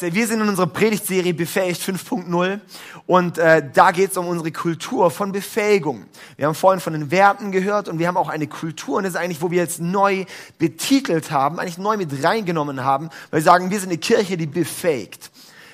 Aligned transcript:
Wir 0.00 0.26
sind 0.26 0.40
in 0.40 0.48
unserer 0.48 0.68
Predigtserie 0.68 1.34
Befähigt 1.34 1.82
5.0 1.82 2.60
und 3.06 3.36
äh, 3.36 3.62
da 3.74 3.90
geht 3.90 4.12
es 4.12 4.16
um 4.16 4.26
unsere 4.26 4.50
Kultur 4.50 5.10
von 5.10 5.32
Befähigung. 5.32 6.06
Wir 6.36 6.46
haben 6.46 6.54
vorhin 6.54 6.80
von 6.80 6.94
den 6.94 7.10
Werten 7.10 7.52
gehört 7.52 7.88
und 7.88 7.98
wir 7.98 8.08
haben 8.08 8.16
auch 8.16 8.30
eine 8.30 8.46
Kultur 8.46 8.96
und 8.96 9.04
das 9.04 9.12
ist 9.12 9.18
eigentlich, 9.18 9.42
wo 9.42 9.50
wir 9.50 9.58
jetzt 9.58 9.80
neu 9.80 10.24
betitelt 10.58 11.30
haben, 11.30 11.60
eigentlich 11.60 11.76
neu 11.76 11.98
mit 11.98 12.24
reingenommen 12.24 12.82
haben, 12.82 13.10
weil 13.30 13.40
wir 13.40 13.44
sagen, 13.44 13.70
wir 13.70 13.80
sind 13.80 13.90
eine 13.90 13.98
Kirche, 13.98 14.38
die 14.38 14.46
befähigt. 14.46 15.30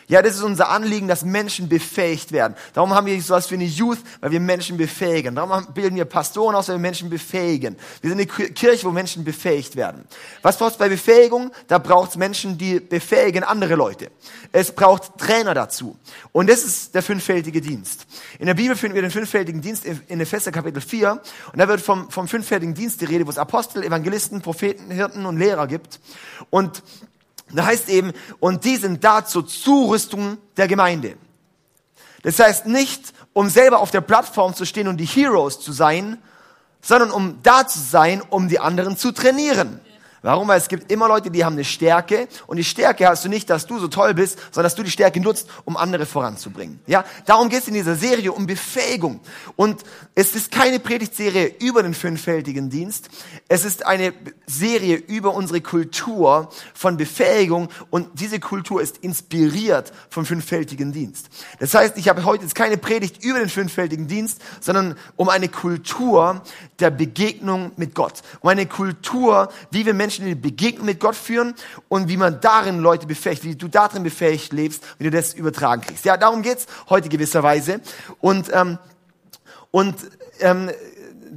Ja, 0.08 0.22
das 0.22 0.36
ist 0.36 0.42
unser 0.42 0.70
Anliegen, 0.70 1.06
dass 1.06 1.22
Menschen 1.22 1.68
befähigt 1.68 2.32
werden. 2.32 2.54
Darum 2.72 2.94
haben 2.94 3.06
wir 3.06 3.20
sowas 3.20 3.50
wie 3.50 3.56
eine 3.56 3.66
Youth, 3.66 3.98
weil 4.20 4.30
wir 4.30 4.40
Menschen 4.40 4.78
befähigen. 4.78 5.34
Darum 5.34 5.66
bilden 5.74 5.96
wir 5.96 6.06
Pastoren 6.06 6.56
aus, 6.56 6.68
weil 6.68 6.76
wir 6.76 6.80
Menschen 6.80 7.10
befähigen. 7.10 7.76
Wir 8.00 8.10
sind 8.10 8.18
eine 8.18 8.26
Kirche, 8.26 8.86
wo 8.86 8.90
Menschen 8.90 9.22
befähigt 9.22 9.76
werden. 9.76 10.06
Was 10.40 10.56
braucht 10.56 10.72
es 10.72 10.78
bei 10.78 10.88
Befähigung? 10.88 11.52
Da 11.66 11.76
braucht 11.76 12.10
es 12.10 12.16
Menschen, 12.16 12.56
die 12.56 12.80
befähigen 12.80 13.44
andere 13.44 13.74
Leute. 13.74 14.10
Es 14.50 14.72
braucht 14.72 15.18
Trainer 15.18 15.52
dazu. 15.52 15.94
Und 16.32 16.48
das 16.48 16.64
ist 16.64 16.95
der 16.95 17.02
fünffältige 17.02 17.60
Dienst. 17.60 18.06
In 18.38 18.46
der 18.46 18.54
Bibel 18.54 18.76
finden 18.76 18.95
wir 18.95 19.02
den 19.02 19.10
fünffältigen 19.10 19.60
Dienst 19.60 19.84
in 19.84 20.20
Epheser 20.20 20.52
Kapitel 20.52 20.80
4. 20.80 21.20
Und 21.52 21.59
da 21.59 21.68
wird 21.68 21.82
vom, 21.82 22.10
vom 22.10 22.28
fünffältigen 22.28 22.72
Dienst 22.72 23.02
die 23.02 23.04
Rede, 23.04 23.26
wo 23.26 23.30
es 23.30 23.36
Apostel, 23.36 23.84
Evangelisten, 23.84 24.40
Propheten, 24.40 24.90
Hirten 24.90 25.26
und 25.26 25.36
Lehrer 25.36 25.66
gibt. 25.66 26.00
Und 26.48 26.82
da 27.57 27.66
heißt 27.66 27.88
eben, 27.88 28.12
und 28.41 28.65
die 28.65 28.77
sind 28.77 29.02
da 29.04 29.24
zur 29.24 29.46
Zurüstung 29.46 30.38
der 30.57 30.68
Gemeinde. 30.68 31.16
Das 32.23 32.38
heißt 32.38 32.66
nicht, 32.66 33.13
um 33.32 33.49
selber 33.49 33.79
auf 33.80 33.90
der 33.90 34.01
Plattform 34.01 34.55
zu 34.55 34.65
stehen 34.65 34.88
und 34.88 34.99
die 34.99 35.07
Heroes 35.07 35.60
zu 35.60 35.73
sein, 35.73 36.18
sondern 36.82 37.10
um 37.10 37.38
da 37.43 37.66
zu 37.66 37.79
sein, 37.79 38.23
um 38.29 38.49
die 38.49 38.59
anderen 38.59 38.96
zu 38.96 39.13
trainieren. 39.13 39.80
Warum? 40.23 40.49
Weil 40.49 40.59
es 40.59 40.69
gibt 40.69 40.91
immer 40.91 41.09
Leute, 41.09 41.30
die 41.30 41.45
haben 41.45 41.55
eine 41.55 41.65
Stärke 41.65 42.29
und 42.47 42.57
die 42.57 42.65
Stärke 42.65 43.07
hast 43.09 43.24
du 43.24 43.29
nicht, 43.29 43.49
dass 43.51 43.66
du 43.66 43.79
so 43.79 43.88
toll 43.88 44.15
bist, 44.15 44.38
sondern 44.52 44.65
dass 44.65 44.74
du 44.74 44.83
die 44.83 44.91
Stärke 44.91 45.21
nutzt, 45.21 45.49
um 45.65 45.77
andere 45.77 46.07
voranzubringen. 46.07 46.80
Ja, 46.87 47.05
darum 47.27 47.49
geht 47.49 47.63
es 47.63 47.69
in 47.69 47.74
dieser 47.74 47.95
Serie 47.95 48.33
um 48.33 48.46
Befähigung. 48.46 49.21
Und 49.57 49.83
es 50.15 50.35
ist 50.35 50.51
keine 50.51 50.80
Predigtserie 50.80 51.55
über 51.61 51.83
den 51.83 51.95
fünffältigen 51.95 52.69
Dienst. 52.71 53.09
Es 53.49 53.65
ist 53.65 53.87
eine 53.87 54.13
Serie 54.46 54.96
über 54.96 55.35
unsere 55.35 55.61
Kultur 55.61 56.49
von 56.74 56.96
Befähigung 56.96 57.69
und 57.91 58.21
diese 58.21 58.41
Kultur 58.41 58.83
ist 58.83 58.99
inspiriert 58.99 59.93
vom 60.11 60.27
fünffältigen 60.27 60.93
Dienst. 60.93 61.29
Das 61.61 61.74
heißt, 61.74 61.96
ich 61.96 62.09
habe 62.09 62.24
heute 62.24 62.43
jetzt 62.43 62.55
keine 62.55 62.77
Predigt 62.77 63.24
über 63.24 63.39
den 63.39 63.49
fünffältigen 63.49 64.09
Dienst, 64.09 64.41
sondern 64.61 64.97
um 65.16 65.28
eine 65.28 65.49
Kultur 65.49 66.43
der 66.81 66.91
Begegnung 66.91 67.72
mit 67.77 67.94
Gott. 67.94 68.22
Um 68.41 68.49
eine 68.49 68.66
Kultur, 68.66 69.50
wie 69.71 69.87
wir 69.87 69.94
Menschen 69.94 70.07
Menschen 70.09 70.26
in 70.26 70.41
die 70.41 70.41
Begegnung 70.41 70.87
mit 70.87 71.00
Gott 71.00 71.16
führen 71.16 71.54
und 71.88 72.09
wie 72.09 72.16
man 72.16 72.41
darin 72.41 72.78
Leute 72.78 73.06
befähigt, 73.06 73.44
wie 73.44 73.56
du 73.56 73.69
darin 73.69 74.03
befähigt 74.03 74.54
lebst, 74.54 74.82
wie 74.97 75.04
du 75.04 75.10
das 75.10 75.34
übertragen 75.34 75.82
kriegst. 75.82 76.06
Ja, 76.06 76.16
darum 76.16 76.41
geht's 76.41 76.65
heute 76.88 77.10
gewisserweise. 77.10 77.82
Und, 78.22 78.50
ähm, 78.54 78.78
und 79.70 79.97
ähm, 80.41 80.70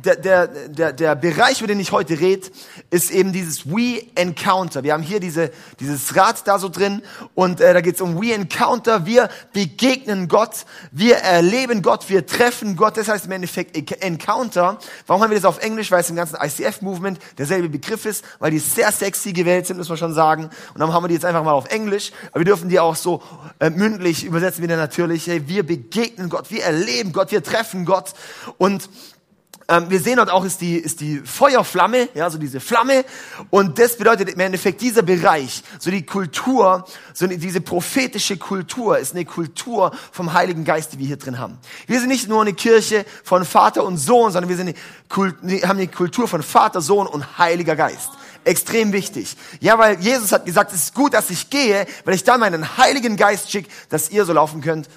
der, 0.04 0.16
der, 0.16 0.48
der, 0.48 0.94
der 0.94 1.16
Bereich, 1.16 1.60
über 1.60 1.68
den 1.68 1.80
ich 1.80 1.92
heute 1.92 2.20
rede, 2.20 2.48
ist 2.90 3.12
eben 3.12 3.34
dieses 3.34 3.70
We 3.70 4.04
Encounter. 4.16 4.84
Wir 4.84 4.94
haben 4.94 5.04
hier 5.04 5.20
diese, 5.20 5.52
dieses 5.80 6.16
Rad 6.16 6.48
da 6.48 6.60
so 6.60 6.70
drin 6.70 7.02
und 7.36 7.62
äh, 7.62 7.74
da 7.74 7.82
geht 7.82 7.96
es 7.96 8.02
um 8.02 8.22
We 8.22 8.34
Encounter. 8.34 9.06
Wir 9.06 9.30
begegnen 9.54 10.28
Gott, 10.28 10.66
wir 10.92 11.18
erleben 11.18 11.82
Gott, 11.82 12.10
wir 12.10 12.26
treffen 12.26 12.76
Gott. 12.76 12.98
Das 12.98 13.08
heißt 13.08 13.26
im 13.26 13.32
Endeffekt 13.32 13.76
Encounter. 14.04 14.78
Warum 15.08 15.22
haben 15.22 15.30
wir 15.30 15.38
das 15.38 15.46
auf 15.46 15.60
Englisch? 15.60 15.92
Weil 15.92 16.02
es 16.02 16.10
im 16.10 16.16
ganzen 16.16 16.38
ICF-Movement 16.42 17.20
derselbe 17.38 17.70
Begriff 17.70 18.06
ist, 18.06 18.24
weil 18.40 18.52
die 18.52 18.60
sehr 18.60 18.92
sexy 18.92 19.34
gewählt 19.34 19.68
sind, 19.68 19.78
muss 19.78 19.90
man 19.90 19.98
schon 19.98 20.14
sagen. 20.14 20.50
Und 20.74 20.80
dann 20.80 20.94
haben 20.94 21.04
wir 21.04 21.08
die 21.08 21.16
jetzt 21.16 21.26
einfach 21.26 21.44
mal 21.44 21.54
auf 21.54 21.70
Englisch. 21.70 22.12
Aber 22.32 22.42
wir 22.42 22.46
dürfen 22.46 22.70
die 22.70 22.80
auch 22.80 22.96
so 22.96 23.22
äh, 23.60 23.70
mündlich 23.70 24.24
übersetzen 24.24 24.64
wieder 24.64 24.78
natürlich. 24.78 25.28
Hey, 25.28 25.48
wir 25.48 25.66
begegnen 25.66 26.30
Gott, 26.30 26.52
wir 26.52 26.64
erleben 26.64 27.14
Gott, 27.14 27.32
wir 27.32 27.44
treffen 27.44 27.86
Gott 27.86 28.14
und 28.58 28.90
ähm, 29.72 29.90
wir 29.90 30.02
sehen 30.02 30.18
dort 30.18 30.30
auch 30.30 30.44
ist 30.44 30.60
die, 30.60 30.76
ist 30.76 31.00
die 31.00 31.20
Feuerflamme, 31.20 32.10
ja, 32.14 32.30
so 32.30 32.38
diese 32.38 32.60
Flamme. 32.60 33.06
Und 33.50 33.80
das 33.80 33.96
bedeutet 33.96 34.28
im 34.30 34.40
Endeffekt 34.40 34.82
dieser 34.82 35.02
Bereich, 35.02 35.64
so 35.80 35.90
die 35.90 36.06
Kultur, 36.06 36.86
so 37.14 37.26
diese 37.26 37.62
prophetische 37.62 38.36
Kultur 38.36 38.98
ist 38.98 39.16
eine 39.16 39.24
Kultur 39.24 39.94
vom 40.12 40.34
Heiligen 40.34 40.66
Geist, 40.66 40.92
die 40.92 41.00
wir 41.00 41.08
hier 41.08 41.18
drin 41.18 41.40
haben. 41.40 41.58
Wir 41.88 42.02
sind 42.02 42.10
nicht 42.10 42.28
nur 42.28 42.42
eine 42.42 42.54
Kirche 42.54 43.06
von 43.24 43.46
Vater 43.46 43.86
und 43.86 43.96
Sohn, 43.96 44.34
sondern 44.34 44.50
wir 44.50 44.58
sind 44.58 44.76
eine, 45.16 45.62
haben 45.62 45.78
eine 45.78 45.88
Kultur 45.88 46.28
von 46.28 46.44
Vater, 46.44 46.82
Sohn 46.82 47.08
und 47.08 47.38
Heiliger 47.38 47.78
Geist 47.78 48.10
extrem 48.44 48.92
wichtig. 48.92 49.38
Ja, 49.60 49.78
weil 49.78 50.00
Jesus 50.00 50.32
hat 50.32 50.46
gesagt, 50.46 50.74
es 50.74 50.86
ist 50.86 50.96
gut, 50.96 51.14
dass 51.14 51.30
ich 51.30 51.52
gehe, 51.52 51.86
weil 52.06 52.16
ich 52.16 52.24
dann 52.24 52.40
meinen 52.40 52.76
Heiligen 52.78 53.16
Geist 53.16 53.52
schicke, 53.52 53.70
dass 53.90 54.10
ihr 54.10 54.26
so 54.26 54.34
laufen 54.34 54.62
könnt, 54.62 54.90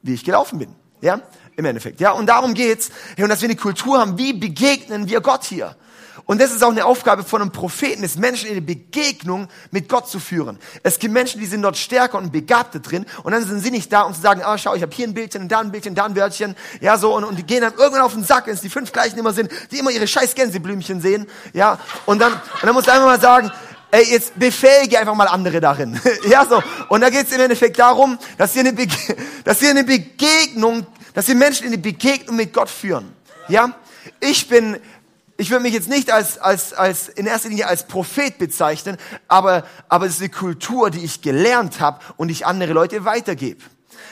wie 0.00 0.14
ich 0.14 0.24
gelaufen 0.24 0.58
bin. 0.58 0.74
Ja, 1.02 1.20
im 1.58 1.64
Endeffekt. 1.64 2.00
Ja, 2.00 2.12
und 2.12 2.26
darum 2.26 2.54
geht's, 2.54 2.90
hey, 3.16 3.24
und 3.24 3.30
dass 3.30 3.42
wir 3.42 3.48
eine 3.48 3.56
Kultur 3.56 3.98
haben, 3.98 4.16
wie 4.16 4.32
begegnen 4.32 5.08
wir 5.08 5.20
Gott 5.20 5.44
hier? 5.44 5.76
Und 6.24 6.40
das 6.40 6.52
ist 6.52 6.62
auch 6.62 6.70
eine 6.70 6.84
Aufgabe 6.84 7.24
von 7.24 7.40
einem 7.42 7.52
Propheten, 7.52 8.02
ist 8.02 8.18
Menschen 8.18 8.48
in 8.48 8.54
die 8.54 8.60
Begegnung 8.60 9.48
mit 9.70 9.88
Gott 9.88 10.08
zu 10.08 10.20
führen. 10.20 10.58
Es 10.82 10.98
gibt 10.98 11.12
Menschen, 11.12 11.40
die 11.40 11.46
sind 11.46 11.62
dort 11.62 11.76
stärker 11.76 12.18
und 12.18 12.30
begabter 12.30 12.80
drin 12.80 13.06
und 13.22 13.32
dann 13.32 13.44
sind 13.44 13.60
sie 13.60 13.70
nicht 13.70 13.92
da, 13.92 14.02
um 14.02 14.14
zu 14.14 14.20
sagen, 14.20 14.42
ah, 14.44 14.56
schau, 14.56 14.74
ich 14.74 14.82
habe 14.82 14.94
hier 14.94 15.08
ein 15.08 15.14
Bildchen 15.14 15.48
da 15.48 15.60
ein 15.60 15.72
Bildchen, 15.72 15.94
da 15.94 16.04
ein 16.04 16.14
Wörtchen, 16.14 16.54
ja, 16.80 16.96
so, 16.96 17.16
und, 17.16 17.24
und 17.24 17.36
die 17.36 17.44
gehen 17.44 17.62
dann 17.62 17.72
irgendwann 17.74 18.02
auf 18.02 18.12
den 18.12 18.24
Sack, 18.24 18.46
wenn 18.46 18.54
es 18.54 18.60
die 18.60 18.68
fünf 18.68 18.92
gleichen 18.92 19.18
immer 19.18 19.32
sind, 19.32 19.50
die 19.70 19.78
immer 19.78 19.90
ihre 19.90 20.06
scheiß 20.06 20.34
Gänseblümchen 20.34 21.00
sehen, 21.00 21.26
ja, 21.54 21.78
und 22.06 22.20
dann, 22.20 22.34
und 22.34 22.62
dann 22.62 22.74
muss 22.74 22.88
einfach 22.88 23.06
mal 23.06 23.20
sagen, 23.20 23.50
ey, 23.90 24.04
jetzt 24.04 24.38
befähige 24.38 24.98
einfach 24.98 25.14
mal 25.14 25.28
andere 25.28 25.60
darin. 25.60 25.98
ja, 26.28 26.44
so. 26.44 26.62
Und 26.88 27.00
da 27.00 27.10
geht 27.10 27.26
es 27.26 27.32
im 27.32 27.40
Endeffekt 27.40 27.78
darum, 27.78 28.18
dass 28.36 28.54
wir 28.54 28.60
eine, 28.60 28.72
Bege 28.72 28.94
dass 29.44 29.60
wir 29.60 29.70
eine 29.70 29.84
Begegnung 29.84 30.86
dass 31.14 31.28
wir 31.28 31.34
Menschen 31.34 31.66
in 31.66 31.72
die 31.72 31.78
Begegnung 31.78 32.36
mit 32.36 32.52
Gott 32.52 32.70
führen. 32.70 33.14
Ja? 33.48 33.74
Ich 34.20 34.48
bin, 34.48 34.78
ich 35.36 35.50
würde 35.50 35.62
mich 35.62 35.74
jetzt 35.74 35.88
nicht 35.88 36.10
als, 36.10 36.38
als, 36.38 36.72
als, 36.72 37.08
in 37.08 37.26
erster 37.26 37.48
Linie 37.48 37.68
als 37.68 37.86
Prophet 37.86 38.38
bezeichnen, 38.38 38.96
aber, 39.28 39.64
aber 39.88 40.06
es 40.06 40.14
ist 40.14 40.20
eine 40.20 40.30
Kultur, 40.30 40.90
die 40.90 41.04
ich 41.04 41.22
gelernt 41.22 41.80
habe 41.80 42.00
und 42.16 42.28
ich 42.28 42.44
andere 42.44 42.72
Leute 42.72 43.04
weitergebe. 43.04 43.62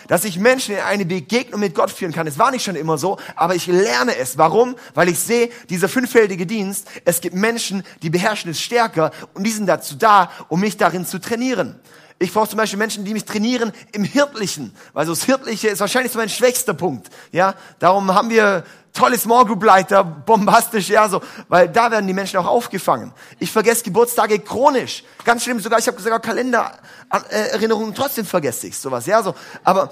Dass 0.06 0.24
ich 0.24 0.38
Menschen 0.38 0.76
in 0.76 0.80
eine 0.82 1.04
Begegnung 1.04 1.58
mit 1.58 1.74
Gott 1.74 1.90
führen 1.90 2.12
kann. 2.12 2.28
Es 2.28 2.38
war 2.38 2.52
nicht 2.52 2.64
schon 2.64 2.76
immer 2.76 2.96
so, 2.96 3.18
aber 3.34 3.56
ich 3.56 3.66
lerne 3.66 4.16
es. 4.16 4.38
Warum? 4.38 4.76
Weil 4.94 5.08
ich 5.08 5.18
sehe, 5.18 5.50
dieser 5.68 5.88
fünffältige 5.88 6.46
Dienst, 6.46 6.86
es 7.04 7.20
gibt 7.20 7.34
Menschen, 7.34 7.82
die 8.02 8.10
beherrschen 8.10 8.52
es 8.52 8.60
stärker 8.60 9.10
und 9.34 9.42
die 9.44 9.50
sind 9.50 9.66
dazu 9.66 9.96
da, 9.96 10.30
um 10.48 10.60
mich 10.60 10.76
darin 10.76 11.04
zu 11.04 11.20
trainieren. 11.20 11.80
Ich 12.18 12.32
brauche 12.32 12.48
zum 12.48 12.56
Beispiel 12.56 12.78
Menschen, 12.78 13.04
die 13.04 13.12
mich 13.12 13.26
trainieren 13.26 13.72
im 13.92 14.02
Hirtlichen, 14.02 14.74
weil 14.94 15.04
so 15.04 15.12
das 15.12 15.24
Hirtliche 15.24 15.68
ist 15.68 15.80
wahrscheinlich 15.80 16.12
so 16.12 16.18
mein 16.18 16.30
schwächster 16.30 16.72
Punkt. 16.72 17.08
Ja, 17.30 17.54
darum 17.78 18.14
haben 18.14 18.30
wir 18.30 18.64
tolle 18.94 19.18
Small 19.18 19.44
Group 19.44 19.62
Leiter, 19.62 20.02
bombastisch, 20.02 20.88
ja, 20.88 21.08
so, 21.08 21.20
weil 21.48 21.68
da 21.68 21.90
werden 21.90 22.06
die 22.06 22.14
Menschen 22.14 22.38
auch 22.38 22.46
aufgefangen. 22.46 23.12
Ich 23.38 23.52
vergesse 23.52 23.84
Geburtstage 23.84 24.38
chronisch, 24.38 25.04
ganz 25.24 25.44
schlimm, 25.44 25.60
sogar 25.60 25.78
ich 25.78 25.86
habe 25.86 26.00
sogar 26.00 26.20
Kalendererinnerungen, 26.20 27.94
trotzdem 27.94 28.24
vergesse 28.24 28.68
ich 28.68 28.78
sowas, 28.78 29.04
ja, 29.04 29.22
so. 29.22 29.34
Aber 29.62 29.90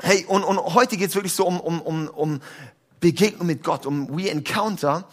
hey, 0.00 0.24
und, 0.26 0.42
und 0.42 0.58
heute 0.74 0.96
geht's 0.96 1.14
wirklich 1.14 1.34
so 1.34 1.46
um, 1.46 1.60
um, 1.60 1.80
um, 1.80 2.08
um 2.08 2.40
Begegnung 2.98 3.46
mit 3.46 3.62
Gott, 3.62 3.86
um 3.86 4.08
We 4.16 4.30
Encounter 4.30 5.04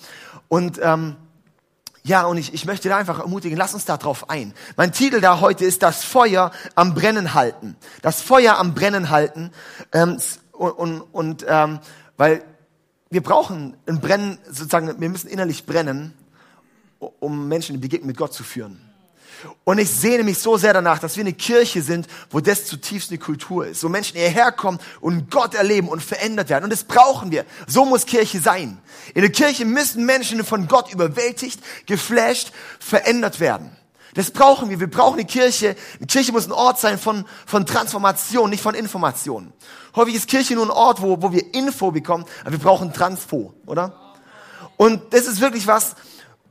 und 0.48 0.80
ähm, 0.82 1.16
ja, 2.04 2.26
und 2.26 2.38
ich, 2.38 2.54
ich 2.54 2.66
möchte 2.66 2.90
da 2.90 2.98
einfach 2.98 3.20
ermutigen, 3.20 3.58
lass 3.58 3.74
uns 3.74 3.86
da 3.86 3.98
drauf 3.98 4.30
ein. 4.30 4.54
Mein 4.76 4.92
Titel 4.92 5.22
da 5.22 5.40
heute 5.40 5.66
ist 5.66 5.84
das 5.84 6.04
Feuer 6.04 6.52
am 6.76 6.96
Brennen 6.96 7.34
halten. 7.34 7.76
Das 8.02 8.22
Feuer 8.22 8.58
am 8.58 8.74
Brennen 8.74 9.10
halten. 9.10 9.52
Ähm, 9.92 10.18
und 10.52 10.72
und, 10.72 11.02
und 11.02 11.46
ähm, 11.48 11.80
weil 12.18 12.44
wir 13.10 13.22
brauchen 13.22 13.76
ein 13.88 14.00
Brennen, 14.00 14.40
sozusagen, 14.46 15.00
wir 15.00 15.10
müssen 15.10 15.28
innerlich 15.28 15.66
brennen, 15.66 16.14
um 17.00 17.48
Menschen 17.48 17.76
in 17.76 17.82
Begegnung 17.82 18.08
mit 18.08 18.18
Gott 18.18 18.34
zu 18.34 18.44
führen. 18.44 18.91
Und 19.64 19.78
ich 19.78 19.90
sehne 19.90 20.24
mich 20.24 20.40
so 20.40 20.58
sehr 20.58 20.74
danach, 20.74 21.00
dass 21.00 21.16
wir 21.16 21.22
eine 21.22 21.34
Kirche 21.34 21.82
sind, 21.82 22.08
wo 22.30 22.40
das 22.40 22.66
zutiefst 22.66 23.10
eine 23.10 23.20
Kultur 23.20 23.68
ist. 23.68 23.84
Wo 23.84 23.90
Menschen 23.90 24.18
hierher 24.18 24.52
kommen 24.52 24.80
und 25.00 25.30
Gott 25.32 25.56
erleben 25.56 25.88
und 25.88 26.02
verändert 26.02 26.50
werden. 26.50 26.66
Und 26.66 26.74
das 26.74 26.84
brauchen 26.84 27.32
wir. 27.32 27.46
So 27.68 27.86
muss 27.86 28.06
Kirche 28.06 28.40
sein. 28.40 28.80
In 29.14 29.22
der 29.22 29.32
Kirche 29.32 29.66
müssen 29.66 30.06
Menschen 30.06 30.44
von 30.44 30.68
Gott 30.68 30.92
überwältigt, 30.92 31.60
geflasht, 31.86 32.52
verändert 32.80 33.40
werden. 33.40 33.76
Das 34.14 34.32
brauchen 34.32 34.70
wir. 34.70 34.80
Wir 34.80 34.90
brauchen 34.90 35.20
eine 35.20 35.26
Kirche. 35.26 35.76
Eine 35.98 36.08
Kirche 36.08 36.32
muss 36.32 36.46
ein 36.46 36.52
Ort 36.52 36.80
sein 36.80 37.00
von, 37.00 37.26
von 37.46 37.66
Transformation, 37.66 38.50
nicht 38.50 38.62
von 38.62 38.76
Information. 38.76 39.54
Häufig 39.96 40.16
ist 40.16 40.28
Kirche 40.28 40.56
nur 40.56 40.66
ein 40.66 40.72
Ort, 40.72 41.02
wo, 41.02 41.22
wo 41.22 41.32
wir 41.32 41.54
Info 41.54 41.92
bekommen, 41.92 42.26
aber 42.42 42.52
wir 42.52 42.60
brauchen 42.60 42.94
Transfo, 42.94 43.54
oder? 43.66 43.94
Und 44.78 45.14
das 45.14 45.28
ist 45.28 45.42
wirklich 45.42 45.68
was, 45.68 45.96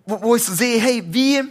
wo, 0.07 0.21
wo 0.23 0.37
ich 0.37 0.45
so 0.45 0.55
sehe, 0.55 0.81
hey, 0.81 1.03
wie, 1.07 1.43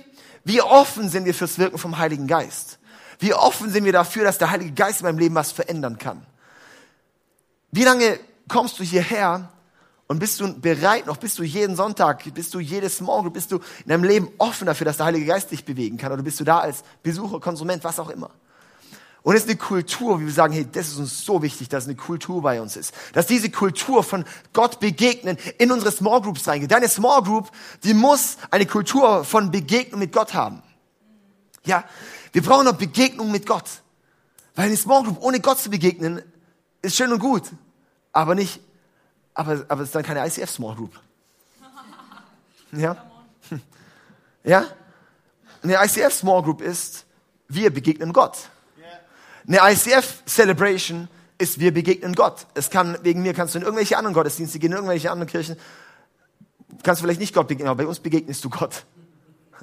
wie 0.44 0.62
offen 0.62 1.10
sind 1.10 1.26
wir 1.26 1.34
fürs 1.34 1.58
Wirken 1.58 1.78
vom 1.78 1.98
Heiligen 1.98 2.28
Geist? 2.28 2.80
Wie 3.20 3.34
offen 3.34 3.70
sind 3.70 3.86
wir 3.86 3.92
dafür, 3.92 4.24
dass 4.24 4.38
der 4.38 4.52
Heilige 4.52 4.72
Geist 4.72 5.02
in 5.02 5.06
meinem 5.06 5.20
Leben 5.20 5.36
was 5.36 5.52
verändern 5.52 5.98
kann? 5.98 6.26
Wie 7.72 7.84
lange 7.84 8.20
kommst 8.48 8.80
du 8.80 8.84
hierher 8.84 9.50
und 10.08 10.20
bist 10.20 10.40
du 10.40 10.60
bereit 10.60 11.06
noch, 11.06 11.18
bist 11.18 11.38
du 11.38 11.44
jeden 11.44 11.76
Sonntag, 11.76 12.24
bist 12.34 12.54
du 12.54 12.60
jedes 12.60 13.00
Morgen, 13.02 13.32
bist 13.32 13.52
du 13.52 13.58
in 13.58 13.90
deinem 13.90 14.04
Leben 14.04 14.30
offen 14.38 14.66
dafür, 14.66 14.86
dass 14.86 14.98
der 14.98 15.08
Heilige 15.08 15.26
Geist 15.26 15.52
dich 15.52 15.66
bewegen 15.66 15.98
kann 15.98 16.12
oder 16.12 16.24
bist 16.24 16.40
du 16.40 16.44
da 16.44 16.60
als 16.60 16.84
Besucher, 17.04 17.40
Konsument, 17.40 17.84
was 17.84 18.00
auch 18.00 18.10
immer? 18.10 18.32
Und 19.22 19.36
es 19.36 19.44
ist 19.44 19.50
eine 19.50 19.58
Kultur, 19.58 20.20
wie 20.20 20.26
wir 20.26 20.34
sagen, 20.34 20.54
hey, 20.54 20.66
das 20.72 20.88
ist 20.88 20.98
uns 20.98 21.26
so 21.26 21.42
wichtig, 21.42 21.68
dass 21.68 21.86
eine 21.86 21.96
Kultur 21.96 22.42
bei 22.42 22.62
uns 22.62 22.78
ist. 22.78 22.94
Dass 23.14 23.28
diese 23.28 23.50
Kultur 23.50 24.04
von 24.04 24.24
Gott 24.54 24.80
begegnen 24.80 25.38
in 25.58 25.72
unsere 25.72 25.92
Small 25.92 26.22
Groups 26.22 26.48
reingeht. 26.48 26.72
Deine 26.72 26.88
Small 26.88 27.22
Group, 27.24 27.52
die 27.84 27.94
muss 27.94 28.38
eine 28.50 28.66
Kultur 28.66 29.26
von 29.26 29.52
Begegnung 29.52 30.00
mit 30.00 30.14
Gott 30.14 30.34
haben. 30.34 30.64
Ja, 31.66 31.84
wir 32.32 32.42
brauchen 32.42 32.66
noch 32.66 32.78
Begegnung 32.78 33.32
mit 33.32 33.46
Gott. 33.46 33.66
Weil 34.56 34.68
eine 34.68 34.78
Small 34.78 35.04
Group 35.04 35.22
ohne 35.22 35.42
Gott 35.42 35.60
zu 35.60 35.70
begegnen, 35.70 36.22
ist 36.82 36.96
schön 36.96 37.12
und 37.12 37.20
gut. 37.20 37.44
Aber 38.14 38.36
nicht, 38.36 38.62
aber, 39.34 39.66
aber 39.68 39.82
es 39.82 39.90
ist 39.90 39.96
dann 39.96 40.04
keine 40.04 40.26
ICF 40.26 40.50
Small 40.50 40.76
Group. 40.76 41.00
Ja? 42.72 42.96
Ja? 44.44 44.66
Eine 45.62 45.84
ICF 45.84 46.14
Small 46.14 46.42
Group 46.42 46.62
ist, 46.62 47.06
wir 47.50 47.74
begegnen 47.74 48.14
Gott. 48.14 48.38
Eine 49.50 49.74
ICF 49.74 50.26
Celebration 50.28 51.08
ist, 51.40 51.60
wir 51.60 51.74
begegnen 51.74 52.14
Gott. 52.14 52.46
Es 52.54 52.70
kann, 52.70 53.00
wegen 53.02 53.24
mir 53.24 53.34
kannst 53.34 53.56
du 53.56 53.58
in 53.58 53.66
irgendwelche 53.66 53.98
anderen 53.98 54.14
Gottesdienste 54.14 54.60
gehen, 54.60 54.72
in 54.72 54.78
irgendwelche 54.78 55.10
anderen 55.10 55.28
Kirchen. 55.28 55.56
Kannst 56.84 57.02
du 57.02 57.06
vielleicht 57.06 57.20
nicht 57.20 57.34
Gott 57.34 57.48
begegnen, 57.48 57.68
aber 57.68 57.84
bei 57.84 57.88
uns 57.88 58.00
begegnest 58.00 58.46
du 58.46 58.50
Gott. 58.50 58.86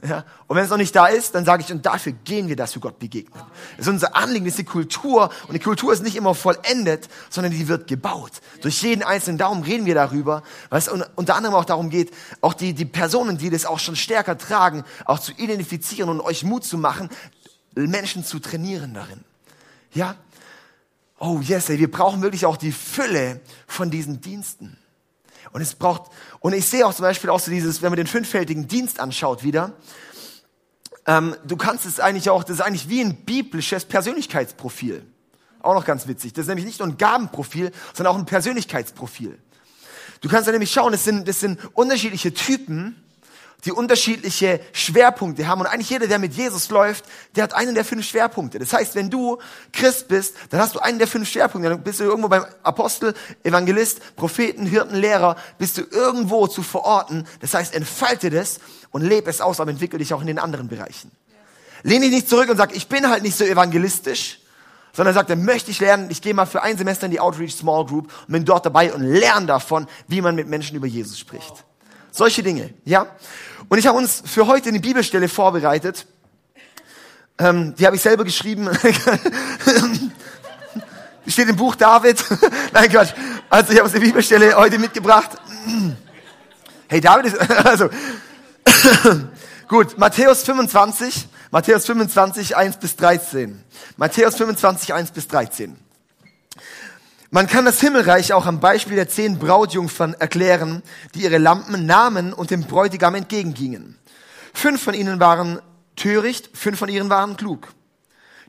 Ja? 0.06 0.26
Und 0.46 0.56
wenn 0.56 0.64
es 0.64 0.68
noch 0.68 0.76
nicht 0.76 0.94
da 0.94 1.06
ist, 1.06 1.34
dann 1.34 1.46
sage 1.46 1.62
ich, 1.62 1.72
und 1.72 1.86
dafür 1.86 2.12
gehen 2.12 2.48
wir, 2.48 2.56
dass 2.56 2.74
wir 2.74 2.82
Gott 2.82 2.98
begegnen. 2.98 3.42
Das 3.78 3.86
ist 3.86 3.90
unser 3.90 4.14
Anliegen, 4.14 4.44
das 4.44 4.52
ist 4.52 4.58
die 4.58 4.64
Kultur. 4.64 5.30
Und 5.48 5.54
die 5.54 5.58
Kultur 5.58 5.90
ist 5.90 6.02
nicht 6.02 6.16
immer 6.16 6.34
vollendet, 6.34 7.08
sondern 7.30 7.50
die 7.50 7.66
wird 7.66 7.88
gebaut. 7.88 8.32
Durch 8.60 8.82
jeden 8.82 9.02
einzelnen 9.02 9.38
Daumen 9.38 9.62
reden 9.62 9.86
wir 9.86 9.94
darüber, 9.94 10.42
weil 10.68 10.80
es 10.80 10.88
unter 10.88 11.34
anderem 11.34 11.54
auch 11.54 11.64
darum 11.64 11.88
geht, 11.88 12.12
auch 12.42 12.52
die, 12.52 12.74
die 12.74 12.84
Personen, 12.84 13.38
die 13.38 13.48
das 13.48 13.64
auch 13.64 13.78
schon 13.78 13.96
stärker 13.96 14.36
tragen, 14.36 14.84
auch 15.06 15.18
zu 15.18 15.32
identifizieren 15.32 16.10
und 16.10 16.20
euch 16.20 16.44
Mut 16.44 16.64
zu 16.64 16.76
machen, 16.76 17.08
Menschen 17.74 18.22
zu 18.22 18.38
trainieren 18.38 18.92
darin. 18.92 19.24
Ja? 19.92 20.16
Oh 21.18 21.40
yes, 21.40 21.70
ey, 21.70 21.78
wir 21.78 21.90
brauchen 21.90 22.22
wirklich 22.22 22.44
auch 22.44 22.56
die 22.56 22.72
Fülle 22.72 23.40
von 23.66 23.90
diesen 23.90 24.20
Diensten. 24.20 24.76
Und 25.52 25.62
es 25.62 25.74
braucht, 25.74 26.10
und 26.40 26.52
ich 26.52 26.66
sehe 26.66 26.86
auch 26.86 26.94
zum 26.94 27.04
Beispiel 27.04 27.30
auch 27.30 27.40
so 27.40 27.50
dieses, 27.50 27.80
wenn 27.80 27.90
man 27.90 27.96
den 27.96 28.06
fünffältigen 28.06 28.68
Dienst 28.68 29.00
anschaut 29.00 29.42
wieder, 29.42 29.72
ähm, 31.06 31.36
du 31.46 31.56
kannst 31.56 31.86
es 31.86 32.00
eigentlich 32.00 32.28
auch, 32.28 32.44
das 32.44 32.56
ist 32.56 32.60
eigentlich 32.60 32.88
wie 32.88 33.00
ein 33.00 33.24
biblisches 33.24 33.84
Persönlichkeitsprofil. 33.84 35.06
Auch 35.60 35.74
noch 35.74 35.84
ganz 35.84 36.06
witzig. 36.06 36.32
Das 36.32 36.42
ist 36.42 36.48
nämlich 36.48 36.66
nicht 36.66 36.80
nur 36.80 36.88
ein 36.88 36.98
Gabenprofil, 36.98 37.72
sondern 37.94 38.14
auch 38.14 38.18
ein 38.18 38.26
Persönlichkeitsprofil. 38.26 39.38
Du 40.20 40.28
kannst 40.28 40.48
da 40.48 40.52
nämlich 40.52 40.70
schauen, 40.70 40.92
das 40.92 41.04
sind, 41.04 41.26
das 41.28 41.40
sind 41.40 41.58
unterschiedliche 41.74 42.34
Typen, 42.34 43.02
die 43.64 43.72
unterschiedliche 43.72 44.60
Schwerpunkte 44.72 45.48
haben. 45.48 45.60
Und 45.60 45.66
eigentlich 45.66 45.90
jeder, 45.90 46.06
der 46.06 46.18
mit 46.18 46.34
Jesus 46.34 46.70
läuft, 46.70 47.04
der 47.34 47.44
hat 47.44 47.54
einen 47.54 47.74
der 47.74 47.84
fünf 47.84 48.06
Schwerpunkte. 48.06 48.58
Das 48.58 48.72
heißt, 48.72 48.94
wenn 48.94 49.10
du 49.10 49.38
Christ 49.72 50.08
bist, 50.08 50.34
dann 50.50 50.60
hast 50.60 50.74
du 50.74 50.78
einen 50.78 50.98
der 50.98 51.08
fünf 51.08 51.28
Schwerpunkte. 51.28 51.70
Dann 51.70 51.82
bist 51.82 52.00
du 52.00 52.04
irgendwo 52.04 52.28
beim 52.28 52.44
Apostel, 52.62 53.14
Evangelist, 53.42 54.16
Propheten, 54.16 54.66
Hirten, 54.66 54.96
Lehrer, 54.96 55.36
bist 55.58 55.78
du 55.78 55.82
irgendwo 55.90 56.46
zu 56.46 56.62
verorten. 56.62 57.26
Das 57.40 57.54
heißt, 57.54 57.74
entfalte 57.74 58.30
das 58.30 58.60
und 58.90 59.02
lebe 59.02 59.28
es 59.30 59.40
aus, 59.40 59.60
aber 59.60 59.70
entwickle 59.70 59.98
dich 59.98 60.14
auch 60.14 60.20
in 60.20 60.26
den 60.26 60.38
anderen 60.38 60.68
Bereichen. 60.68 61.10
Lehne 61.82 62.06
dich 62.06 62.14
nicht 62.14 62.28
zurück 62.28 62.48
und 62.48 62.56
sag, 62.56 62.74
ich 62.74 62.88
bin 62.88 63.08
halt 63.08 63.22
nicht 63.22 63.36
so 63.36 63.44
evangelistisch, 63.44 64.40
sondern 64.92 65.14
sagt, 65.14 65.30
dann 65.30 65.44
möchte 65.44 65.70
ich 65.70 65.80
lernen, 65.80 66.10
ich 66.10 66.22
gehe 66.22 66.34
mal 66.34 66.46
für 66.46 66.62
ein 66.62 66.78
Semester 66.78 67.06
in 67.06 67.12
die 67.12 67.20
Outreach 67.20 67.54
Small 67.54 67.84
Group 67.84 68.10
und 68.26 68.32
bin 68.32 68.44
dort 68.44 68.64
dabei 68.64 68.92
und 68.94 69.02
lerne 69.02 69.46
davon, 69.46 69.86
wie 70.08 70.20
man 70.20 70.34
mit 70.34 70.48
Menschen 70.48 70.76
über 70.76 70.86
Jesus 70.86 71.18
spricht. 71.18 71.64
Solche 72.16 72.42
Dinge, 72.42 72.72
ja. 72.86 73.06
Und 73.68 73.76
ich 73.76 73.86
habe 73.86 73.98
uns 73.98 74.22
für 74.24 74.46
heute 74.46 74.70
eine 74.70 74.80
Bibelstelle 74.80 75.28
vorbereitet. 75.28 76.06
Ähm, 77.36 77.74
die 77.78 77.84
habe 77.84 77.96
ich 77.96 78.00
selber 78.00 78.24
geschrieben. 78.24 78.70
steht 81.26 81.50
im 81.50 81.56
Buch 81.56 81.76
David. 81.76 82.24
Nein, 82.72 82.88
Quatsch. 82.88 83.12
Also 83.50 83.70
ich 83.70 83.78
habe 83.78 83.86
uns 83.86 83.94
eine 83.94 84.02
Bibelstelle 84.02 84.56
heute 84.56 84.78
mitgebracht. 84.78 85.32
hey, 86.88 87.02
David 87.02 87.26
ist, 87.26 87.50
also, 87.66 87.90
gut, 89.68 89.98
Matthäus 89.98 90.42
25, 90.44 91.28
Matthäus 91.50 91.84
25, 91.84 92.56
1 92.56 92.78
bis 92.78 92.96
13. 92.96 93.62
Matthäus 93.98 94.36
25, 94.36 94.94
1 94.94 95.10
bis 95.10 95.28
13. 95.28 95.85
Man 97.36 97.48
kann 97.48 97.66
das 97.66 97.82
Himmelreich 97.82 98.32
auch 98.32 98.46
am 98.46 98.60
Beispiel 98.60 98.96
der 98.96 99.10
zehn 99.10 99.38
Brautjungfern 99.38 100.14
erklären, 100.14 100.82
die 101.14 101.24
ihre 101.24 101.36
Lampen 101.36 101.84
nahmen 101.84 102.32
und 102.32 102.50
dem 102.50 102.62
Bräutigam 102.62 103.14
entgegengingen. 103.14 103.98
Fünf 104.54 104.82
von 104.82 104.94
ihnen 104.94 105.20
waren 105.20 105.60
töricht, 105.96 106.48
fünf 106.56 106.78
von 106.78 106.88
ihnen 106.88 107.10
waren 107.10 107.36
klug. 107.36 107.74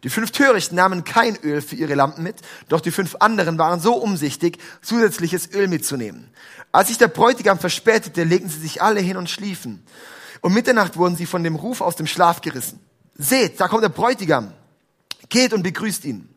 Die 0.06 0.10
fünf 0.10 0.32
Törichten 0.32 0.78
nahmen 0.78 1.04
kein 1.04 1.36
Öl 1.44 1.62
für 1.62 1.76
ihre 1.76 1.96
Lampen 1.96 2.24
mit, 2.24 2.38
doch 2.70 2.80
die 2.80 2.92
fünf 2.92 3.18
anderen 3.20 3.58
waren 3.58 3.82
so 3.82 3.94
umsichtig, 3.94 4.58
zusätzliches 4.82 5.54
Öl 5.54 5.68
mitzunehmen. 5.68 6.30
Als 6.72 6.88
sich 6.88 6.98
der 6.98 7.10
Bräutigam 7.10 7.60
verspätete, 7.60 8.24
legten 8.24 8.48
sie 8.48 8.62
sich 8.62 8.82
alle 8.82 9.02
hin 9.02 9.18
und 9.18 9.30
schliefen. 9.30 9.86
Um 10.40 10.54
Mitternacht 10.54 10.96
wurden 10.96 11.18
sie 11.18 11.26
von 11.26 11.44
dem 11.44 11.58
Ruf 11.58 11.82
aus 11.82 11.98
dem 11.98 12.08
Schlaf 12.08 12.40
gerissen. 12.40 12.80
Seht, 13.16 13.60
da 13.60 13.68
kommt 13.68 13.84
der 13.84 13.90
Bräutigam. 13.90 14.54
Geht 15.28 15.52
und 15.52 15.64
begrüßt 15.64 16.06
ihn. 16.06 16.30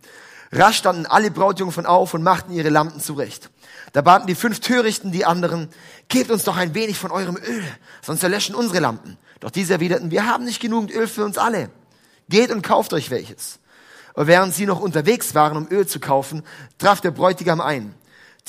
Rasch 0.53 0.79
standen 0.79 1.07
alle 1.07 1.31
Brautjungfern 1.31 1.87
auf 1.87 2.13
und 2.13 2.23
machten 2.23 2.53
ihre 2.53 2.71
Lampen 2.71 3.01
zurecht. 3.01 3.51
Da 3.93 4.03
baten 4.03 4.27
die 4.27 4.35
fünf 4.35 4.61
Törichten 4.61 5.13
die 5.13 5.25
anderen, 5.25 5.69
gebt 6.09 6.31
uns 6.31 6.45
doch 6.45 6.57
ein 6.57 6.75
wenig 6.75 6.99
von 6.99 7.13
eurem 7.13 7.37
Öl, 7.37 7.65
sonst 8.03 8.23
erlöschen 8.23 8.55
unsere 8.55 8.81
Lampen. 8.81 9.17
Doch 9.39 9.51
diese 9.51 9.75
erwiderten, 9.75 10.11
wir 10.11 10.27
haben 10.27 10.45
nicht 10.45 10.61
genug 10.61 10.91
Öl 10.91 11.07
für 11.07 11.25
uns 11.25 11.39
alle. 11.39 11.71
Geht 12.29 12.51
und 12.51 12.63
kauft 12.63 12.93
euch 12.93 13.11
welches. 13.11 13.61
Und 14.15 14.27
während 14.27 14.53
sie 14.53 14.67
noch 14.67 14.81
unterwegs 14.81 15.35
waren, 15.35 15.57
um 15.57 15.69
Öl 15.71 15.87
zu 15.87 16.01
kaufen, 16.01 16.43
traf 16.79 17.01
der 17.01 17.13
Bräutigam 17.13 17.61
ein. 17.61 17.95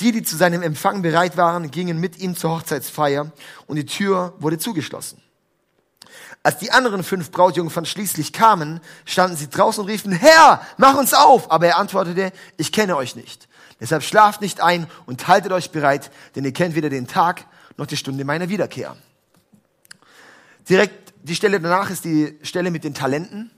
Die, 0.00 0.10
die 0.10 0.22
zu 0.22 0.36
seinem 0.36 0.62
Empfang 0.62 1.02
bereit 1.02 1.36
waren, 1.36 1.70
gingen 1.70 1.98
mit 1.98 2.18
ihm 2.18 2.36
zur 2.36 2.50
Hochzeitsfeier 2.50 3.30
und 3.66 3.76
die 3.76 3.86
Tür 3.86 4.34
wurde 4.38 4.58
zugeschlossen. 4.58 5.22
Als 6.42 6.58
die 6.58 6.72
anderen 6.72 7.02
fünf 7.04 7.30
Brautjungfern 7.30 7.86
schließlich 7.86 8.32
kamen, 8.32 8.80
standen 9.04 9.36
sie 9.36 9.48
draußen 9.48 9.82
und 9.82 9.90
riefen, 9.90 10.12
Herr, 10.12 10.60
mach 10.76 10.96
uns 10.96 11.14
auf! 11.14 11.50
Aber 11.50 11.66
er 11.66 11.78
antwortete, 11.78 12.32
ich 12.56 12.72
kenne 12.72 12.96
euch 12.96 13.16
nicht. 13.16 13.48
Deshalb 13.80 14.02
schlaft 14.02 14.40
nicht 14.40 14.60
ein 14.60 14.86
und 15.06 15.26
haltet 15.28 15.52
euch 15.52 15.70
bereit, 15.70 16.10
denn 16.34 16.44
ihr 16.44 16.52
kennt 16.52 16.74
weder 16.74 16.90
den 16.90 17.06
Tag 17.06 17.46
noch 17.76 17.86
die 17.86 17.96
Stunde 17.96 18.24
meiner 18.24 18.48
Wiederkehr. 18.48 18.96
Direkt 20.68 21.14
die 21.22 21.34
Stelle 21.34 21.60
danach 21.60 21.90
ist 21.90 22.04
die 22.04 22.38
Stelle 22.42 22.70
mit 22.70 22.84
den 22.84 22.94
Talenten. 22.94 23.50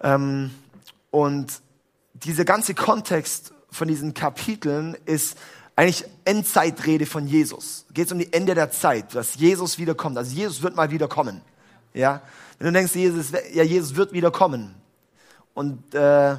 Ähm, 0.00 0.50
und 1.10 1.60
dieser 2.12 2.44
ganze 2.44 2.74
Kontext 2.74 3.52
von 3.70 3.88
diesen 3.88 4.14
Kapiteln 4.14 4.96
ist 5.04 5.36
eigentlich 5.76 6.04
Endzeitrede 6.24 7.06
von 7.06 7.26
Jesus. 7.26 7.84
Geht 7.92 8.06
es 8.06 8.12
um 8.12 8.18
die 8.18 8.32
Ende 8.32 8.54
der 8.54 8.70
Zeit, 8.70 9.14
dass 9.14 9.34
Jesus 9.34 9.78
wiederkommt. 9.78 10.16
Also 10.16 10.34
Jesus 10.34 10.62
wird 10.62 10.76
mal 10.76 10.90
wiederkommen. 10.90 11.40
Ja? 11.92 12.22
Wenn 12.58 12.68
du 12.68 12.72
denkst, 12.72 12.94
Jesus, 12.94 13.32
ja, 13.52 13.64
Jesus 13.64 13.96
wird 13.96 14.12
wieder 14.12 14.30
kommen. 14.30 14.74
Und 15.52 15.94
äh, 15.94 16.36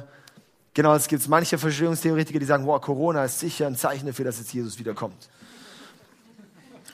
genau, 0.72 0.94
es 0.94 1.06
gibt 1.08 1.26
manche 1.28 1.58
Verschwörungstheoretiker, 1.58 2.38
die 2.38 2.46
sagen, 2.46 2.66
wow, 2.66 2.80
Corona 2.80 3.24
ist 3.24 3.40
sicher 3.40 3.66
ein 3.66 3.76
Zeichen 3.76 4.06
dafür, 4.06 4.24
dass 4.24 4.38
jetzt 4.38 4.52
Jesus 4.52 4.78
wiederkommt. 4.78 5.28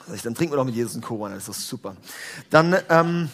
Also 0.09 0.25
dann 0.25 0.35
trinken 0.35 0.53
wir 0.53 0.57
doch 0.57 0.65
mit 0.65 0.75
Jesus 0.75 0.97
ein 0.97 1.01
Corona, 1.01 1.35
das 1.35 1.49
ist 1.49 1.49
doch 1.49 1.55
super. 1.55 1.97
Dann, 2.51 2.77
ähm, 2.89 3.31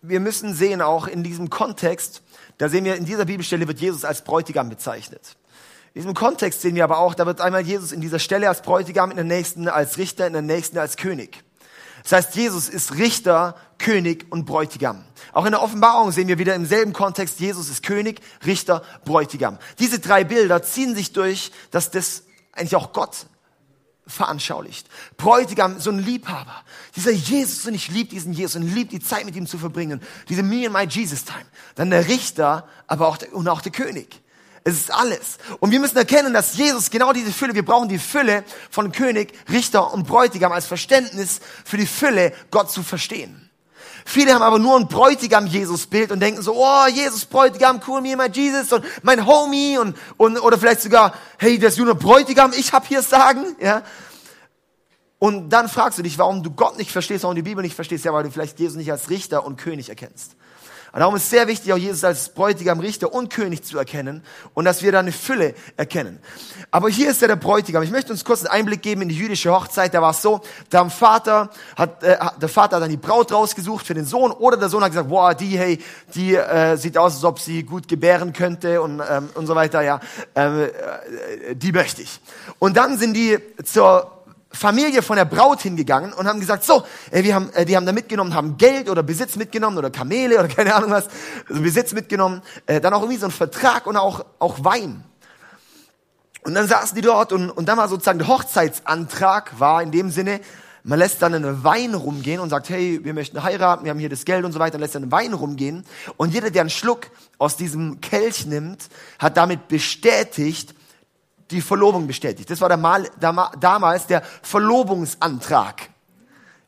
wir 0.00 0.20
müssen 0.20 0.54
sehen, 0.54 0.80
auch 0.80 1.06
in 1.06 1.22
diesem 1.22 1.50
Kontext, 1.50 2.22
da 2.56 2.70
sehen 2.70 2.86
wir, 2.86 2.96
in 2.96 3.04
dieser 3.04 3.26
Bibelstelle 3.26 3.68
wird 3.68 3.80
Jesus 3.80 4.06
als 4.06 4.24
Bräutigam 4.24 4.70
bezeichnet. 4.70 5.36
In 5.92 6.02
diesem 6.02 6.14
Kontext 6.14 6.60
sehen 6.60 6.76
wir 6.76 6.84
aber 6.84 6.98
auch, 6.98 7.14
da 7.14 7.26
wird 7.26 7.40
einmal 7.40 7.62
Jesus 7.62 7.90
in 7.90 8.00
dieser 8.00 8.20
Stelle 8.20 8.48
als 8.48 8.62
Bräutigam, 8.62 9.10
in 9.10 9.16
der 9.16 9.24
nächsten 9.24 9.68
als 9.68 9.98
Richter, 9.98 10.26
in 10.26 10.32
der 10.32 10.42
nächsten 10.42 10.78
als 10.78 10.96
König. 10.96 11.42
Das 12.04 12.12
heißt, 12.12 12.36
Jesus 12.36 12.68
ist 12.68 12.94
Richter, 12.94 13.56
König 13.78 14.26
und 14.30 14.44
Bräutigam. 14.46 15.04
Auch 15.32 15.44
in 15.44 15.50
der 15.50 15.62
Offenbarung 15.62 16.12
sehen 16.12 16.28
wir 16.28 16.38
wieder 16.38 16.54
im 16.54 16.64
selben 16.64 16.92
Kontext, 16.92 17.40
Jesus 17.40 17.68
ist 17.68 17.82
König, 17.82 18.20
Richter, 18.46 18.82
Bräutigam. 19.04 19.58
Diese 19.78 19.98
drei 19.98 20.24
Bilder 20.24 20.62
ziehen 20.62 20.94
sich 20.94 21.12
durch, 21.12 21.50
dass 21.70 21.90
das 21.90 22.22
eigentlich 22.52 22.76
auch 22.76 22.92
Gott 22.92 23.26
veranschaulicht. 24.06 24.88
Bräutigam, 25.16 25.78
so 25.80 25.90
ein 25.90 25.98
Liebhaber. 25.98 26.64
Dieser 26.96 27.12
Jesus, 27.12 27.66
und 27.66 27.74
ich 27.74 27.88
liebe 27.88 28.10
diesen 28.10 28.32
Jesus 28.32 28.56
und 28.56 28.74
liebe 28.74 28.90
die 28.90 29.00
Zeit 29.00 29.24
mit 29.24 29.36
ihm 29.36 29.46
zu 29.46 29.58
verbringen. 29.58 30.00
Diese 30.28 30.42
Me 30.42 30.66
and 30.66 30.72
My 30.72 30.84
Jesus 30.84 31.24
Time. 31.24 31.44
Dann 31.74 31.90
der 31.90 32.08
Richter, 32.08 32.68
aber 32.86 33.08
auch 33.08 33.16
der, 33.16 33.34
und 33.34 33.48
auch 33.48 33.60
der 33.60 33.72
König. 33.72 34.20
Es 34.70 34.78
ist 34.82 34.94
alles. 34.94 35.38
Und 35.58 35.72
wir 35.72 35.80
müssen 35.80 35.96
erkennen, 35.96 36.32
dass 36.32 36.56
Jesus 36.56 36.90
genau 36.90 37.12
diese 37.12 37.32
Fülle, 37.32 37.54
wir 37.54 37.64
brauchen 37.64 37.88
die 37.88 37.98
Fülle 37.98 38.44
von 38.70 38.92
König, 38.92 39.32
Richter 39.50 39.92
und 39.92 40.06
Bräutigam 40.06 40.52
als 40.52 40.66
Verständnis 40.66 41.40
für 41.64 41.76
die 41.76 41.86
Fülle, 41.86 42.32
Gott 42.50 42.70
zu 42.70 42.82
verstehen. 42.82 43.50
Viele 44.04 44.32
haben 44.32 44.42
aber 44.42 44.58
nur 44.58 44.76
ein 44.78 44.88
Bräutigam-Jesus-Bild 44.88 46.12
und 46.12 46.20
denken 46.20 46.42
so, 46.42 46.54
oh, 46.56 46.86
Jesus, 46.86 47.24
Bräutigam, 47.24 47.80
cool, 47.86 48.00
me 48.00 48.16
my 48.16 48.28
Jesus 48.32 48.72
und 48.72 48.84
mein 49.02 49.26
Homie 49.26 49.78
und, 49.78 49.96
und 50.16 50.38
oder 50.38 50.56
vielleicht 50.56 50.82
sogar, 50.82 51.14
hey, 51.38 51.58
das 51.58 51.76
nur 51.76 51.94
Bräutigam, 51.94 52.52
ich 52.56 52.72
hab 52.72 52.86
hier 52.86 53.02
Sagen, 53.02 53.56
ja. 53.60 53.82
Und 55.18 55.50
dann 55.50 55.68
fragst 55.68 55.98
du 55.98 56.02
dich, 56.02 56.16
warum 56.16 56.42
du 56.42 56.50
Gott 56.50 56.78
nicht 56.78 56.92
verstehst, 56.92 57.24
warum 57.24 57.36
du 57.36 57.42
die 57.42 57.48
Bibel 57.50 57.62
nicht 57.62 57.74
verstehst, 57.74 58.04
ja, 58.04 58.12
weil 58.12 58.22
du 58.22 58.30
vielleicht 58.30 58.58
Jesus 58.58 58.76
nicht 58.76 58.90
als 58.90 59.10
Richter 59.10 59.44
und 59.44 59.56
König 59.58 59.90
erkennst. 59.90 60.34
Und 60.92 61.00
darum 61.00 61.14
ist 61.14 61.24
es 61.24 61.30
sehr 61.30 61.46
wichtig, 61.46 61.72
auch 61.72 61.78
Jesus 61.78 62.02
als 62.02 62.30
Bräutigam, 62.30 62.80
Richter 62.80 63.12
und 63.12 63.32
König 63.32 63.62
zu 63.62 63.78
erkennen 63.78 64.22
und 64.54 64.64
dass 64.64 64.82
wir 64.82 64.90
da 64.90 64.98
eine 64.98 65.12
Fülle 65.12 65.54
erkennen. 65.76 66.18
Aber 66.72 66.88
hier 66.88 67.10
ist 67.10 67.22
ja 67.22 67.28
der 67.28 67.36
Bräutigam. 67.36 67.82
Ich 67.82 67.90
möchte 67.90 68.12
uns 68.12 68.24
kurz 68.24 68.44
einen 68.44 68.50
Einblick 68.50 68.82
geben 68.82 69.02
in 69.02 69.08
die 69.08 69.16
jüdische 69.16 69.52
Hochzeit. 69.52 69.94
Da 69.94 70.02
war 70.02 70.10
es 70.10 70.22
so, 70.22 70.40
der 70.72 70.90
Vater 70.90 71.50
hat, 71.76 72.02
äh, 72.02 72.18
der 72.40 72.48
Vater 72.48 72.76
hat 72.76 72.82
dann 72.82 72.90
die 72.90 72.96
Braut 72.96 73.30
rausgesucht 73.30 73.86
für 73.86 73.94
den 73.94 74.04
Sohn 74.04 74.32
oder 74.32 74.56
der 74.56 74.68
Sohn 74.68 74.82
hat 74.82 74.90
gesagt, 74.90 75.08
boah, 75.08 75.34
die, 75.34 75.56
hey, 75.58 75.78
die 76.14 76.34
äh, 76.34 76.76
sieht 76.76 76.98
aus, 76.98 77.14
als 77.14 77.24
ob 77.24 77.38
sie 77.38 77.62
gut 77.62 77.86
gebären 77.86 78.32
könnte 78.32 78.82
und, 78.82 79.00
ähm, 79.08 79.28
und 79.34 79.46
so 79.46 79.54
weiter, 79.54 79.82
ja, 79.82 80.00
ähm, 80.34 80.70
äh, 81.48 81.54
die 81.54 81.72
möchte 81.72 82.02
ich. 82.02 82.20
Und 82.58 82.76
dann 82.76 82.98
sind 82.98 83.14
die 83.14 83.38
zur 83.64 84.19
Familie 84.52 85.02
von 85.02 85.16
der 85.16 85.24
Braut 85.24 85.60
hingegangen 85.60 86.12
und 86.12 86.26
haben 86.26 86.40
gesagt, 86.40 86.64
so, 86.64 86.84
ey, 87.10 87.22
wir 87.22 87.34
haben, 87.34 87.50
äh, 87.52 87.64
die 87.64 87.76
haben 87.76 87.86
da 87.86 87.92
mitgenommen, 87.92 88.34
haben 88.34 88.56
Geld 88.56 88.90
oder 88.90 89.02
Besitz 89.02 89.36
mitgenommen 89.36 89.78
oder 89.78 89.90
Kamele 89.90 90.38
oder 90.38 90.48
keine 90.54 90.74
Ahnung 90.74 90.90
was, 90.90 91.08
also 91.48 91.62
Besitz 91.62 91.92
mitgenommen, 91.92 92.42
äh, 92.66 92.80
dann 92.80 92.92
auch 92.92 93.02
irgendwie 93.02 93.18
so 93.18 93.26
ein 93.26 93.32
Vertrag 93.32 93.86
und 93.86 93.96
auch, 93.96 94.24
auch 94.38 94.64
Wein. 94.64 95.04
Und 96.42 96.54
dann 96.54 96.66
saßen 96.66 96.96
die 96.96 97.02
dort 97.02 97.32
und, 97.32 97.50
und 97.50 97.68
dann 97.68 97.78
war 97.78 97.88
sozusagen 97.88 98.18
der 98.18 98.28
Hochzeitsantrag, 98.28 99.60
war 99.60 99.82
in 99.82 99.92
dem 99.92 100.10
Sinne, 100.10 100.40
man 100.82 100.98
lässt 100.98 101.20
dann 101.20 101.34
einen 101.34 101.62
Wein 101.62 101.94
rumgehen 101.94 102.40
und 102.40 102.48
sagt, 102.48 102.70
hey, 102.70 103.04
wir 103.04 103.12
möchten 103.12 103.42
heiraten, 103.42 103.84
wir 103.84 103.90
haben 103.90 103.98
hier 103.98 104.08
das 104.08 104.24
Geld 104.24 104.44
und 104.44 104.52
so 104.52 104.58
weiter, 104.58 104.78
lässt 104.78 104.94
dann 104.94 105.02
einen 105.02 105.12
Wein 105.12 105.34
rumgehen. 105.34 105.84
Und 106.16 106.32
jeder, 106.32 106.50
der 106.50 106.62
einen 106.62 106.70
Schluck 106.70 107.08
aus 107.36 107.56
diesem 107.56 108.00
Kelch 108.00 108.46
nimmt, 108.46 108.88
hat 109.18 109.36
damit 109.36 109.68
bestätigt, 109.68 110.74
die 111.50 111.60
Verlobung 111.60 112.06
bestätigt. 112.06 112.50
Das 112.50 112.60
war 112.60 112.68
der 112.68 112.78
Mal, 112.78 113.08
der, 113.20 113.50
damals 113.58 114.06
der 114.06 114.22
Verlobungsantrag. 114.42 115.88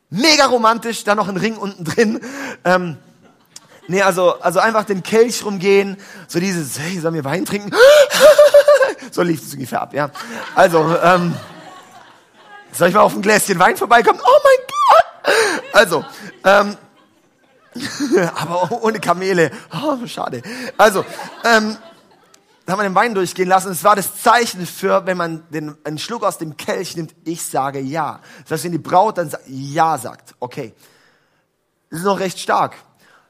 Mega 0.09 0.45
romantisch, 0.45 1.03
da 1.03 1.15
noch 1.15 1.27
ein 1.27 1.37
Ring 1.37 1.57
unten 1.57 1.83
drin. 1.83 2.21
Ähm, 2.65 2.97
nee, 3.87 4.01
also, 4.01 4.39
also 4.41 4.59
einfach 4.59 4.83
den 4.83 5.01
Kelch 5.01 5.43
rumgehen, 5.43 5.97
so 6.27 6.39
dieses, 6.39 6.77
hey, 6.79 6.99
sollen 6.99 7.15
wir 7.15 7.23
Wein 7.23 7.45
trinken? 7.45 7.71
so 9.11 9.21
lief 9.21 9.41
es 9.41 9.53
ungefähr 9.53 9.81
ab, 9.81 9.93
ja. 9.93 10.11
Also, 10.55 10.97
ähm, 11.01 11.33
soll 12.71 12.89
ich 12.89 12.93
mal 12.93 13.01
auf 13.01 13.15
ein 13.15 13.21
Gläschen 13.21 13.57
Wein 13.59 13.77
vorbeikommen? 13.77 14.19
Oh 14.23 14.39
mein 14.43 14.67
Gott! 14.67 15.63
Also, 15.73 16.05
ähm, 16.43 16.77
aber 18.35 18.83
ohne 18.83 18.99
Kamele. 18.99 19.51
Oh, 19.73 20.05
schade. 20.05 20.41
Also, 20.77 21.05
ähm, 21.43 21.77
da 22.65 22.73
haben 22.73 22.79
wir 22.79 22.83
den 22.83 22.95
Wein 22.95 23.13
durchgehen 23.13 23.49
lassen. 23.49 23.71
Es 23.71 23.83
war 23.83 23.95
das 23.95 24.21
Zeichen 24.21 24.65
für, 24.65 25.05
wenn 25.05 25.17
man 25.17 25.43
den, 25.49 25.75
einen 25.83 25.97
Schluck 25.97 26.23
aus 26.23 26.37
dem 26.37 26.55
Kelch 26.55 26.95
nimmt, 26.95 27.13
ich 27.25 27.43
sage 27.43 27.79
ja. 27.79 28.21
Das 28.43 28.51
heißt, 28.51 28.63
wenn 28.65 28.71
die 28.71 28.77
Braut 28.77 29.17
dann 29.17 29.31
ja 29.47 29.97
sagt, 29.97 30.35
okay. 30.39 30.73
Das 31.89 31.99
ist 31.99 32.05
noch 32.05 32.19
recht 32.19 32.39
stark. 32.39 32.75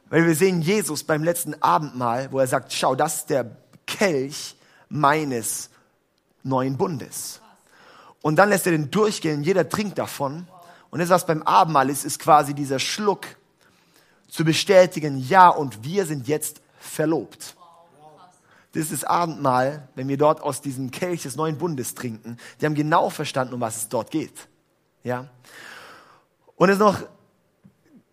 Weil 0.09 0.27
wir 0.27 0.35
sehen 0.35 0.61
Jesus 0.61 1.03
beim 1.03 1.23
letzten 1.23 1.59
Abendmahl, 1.63 2.31
wo 2.31 2.39
er 2.39 2.47
sagt, 2.47 2.71
schau, 2.73 2.93
das 2.93 3.17
ist 3.17 3.29
der 3.31 3.57
Kelch 3.87 4.55
meines 4.87 5.71
neuen 6.43 6.77
Bundes. 6.77 7.41
Und 8.21 8.35
dann 8.35 8.49
lässt 8.49 8.67
er 8.67 8.73
den 8.73 8.91
durchgehen, 8.91 9.43
jeder 9.43 9.67
trinkt 9.67 9.97
davon. 9.97 10.47
Und 10.91 10.99
das, 10.99 11.09
was 11.09 11.25
beim 11.25 11.41
Abendmahl 11.41 11.89
ist, 11.89 12.05
ist 12.05 12.19
quasi 12.19 12.53
dieser 12.53 12.77
Schluck 12.77 13.25
zu 14.29 14.45
bestätigen, 14.45 15.17
ja, 15.17 15.49
und 15.49 15.83
wir 15.83 16.05
sind 16.05 16.27
jetzt 16.27 16.61
verlobt. 16.79 17.55
Das 18.73 18.83
ist 18.83 18.91
das 18.91 19.03
Abendmahl, 19.03 19.87
wenn 19.95 20.07
wir 20.07 20.17
dort 20.17 20.41
aus 20.41 20.61
diesem 20.61 20.89
Kelch 20.91 21.23
des 21.23 21.35
neuen 21.35 21.57
Bundes 21.57 21.93
trinken. 21.93 22.37
Die 22.59 22.65
haben 22.65 22.73
genau 22.73 23.09
verstanden, 23.09 23.53
um 23.53 23.61
was 23.61 23.77
es 23.77 23.89
dort 23.89 24.09
geht. 24.09 24.47
Ja. 25.03 25.27
Und 26.55 26.69
es 26.69 26.75
ist 26.75 26.79
noch 26.79 26.97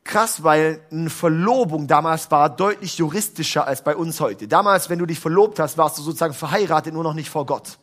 krass, 0.05 0.43
weil 0.43 0.81
eine 0.91 1.09
Verlobung 1.09 1.87
damals 1.87 2.31
war 2.31 2.51
deutlich 2.51 2.99
juristischer 2.99 3.67
als 3.67 3.83
bei 3.83 3.97
uns 3.97 4.21
heute. 4.21 4.49
Damals, 4.49 4.91
wenn 4.91 4.99
du 4.99 5.07
dich 5.07 5.19
verlobt 5.19 5.59
hast, 5.59 5.79
warst 5.79 5.99
du 5.99 6.03
sozusagen 6.03 6.35
verheiratet, 6.35 6.93
nur 6.93 7.05
noch 7.05 7.15
nicht 7.15 7.31
vor 7.31 7.47
Gott. 7.47 7.79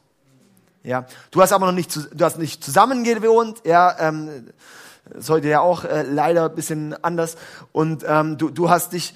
Ja. 0.84 1.06
Du 1.32 1.42
hast 1.42 1.54
aber 1.54 1.66
noch 1.66 1.74
nicht, 1.74 1.96
du 1.96 2.26
hast 2.26 2.38
nicht 2.38 2.64
zusammen 2.64 3.04
gewohnt, 3.04 3.62
ja, 3.66 3.96
ähm, 4.00 4.50
ist 5.16 5.30
heute 5.30 5.48
ja 5.48 5.62
auch 5.62 5.84
äh, 5.84 6.04
leider 6.04 6.46
ein 6.46 6.56
bisschen 6.56 7.02
anders. 7.04 7.38
Und 7.72 8.06
ähm, 8.08 8.38
du, 8.38 8.50
du 8.50 8.70
hast 8.70 8.94
dich, 8.94 9.16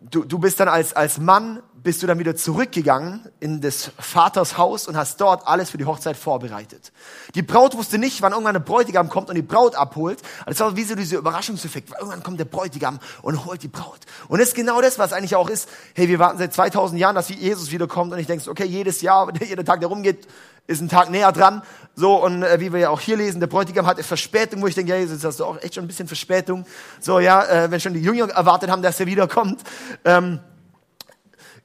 du, 0.00 0.24
du 0.24 0.38
bist 0.38 0.58
dann 0.60 0.68
als, 0.68 0.94
als 0.94 1.18
Mann 1.18 1.62
bist 1.82 2.02
du 2.02 2.06
dann 2.06 2.18
wieder 2.18 2.36
zurückgegangen 2.36 3.20
in 3.40 3.60
des 3.60 3.90
Vaters 3.98 4.58
Haus 4.58 4.86
und 4.86 4.96
hast 4.96 5.20
dort 5.20 5.46
alles 5.46 5.70
für 5.70 5.78
die 5.78 5.86
Hochzeit 5.86 6.16
vorbereitet. 6.16 6.92
Die 7.34 7.42
Braut 7.42 7.76
wusste 7.76 7.98
nicht, 7.98 8.20
wann 8.22 8.32
irgendwann 8.32 8.54
der 8.54 8.60
Bräutigam 8.60 9.08
kommt 9.08 9.28
und 9.28 9.34
die 9.34 9.42
Braut 9.42 9.74
abholt. 9.74 10.20
Das 10.46 10.60
war 10.60 10.76
wie 10.76 10.84
so 10.84 10.94
dieser 10.94 11.18
Überraschungseffekt. 11.18 11.90
Irgendwann 11.98 12.22
kommt 12.22 12.38
der 12.38 12.44
Bräutigam 12.44 12.98
und 13.22 13.46
holt 13.46 13.62
die 13.62 13.68
Braut. 13.68 14.00
Und 14.28 14.40
das 14.40 14.48
ist 14.48 14.54
genau 14.54 14.80
das, 14.80 14.98
was 14.98 15.12
eigentlich 15.12 15.36
auch 15.36 15.48
ist. 15.48 15.68
Hey, 15.94 16.08
wir 16.08 16.18
warten 16.18 16.38
seit 16.38 16.52
2000 16.52 17.00
Jahren, 17.00 17.14
dass 17.14 17.28
Jesus 17.30 17.70
wiederkommt 17.70 18.12
und 18.12 18.18
ich 18.18 18.26
denke, 18.26 18.50
okay, 18.50 18.66
jedes 18.66 19.00
Jahr, 19.00 19.32
jeder 19.40 19.64
Tag, 19.64 19.80
der 19.80 19.88
rumgeht, 19.88 20.26
ist 20.66 20.80
ein 20.80 20.88
Tag 20.88 21.10
näher 21.10 21.32
dran. 21.32 21.62
So, 21.96 22.22
und 22.22 22.42
äh, 22.42 22.60
wie 22.60 22.72
wir 22.72 22.80
ja 22.80 22.90
auch 22.90 23.00
hier 23.00 23.16
lesen, 23.16 23.40
der 23.40 23.46
Bräutigam 23.46 23.86
hatte 23.86 24.02
Verspätung, 24.02 24.62
wo 24.62 24.66
ich 24.66 24.74
denke, 24.74 24.92
ja, 24.92 24.98
Jesus, 24.98 25.24
hast 25.24 25.40
du 25.40 25.44
auch 25.44 25.60
echt 25.62 25.74
schon 25.74 25.84
ein 25.84 25.88
bisschen 25.88 26.06
Verspätung. 26.06 26.64
So, 27.00 27.18
ja, 27.18 27.44
äh, 27.44 27.70
wenn 27.70 27.80
schon 27.80 27.94
die 27.94 28.00
Jünger 28.00 28.28
erwartet 28.30 28.70
haben, 28.70 28.82
dass 28.82 29.00
er 29.00 29.06
wiederkommt. 29.06 29.60
Ähm, 30.04 30.40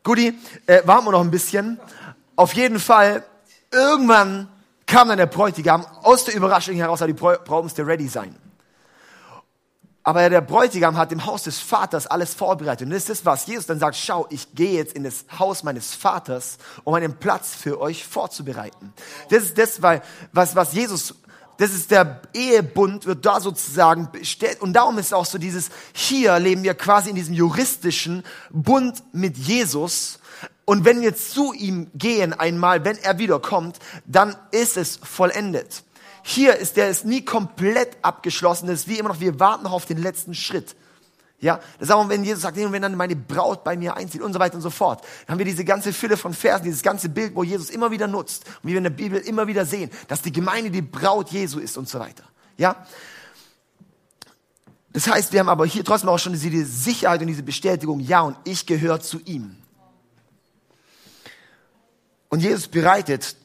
Guti, 0.06 0.38
äh, 0.68 0.84
warten 0.86 1.08
wir 1.08 1.12
noch 1.14 1.22
ein 1.22 1.32
bisschen. 1.32 1.80
Auf 2.36 2.54
jeden 2.54 2.80
Fall, 2.80 3.26
irgendwann 3.72 4.48
kam 4.86 5.08
dann 5.10 5.18
der 5.18 5.26
Bräutigam 5.26 5.84
aus 6.04 6.26
der 6.26 6.36
Überraschung 6.36 6.76
heraus, 6.76 7.00
die 7.06 7.14
Braut 7.14 7.64
musste 7.64 7.86
ready 7.86 8.08
sein. 8.08 8.36
Aber 10.04 10.30
der 10.30 10.42
Bräutigam 10.42 10.96
hat 10.96 11.12
im 11.12 11.26
Haus 11.26 11.42
des 11.42 11.58
Vaters 11.58 12.06
alles 12.06 12.36
vorbereitet. 12.36 12.86
Und 12.86 12.92
das 12.92 13.00
ist 13.00 13.10
das, 13.10 13.26
was 13.26 13.48
Jesus 13.48 13.66
dann 13.66 13.80
sagt, 13.80 13.96
schau, 13.96 14.28
ich 14.30 14.54
gehe 14.54 14.74
jetzt 14.74 14.94
in 14.94 15.04
das 15.04 15.26
Haus 15.40 15.64
meines 15.64 15.96
Vaters, 15.96 16.60
um 16.84 16.94
einen 16.94 17.18
Platz 17.18 17.56
für 17.56 17.82
euch 17.82 18.06
vorzubereiten. 18.06 18.94
Das 19.32 19.42
ist 19.46 19.58
das, 19.58 19.82
was, 19.82 20.56
was 20.56 20.74
Jesus 20.74 21.16
das 21.58 21.74
ist 21.74 21.92
der 21.92 22.22
Ehebund, 22.34 23.06
wird 23.06 23.26
da 23.26 23.40
sozusagen 23.40 24.10
bestellt. 24.12 24.62
Und 24.62 24.74
darum 24.74 24.98
ist 24.98 25.14
auch 25.14 25.26
so 25.26 25.38
dieses, 25.38 25.70
hier 25.94 26.38
leben 26.40 26.64
wir 26.64 26.74
quasi 26.74 27.10
in 27.10 27.16
diesem 27.16 27.34
juristischen 27.34 28.24
Bund 28.52 29.04
mit 29.14 29.38
Jesus. 29.38 30.20
Und 30.66 30.84
wenn 30.84 31.02
wir 31.02 31.16
zu 31.16 31.54
ihm 31.54 31.92
gehen 31.94 32.34
einmal, 32.34 32.84
wenn 32.84 32.98
er 32.98 33.20
wiederkommt, 33.20 33.80
dann 34.06 34.36
ist 34.52 34.78
es 34.78 34.98
vollendet. 34.98 35.84
Hier 36.24 36.56
ist 36.56 36.76
der 36.76 36.90
ist 36.90 37.06
nie 37.06 37.24
komplett 37.24 37.98
abgeschlossen. 38.02 38.68
Das 38.68 38.82
ist 38.82 38.88
wie 38.88 38.98
immer 38.98 39.10
noch, 39.10 39.20
wir 39.20 39.40
warten 39.40 39.64
noch 39.64 39.74
auf 39.74 39.86
den 39.86 40.00
letzten 40.00 40.34
Schritt. 40.34 40.76
Ja, 41.46 41.60
das 41.78 41.90
ist 41.90 41.92
auch, 41.92 42.10
wenn 42.10 42.24
Jesus 42.24 42.42
sagt, 42.42 42.58
wenn 42.58 42.82
dann 42.82 42.96
meine 42.96 43.16
Braut 43.16 43.64
bei 43.64 43.78
mir 43.78 43.96
einzieht 43.96 44.24
und 44.24 44.34
so 44.34 44.40
weiter 44.40 44.56
und 44.56 44.62
so 44.62 44.72
fort. 44.72 45.04
Dann 45.28 45.34
haben 45.34 45.38
wir 45.38 45.46
diese 45.46 45.64
ganze 45.64 45.94
Fülle 45.94 46.18
von 46.18 46.34
Versen, 46.34 46.64
dieses 46.64 46.82
ganze 46.82 47.08
Bild, 47.08 47.36
wo 47.36 47.44
Jesus 47.44 47.70
immer 47.70 47.92
wieder 47.92 48.08
nutzt 48.08 48.46
und 48.48 48.64
wie 48.64 48.72
wir 48.72 48.80
in 48.80 48.86
der 48.86 48.90
Bibel 48.90 49.20
immer 49.20 49.46
wieder 49.46 49.64
sehen, 49.64 49.92
dass 50.08 50.24
die 50.24 50.32
Gemeinde 50.32 50.72
die 50.72 50.82
Braut 50.82 51.30
Jesu 51.30 51.60
ist 51.60 51.78
und 51.78 51.88
so 51.88 52.00
weiter. 52.00 52.24
Ja, 52.58 52.84
das 54.92 55.08
heißt, 55.08 55.34
wir 55.34 55.40
haben 55.40 55.50
aber 55.50 55.68
hier 55.68 55.86
trotzdem 55.86 56.10
auch 56.10 56.18
schon 56.18 56.34
diese 56.34 56.66
Sicherheit 56.66 57.22
und 57.22 57.28
diese 57.28 57.44
Bestätigung, 57.44 58.00
ja, 58.00 58.22
und 58.22 58.38
ich 58.44 58.66
gehöre 58.66 59.00
zu 59.00 59.20
ihm. 59.20 59.56
Und 62.30 62.40
Jesus 62.40 62.68
bereitet 62.68 63.36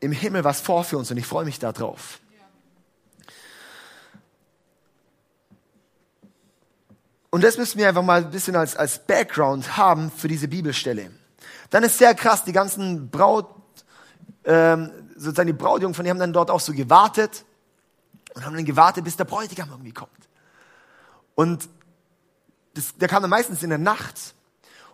im 0.00 0.10
Himmel 0.10 0.42
was 0.42 0.60
vor 0.60 0.82
für 0.82 0.98
uns 0.98 1.08
und 1.12 1.18
ich 1.18 1.26
freue 1.26 1.44
mich 1.44 1.60
darauf. 1.60 2.18
Und 7.34 7.42
das 7.42 7.58
müssen 7.58 7.78
wir 7.78 7.88
einfach 7.88 8.04
mal 8.04 8.22
ein 8.22 8.30
bisschen 8.30 8.54
als, 8.54 8.76
als 8.76 9.00
Background 9.00 9.76
haben 9.76 10.12
für 10.12 10.28
diese 10.28 10.46
Bibelstelle. 10.46 11.10
Dann 11.68 11.82
ist 11.82 11.98
sehr 11.98 12.14
krass, 12.14 12.44
die 12.44 12.52
ganzen 12.52 13.10
Braut, 13.10 13.48
ähm, 14.44 14.92
sozusagen 15.16 15.48
die 15.48 15.52
Brautjungen 15.52 15.94
von 15.94 16.04
die 16.04 16.12
haben 16.12 16.20
dann 16.20 16.32
dort 16.32 16.48
auch 16.48 16.60
so 16.60 16.72
gewartet 16.72 17.44
und 18.36 18.46
haben 18.46 18.54
dann 18.54 18.64
gewartet, 18.64 19.02
bis 19.02 19.16
der 19.16 19.24
Bräutigam 19.24 19.68
irgendwie 19.68 19.90
kommt. 19.90 20.12
Und 21.34 21.68
das, 22.74 22.94
der 22.98 23.08
kam 23.08 23.20
dann 23.20 23.30
meistens 23.30 23.64
in 23.64 23.70
der 23.70 23.80
Nacht 23.80 24.36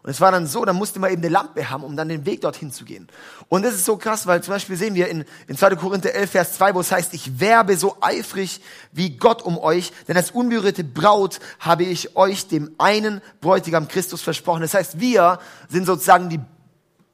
und 0.03 0.11
es 0.11 0.21
war 0.21 0.33
dann 0.33 0.47
so, 0.47 0.65
da 0.65 0.73
musste 0.73 0.99
man 0.99 1.11
eben 1.11 1.21
eine 1.21 1.31
Lampe 1.31 1.69
haben, 1.69 1.85
um 1.85 1.95
dann 1.95 2.09
den 2.09 2.25
Weg 2.25 2.41
dorthin 2.41 2.73
zu 2.73 2.87
gehen. 2.87 3.09
Und 3.49 3.65
das 3.65 3.75
ist 3.75 3.85
so 3.85 3.99
krass, 3.99 4.27
weil 4.27 4.43
zum 4.43 4.55
Beispiel 4.55 4.77
sehen 4.77 4.95
wir 4.95 5.09
in, 5.09 5.27
in 5.47 5.59
2. 5.59 5.77
Korinther 5.77 6.15
11, 6.15 6.31
Vers 6.31 6.53
2, 6.55 6.75
wo 6.75 6.81
es 6.81 6.91
heißt, 6.91 7.13
ich 7.13 7.39
werbe 7.39 7.77
so 7.77 7.99
eifrig 8.01 8.63
wie 8.93 9.19
Gott 9.19 9.43
um 9.43 9.59
euch, 9.59 9.93
denn 10.09 10.17
als 10.17 10.31
unberührte 10.31 10.85
Braut 10.85 11.39
habe 11.59 11.85
ich 11.85 12.17
euch 12.17 12.49
dem 12.49 12.75
einen 12.79 13.21
Bräutigam 13.43 13.89
Christus 13.89 14.23
versprochen. 14.23 14.63
Das 14.63 14.73
heißt, 14.73 15.01
wir 15.01 15.39
sind 15.69 15.85
sozusagen 15.85 16.31
die 16.31 16.41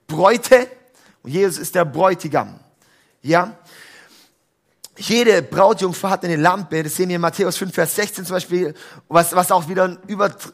Bräute 0.06 0.68
und 1.24 1.32
Jesus 1.32 1.58
ist 1.58 1.74
der 1.74 1.84
Bräutigam. 1.84 2.60
Ja? 3.20 3.56
Jede 4.98 5.42
Brautjungfer 5.42 6.10
hat 6.10 6.24
eine 6.24 6.36
Lampe, 6.36 6.82
das 6.82 6.96
sehen 6.96 7.08
wir 7.08 7.16
in 7.16 7.22
Matthäus 7.22 7.56
5, 7.56 7.74
Vers 7.74 7.96
16 7.96 8.24
zum 8.24 8.34
Beispiel, 8.34 8.74
was, 9.08 9.34
was 9.34 9.52
auch 9.52 9.68
wieder 9.68 9.84
eine 9.84 9.98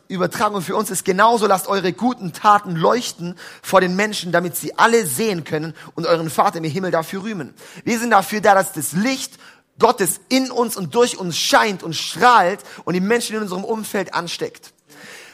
Übertragung 0.09 0.63
für 0.63 0.77
uns 0.77 0.91
ist. 0.91 1.05
Genauso 1.05 1.47
lasst 1.47 1.69
eure 1.69 1.93
guten 1.93 2.33
Taten 2.33 2.75
leuchten 2.75 3.37
vor 3.63 3.81
den 3.81 3.97
Menschen, 3.97 4.33
damit 4.33 4.57
sie 4.57 4.77
alle 4.79 5.07
sehen 5.07 5.45
können 5.45 5.75
und 5.95 6.07
euren 6.07 6.31
Vater 6.31 6.59
im 6.59 6.65
Himmel 6.65 6.91
dafür 6.91 7.23
rühmen. 7.23 7.55
Wir 7.85 7.99
sind 7.99 8.11
dafür 8.11 8.41
da, 8.41 8.55
dass 8.55 8.73
das 8.73 8.93
Licht 8.93 9.39
Gottes 9.79 10.21
in 10.29 10.51
uns 10.51 10.77
und 10.77 10.95
durch 10.95 11.19
uns 11.19 11.37
scheint 11.37 11.83
und 11.83 11.95
strahlt 11.95 12.61
und 12.85 12.95
die 12.95 13.01
Menschen 13.01 13.37
in 13.37 13.43
unserem 13.43 13.65
Umfeld 13.65 14.15
ansteckt. 14.15 14.73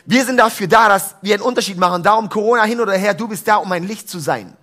Wir 0.07 0.25
sind 0.25 0.39
dafür 0.39 0.69
da, 0.69 0.89
dass 0.89 1.17
wir 1.23 1.35
einen 1.35 1.43
Unterschied 1.43 1.77
machen. 1.77 2.03
Darum 2.03 2.29
Corona 2.29 2.65
hin 2.65 2.81
oder 2.81 2.95
her, 2.95 3.15
du 3.15 3.29
bist 3.29 3.47
da, 3.49 3.57
um 3.57 3.71
ein 3.73 3.85
Licht 3.85 4.09
zu 4.09 4.19
sein. 4.19 4.57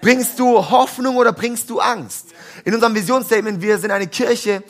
Bringst 0.00 0.38
du 0.38 0.70
Hoffnung 0.70 1.16
oder 1.16 1.32
bringst 1.32 1.70
du 1.70 1.80
Angst? 1.80 2.28
In 2.64 2.74
unserem 2.74 2.94
Visionsstatement, 2.94 3.60
wir 3.60 3.78
sind 3.78 3.90
eine 3.90 4.06
Kirche, 4.06 4.62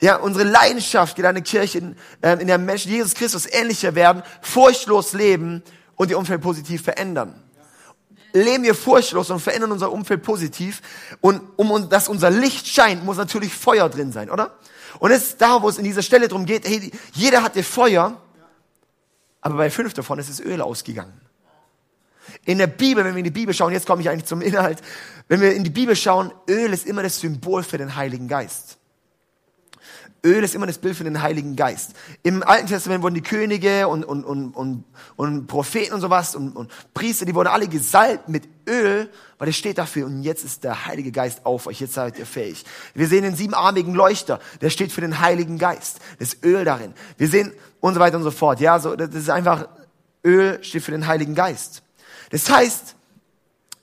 ja, 0.00 0.16
unsere 0.16 0.44
Leidenschaft 0.44 1.16
geht 1.16 1.26
eine 1.26 1.42
Kirche, 1.42 1.78
in, 1.78 1.96
äh, 2.22 2.40
in 2.40 2.46
der 2.46 2.58
Menschen 2.58 2.90
Jesus 2.90 3.14
Christus 3.14 3.46
ähnlicher 3.46 3.94
werden, 3.94 4.22
furchtlos 4.40 5.12
leben 5.12 5.62
und 5.96 6.10
ihr 6.10 6.18
Umfeld 6.18 6.40
positiv 6.40 6.82
verändern. 6.82 7.42
Leben 8.32 8.64
wir 8.64 8.74
furchtlos 8.74 9.28
und 9.30 9.40
verändern 9.40 9.72
unser 9.72 9.92
Umfeld 9.92 10.22
positiv. 10.22 10.80
Und 11.20 11.42
um 11.56 11.88
dass 11.88 12.08
unser 12.08 12.30
Licht 12.30 12.66
scheint, 12.66 13.04
muss 13.04 13.16
natürlich 13.16 13.52
Feuer 13.52 13.88
drin 13.88 14.12
sein, 14.12 14.30
oder? 14.30 14.56
Und 15.00 15.10
es 15.10 15.24
ist 15.24 15.40
da, 15.40 15.60
wo 15.60 15.68
es 15.68 15.78
in 15.78 15.84
dieser 15.84 16.02
Stelle 16.02 16.28
drum 16.28 16.46
geht, 16.46 16.66
hey, 16.66 16.90
jeder 17.12 17.42
hatte 17.42 17.62
Feuer, 17.62 18.20
aber 19.40 19.56
bei 19.56 19.70
fünf 19.70 19.94
davon 19.94 20.18
ist 20.18 20.30
das 20.30 20.40
Öl 20.40 20.60
ausgegangen. 20.60 21.20
In 22.44 22.58
der 22.58 22.66
Bibel, 22.66 23.04
wenn 23.04 23.14
wir 23.14 23.18
in 23.18 23.24
die 23.24 23.30
Bibel 23.30 23.54
schauen, 23.54 23.72
jetzt 23.72 23.86
komme 23.86 24.02
ich 24.02 24.08
eigentlich 24.08 24.26
zum 24.26 24.42
Inhalt, 24.42 24.80
wenn 25.28 25.40
wir 25.40 25.54
in 25.54 25.64
die 25.64 25.70
Bibel 25.70 25.94
schauen, 25.96 26.32
Öl 26.48 26.72
ist 26.72 26.86
immer 26.86 27.02
das 27.02 27.20
Symbol 27.20 27.62
für 27.62 27.78
den 27.78 27.96
Heiligen 27.96 28.28
Geist. 28.28 28.78
Öl 30.24 30.44
ist 30.44 30.54
immer 30.54 30.66
das 30.66 30.78
Bild 30.78 30.96
für 30.96 31.04
den 31.04 31.22
Heiligen 31.22 31.56
Geist. 31.56 31.94
Im 32.22 32.42
Alten 32.42 32.66
Testament 32.66 33.02
wurden 33.02 33.14
die 33.14 33.22
Könige 33.22 33.88
und, 33.88 34.04
und, 34.04 34.24
und, 34.24 34.52
und, 34.52 34.84
und 35.16 35.46
Propheten 35.46 35.94
und 35.94 36.00
sowas 36.00 36.34
und, 36.34 36.54
und 36.56 36.70
Priester, 36.92 37.24
die 37.24 37.34
wurden 37.34 37.48
alle 37.48 37.68
gesalbt 37.68 38.28
mit 38.28 38.46
Öl, 38.68 39.08
weil 39.38 39.48
es 39.48 39.56
steht 39.56 39.78
dafür, 39.78 40.06
und 40.06 40.22
jetzt 40.22 40.44
ist 40.44 40.64
der 40.64 40.86
Heilige 40.86 41.10
Geist 41.10 41.46
auf 41.46 41.66
euch, 41.66 41.80
jetzt 41.80 41.94
seid 41.94 42.18
ihr 42.18 42.26
fähig. 42.26 42.64
Wir 42.94 43.06
sehen 43.06 43.22
den 43.22 43.34
siebenarmigen 43.34 43.94
Leuchter, 43.94 44.40
der 44.60 44.70
steht 44.70 44.92
für 44.92 45.00
den 45.00 45.20
Heiligen 45.20 45.58
Geist, 45.58 46.00
das 46.18 46.36
Öl 46.44 46.64
darin. 46.64 46.92
Wir 47.16 47.28
sehen 47.28 47.52
und 47.80 47.94
so 47.94 48.00
weiter 48.00 48.18
und 48.18 48.22
so 48.22 48.30
fort. 48.30 48.60
Ja, 48.60 48.78
so, 48.78 48.96
das 48.96 49.14
ist 49.14 49.30
einfach, 49.30 49.68
Öl 50.24 50.62
steht 50.62 50.82
für 50.82 50.92
den 50.92 51.06
Heiligen 51.06 51.34
Geist. 51.34 51.82
Das 52.30 52.48
heißt, 52.48 52.96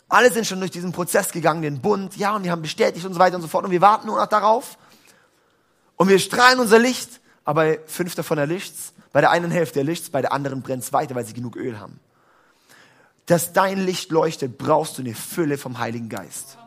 alle 0.09 0.31
sind 0.31 0.47
schon 0.47 0.59
durch 0.59 0.71
diesen 0.71 0.91
Prozess 0.91 1.31
gegangen, 1.31 1.61
den 1.61 1.81
Bund, 1.81 2.15
ja, 2.17 2.35
und 2.35 2.43
wir 2.43 2.51
haben 2.51 2.61
bestätigt 2.61 3.05
und 3.05 3.13
so 3.13 3.19
weiter 3.19 3.35
und 3.35 3.41
so 3.41 3.47
fort, 3.47 3.65
und 3.65 3.71
wir 3.71 3.81
warten 3.81 4.07
nur 4.07 4.17
noch 4.17 4.27
darauf, 4.27 4.77
und 5.97 6.09
wir 6.09 6.19
strahlen 6.19 6.59
unser 6.59 6.79
Licht, 6.79 7.19
aber 7.43 7.77
fünf 7.85 8.15
davon 8.15 8.37
erlischt's, 8.37 8.93
bei 9.11 9.21
der 9.21 9.31
einen 9.31 9.51
Hälfte 9.51 9.79
erlischt's, 9.79 10.09
bei 10.09 10.21
der 10.21 10.31
anderen 10.31 10.61
brennt's 10.61 10.93
weiter, 10.93 11.15
weil 11.15 11.25
sie 11.25 11.33
genug 11.33 11.55
Öl 11.55 11.79
haben. 11.79 11.99
Dass 13.25 13.51
dein 13.51 13.79
Licht 13.79 14.11
leuchtet, 14.11 14.57
brauchst 14.57 14.97
du 14.97 15.01
eine 15.01 15.15
Fülle 15.15 15.57
vom 15.57 15.79
Heiligen 15.79 16.07
Geist. 16.07 16.57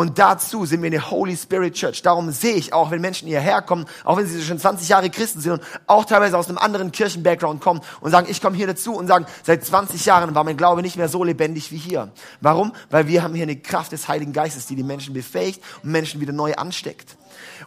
Und 0.00 0.18
dazu 0.18 0.64
sind 0.64 0.80
wir 0.80 0.86
eine 0.86 1.10
Holy 1.10 1.36
Spirit 1.36 1.74
Church. 1.74 2.00
Darum 2.00 2.30
sehe 2.30 2.54
ich 2.54 2.72
auch, 2.72 2.90
wenn 2.90 3.02
Menschen 3.02 3.28
hierher 3.28 3.60
kommen, 3.60 3.84
auch 4.02 4.16
wenn 4.16 4.24
sie 4.24 4.42
schon 4.42 4.58
20 4.58 4.88
Jahre 4.88 5.10
Christen 5.10 5.42
sind 5.42 5.52
und 5.52 5.62
auch 5.86 6.06
teilweise 6.06 6.38
aus 6.38 6.48
einem 6.48 6.56
anderen 6.56 6.90
Kirchen-Background 6.90 7.60
kommen 7.60 7.82
und 8.00 8.10
sagen, 8.10 8.26
ich 8.30 8.40
komme 8.40 8.56
hier 8.56 8.66
dazu 8.66 8.94
und 8.94 9.08
sagen, 9.08 9.26
seit 9.42 9.62
20 9.62 10.06
Jahren 10.06 10.34
war 10.34 10.42
mein 10.42 10.56
Glaube 10.56 10.80
nicht 10.80 10.96
mehr 10.96 11.10
so 11.10 11.22
lebendig 11.22 11.70
wie 11.70 11.76
hier. 11.76 12.10
Warum? 12.40 12.72
Weil 12.88 13.08
wir 13.08 13.22
haben 13.22 13.34
hier 13.34 13.42
eine 13.42 13.56
Kraft 13.56 13.92
des 13.92 14.08
Heiligen 14.08 14.32
Geistes, 14.32 14.64
die 14.64 14.74
die 14.74 14.84
Menschen 14.84 15.12
befähigt 15.12 15.62
und 15.82 15.90
Menschen 15.90 16.18
wieder 16.22 16.32
neu 16.32 16.54
ansteckt. 16.54 17.18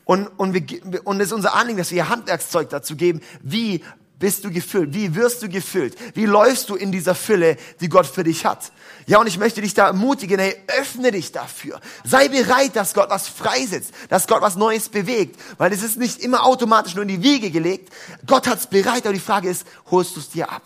Und, 0.04 0.26
und, 0.40 0.56
wir, 0.56 1.06
und 1.06 1.20
es 1.20 1.28
ist 1.28 1.34
unser 1.34 1.54
Anliegen, 1.54 1.78
dass 1.78 1.92
wir 1.92 2.10
Handwerkszeug 2.10 2.68
dazu 2.68 2.96
geben, 2.96 3.22
wie 3.44 3.84
bist 4.24 4.46
du 4.46 4.52
gefüllt? 4.52 4.94
Wie 4.94 5.16
wirst 5.16 5.42
du 5.44 5.50
gefüllt? 5.50 5.98
Wie 6.16 6.26
läufst 6.26 6.70
du 6.70 6.76
in 6.76 6.94
dieser 6.94 7.14
Fülle, 7.14 7.58
die 7.82 7.90
Gott 7.90 8.06
für 8.06 8.24
dich 8.24 8.46
hat? 8.46 8.72
Ja, 9.06 9.20
und 9.20 9.28
ich 9.28 9.38
möchte 9.38 9.60
dich 9.60 9.74
da 9.74 9.88
ermutigen, 9.88 10.40
hey, 10.40 10.56
öffne 10.80 11.12
dich 11.12 11.34
dafür. 11.34 11.82
Sei 12.06 12.30
bereit, 12.30 12.74
dass 12.78 12.94
Gott 12.94 13.10
was 13.10 13.28
freisetzt, 13.28 13.94
dass 14.08 14.26
Gott 14.26 14.42
was 14.42 14.56
Neues 14.56 14.88
bewegt, 14.88 15.38
weil 15.58 15.74
es 15.74 15.84
ist 15.84 15.98
nicht 15.98 16.22
immer 16.22 16.46
automatisch 16.46 16.96
nur 16.96 17.02
in 17.02 17.10
die 17.10 17.22
Wiege 17.22 17.52
gelegt. 17.52 17.92
Gott 18.26 18.48
hat's 18.48 18.66
bereit, 18.68 19.06
aber 19.06 19.12
die 19.12 19.20
Frage 19.20 19.50
ist, 19.50 19.68
holst 19.92 20.16
du 20.16 20.22
es 20.22 20.30
dir 20.30 20.50
ab? 20.50 20.64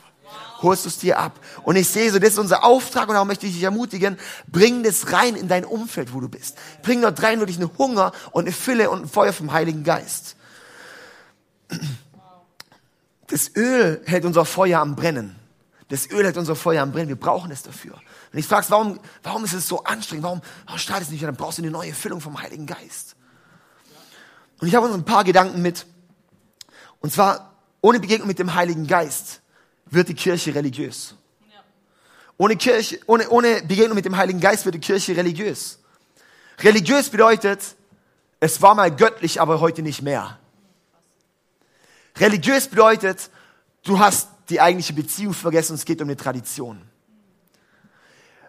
holst 0.62 0.86
du 0.86 0.90
es 0.90 1.00
dir 1.00 1.18
ab. 1.18 1.40
Und 1.64 1.78
ich 1.78 1.88
sehe 1.88 2.12
so, 2.12 2.20
das 2.20 2.34
ist 2.34 2.40
unser 2.40 2.64
Auftrag 2.64 3.08
und 3.08 3.14
darum 3.14 3.28
möchte 3.28 3.48
ich 3.48 3.54
dich 3.54 3.64
ermutigen, 3.64 4.18
bring 4.48 4.84
das 4.84 5.12
rein 5.12 5.36
in 5.36 5.48
dein 5.48 5.66
Umfeld, 5.66 6.14
wo 6.14 6.20
du 6.20 6.30
bist. 6.30 6.58
Bring 6.84 7.02
dort 7.02 7.22
rein 7.24 7.40
wirklich 7.40 7.58
einen 7.58 7.76
Hunger 7.78 8.12
und 8.32 8.46
eine 8.46 8.52
Fülle 8.52 8.92
und 8.92 9.04
ein 9.04 9.08
Feuer 9.08 9.34
vom 9.34 9.52
Heiligen 9.52 9.84
Geist. 9.84 10.36
Das 13.28 13.56
Öl 13.56 14.02
hält 14.06 14.26
unser 14.26 14.46
Feuer 14.46 14.80
am 14.80 14.96
Brennen. 14.96 15.36
Das 15.90 16.10
Öl 16.10 16.24
hält 16.26 16.38
unser 16.38 16.56
Feuer 16.56 16.82
am 16.82 16.92
Brennen. 16.92 17.10
Wir 17.10 17.16
brauchen 17.18 17.52
es 17.52 17.64
dafür. 17.64 18.00
Wenn 18.32 18.40
ich 18.40 18.48
fragst, 18.48 18.72
warum, 18.72 19.00
warum 19.24 19.44
ist 19.46 19.54
es 19.54 19.68
so 19.68 19.84
anstrengend? 19.84 20.24
Warum, 20.24 20.42
warum 20.66 20.80
strahlt 20.80 21.04
es 21.04 21.10
nicht? 21.10 21.24
Dann 21.24 21.36
brauchst 21.36 21.58
du 21.58 21.62
eine 21.62 21.72
neue 21.72 21.94
Füllung 21.94 22.22
vom 22.22 22.42
Heiligen 22.42 22.66
Geist. 22.66 23.16
Und 24.60 24.68
ich 24.68 24.76
habe 24.76 24.88
uns 24.88 24.96
ein 24.96 25.06
paar 25.06 25.24
Gedanken 25.24 25.62
mit. 25.62 25.86
Und 27.00 27.14
zwar, 27.14 27.54
ohne 27.82 28.00
Begegnung 28.00 28.28
mit 28.28 28.40
dem 28.40 28.54
Heiligen 28.54 28.88
Geist 28.88 29.42
wird 29.86 30.10
die 30.10 30.16
Kirche 30.16 30.56
religiös. 30.56 31.16
Ohne, 32.38 32.56
Kirche, 32.56 33.00
ohne, 33.08 33.30
ohne 33.30 33.62
Begegnung 33.64 33.96
mit 33.96 34.06
dem 34.06 34.16
Heiligen 34.16 34.40
Geist 34.40 34.66
wird 34.66 34.76
die 34.76 34.80
Kirche 34.80 35.16
religiös. 35.16 35.80
Religiös 36.60 37.10
bedeutet, 37.10 37.62
es 38.40 38.62
war 38.62 38.76
mal 38.76 38.96
göttlich, 38.96 39.42
aber 39.42 39.60
heute 39.60 39.82
nicht 39.82 40.02
mehr. 40.02 40.38
Religiös 42.20 42.68
bedeutet, 42.68 43.30
du 43.84 44.00
hast 44.00 44.30
die 44.50 44.62
eigentliche 44.62 44.94
Beziehung 44.94 45.34
vergessen 45.34 45.74
und 45.74 45.80
es 45.80 45.86
geht 45.86 46.02
um 46.02 46.08
eine 46.08 46.18
Tradition. 46.18 46.82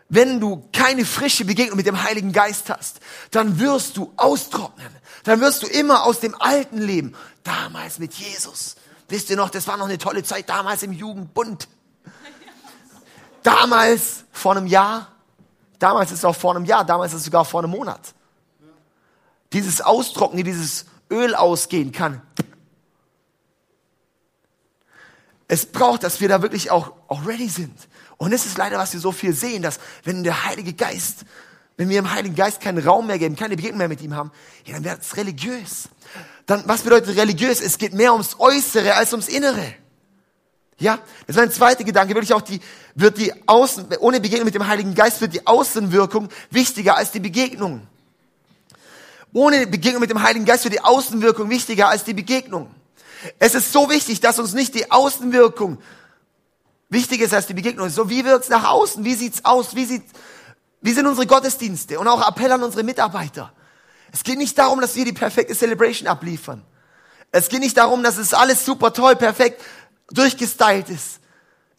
Wenn 0.08 0.40
du 0.40 0.68
keine 0.72 1.04
frische 1.04 1.44
Begegnung 1.44 1.76
mit 1.76 1.86
dem 1.86 2.02
Heiligen 2.02 2.32
Geist 2.32 2.70
hast, 2.70 3.00
dann 3.30 3.58
wirst 3.58 3.96
du 3.96 4.12
austrocknen. 4.16 4.88
Dann 5.24 5.40
wirst 5.40 5.62
du 5.62 5.66
immer 5.66 6.04
aus 6.04 6.20
dem 6.20 6.34
alten 6.40 6.78
Leben, 6.78 7.14
damals 7.42 7.98
mit 7.98 8.14
Jesus, 8.14 8.76
Wisst 9.08 9.30
ihr 9.30 9.36
noch, 9.36 9.48
das 9.48 9.66
war 9.66 9.76
noch 9.78 9.86
eine 9.86 9.98
tolle 9.98 10.22
Zeit 10.22 10.48
damals 10.48 10.82
im 10.82 10.92
Jugendbund. 10.92 11.66
Damals, 13.42 14.24
vor 14.32 14.54
einem 14.54 14.66
Jahr, 14.66 15.08
damals 15.78 16.10
ist 16.10 16.18
es 16.18 16.24
auch 16.24 16.36
vor 16.36 16.54
einem 16.54 16.66
Jahr, 16.66 16.84
damals 16.84 17.12
ist 17.12 17.20
es 17.20 17.24
sogar 17.24 17.46
vor 17.46 17.62
einem 17.62 17.70
Monat. 17.70 18.00
Dieses 19.54 19.80
Austrocknen, 19.80 20.44
dieses 20.44 20.84
Öl 21.10 21.34
ausgehen 21.34 21.90
kann. 21.92 22.20
Es 25.48 25.66
braucht, 25.66 26.04
dass 26.04 26.20
wir 26.20 26.28
da 26.28 26.42
wirklich 26.42 26.70
auch, 26.70 26.92
auch 27.08 27.26
ready 27.26 27.48
sind. 27.48 27.76
Und 28.16 28.32
es 28.32 28.46
ist 28.46 28.58
leider, 28.58 28.78
was 28.78 28.92
wir 28.92 29.00
so 29.00 29.12
viel 29.12 29.32
sehen, 29.32 29.62
dass 29.62 29.80
wenn 30.04 30.22
der 30.22 30.44
Heilige 30.44 30.74
Geist, 30.74 31.24
wenn 31.76 31.88
wir 31.88 31.98
im 31.98 32.12
Heiligen 32.12 32.34
Geist 32.34 32.60
keinen 32.60 32.86
Raum 32.86 33.06
mehr 33.06 33.18
geben, 33.18 33.36
keine 33.36 33.56
Begegnung 33.56 33.78
mehr 33.78 33.88
mit 33.88 34.02
ihm 34.02 34.14
haben, 34.14 34.30
ja, 34.64 34.74
dann 34.74 34.84
wird 34.84 35.02
es 35.02 35.16
religiös 35.16 35.88
dann 36.48 36.64
was 36.66 36.80
bedeutet 36.80 37.14
religiös? 37.16 37.60
Es 37.60 37.76
geht 37.76 37.92
mehr 37.92 38.12
ums 38.12 38.36
Äußere 38.38 38.94
als 38.94 39.12
ums 39.12 39.28
Innere. 39.28 39.74
Ja, 40.78 40.98
das 41.26 41.36
ist 41.36 41.40
mein 41.40 41.52
zweiter 41.52 41.84
Gedanke. 41.84 42.14
Wirklich 42.14 42.32
auch 42.32 42.40
die, 42.40 42.60
wird 42.94 43.18
die 43.18 43.32
Außen, 43.46 43.86
ohne 44.00 44.18
Begegnung 44.18 44.46
mit 44.46 44.54
dem 44.54 44.66
Heiligen 44.66 44.94
Geist 44.94 45.20
wird 45.20 45.34
die 45.34 45.46
Außenwirkung 45.46 46.30
wichtiger 46.50 46.96
als 46.96 47.10
die 47.10 47.20
Begegnung. 47.20 47.86
Ohne 49.34 49.66
Begegnung 49.66 50.00
mit 50.00 50.08
dem 50.08 50.22
Heiligen 50.22 50.46
Geist 50.46 50.64
wird 50.64 50.72
die 50.72 50.80
Außenwirkung 50.80 51.50
wichtiger 51.50 51.88
als 51.88 52.04
die 52.04 52.14
Begegnung. 52.14 52.74
Es 53.38 53.54
ist 53.54 53.72
so 53.72 53.90
wichtig, 53.90 54.20
dass 54.20 54.38
uns 54.38 54.52
nicht 54.52 54.74
die 54.74 54.90
Außenwirkung 54.90 55.78
wichtiger 56.88 57.24
ist 57.24 57.34
als 57.34 57.46
die 57.46 57.54
Begegnung. 57.54 57.88
So, 57.88 58.08
wie 58.08 58.24
wirkt's 58.24 58.48
nach 58.48 58.64
außen? 58.64 59.04
Wie 59.04 59.14
sieht's 59.14 59.44
aus? 59.44 59.74
Wie 59.74 59.84
sieht, 59.84 60.04
wie 60.80 60.92
sind 60.92 61.06
unsere 61.06 61.26
Gottesdienste? 61.26 61.98
Und 61.98 62.08
auch 62.08 62.26
Appell 62.26 62.50
an 62.52 62.62
unsere 62.62 62.82
Mitarbeiter. 62.82 63.52
Es 64.12 64.22
geht 64.22 64.38
nicht 64.38 64.56
darum, 64.56 64.80
dass 64.80 64.96
wir 64.96 65.04
die 65.04 65.12
perfekte 65.12 65.54
Celebration 65.54 66.08
abliefern. 66.08 66.64
Es 67.30 67.48
geht 67.48 67.60
nicht 67.60 67.76
darum, 67.76 68.02
dass 68.02 68.16
es 68.16 68.32
alles 68.32 68.64
super 68.64 68.92
toll, 68.92 69.16
perfekt 69.16 69.62
durchgestylt 70.10 70.88
ist. 70.88 71.20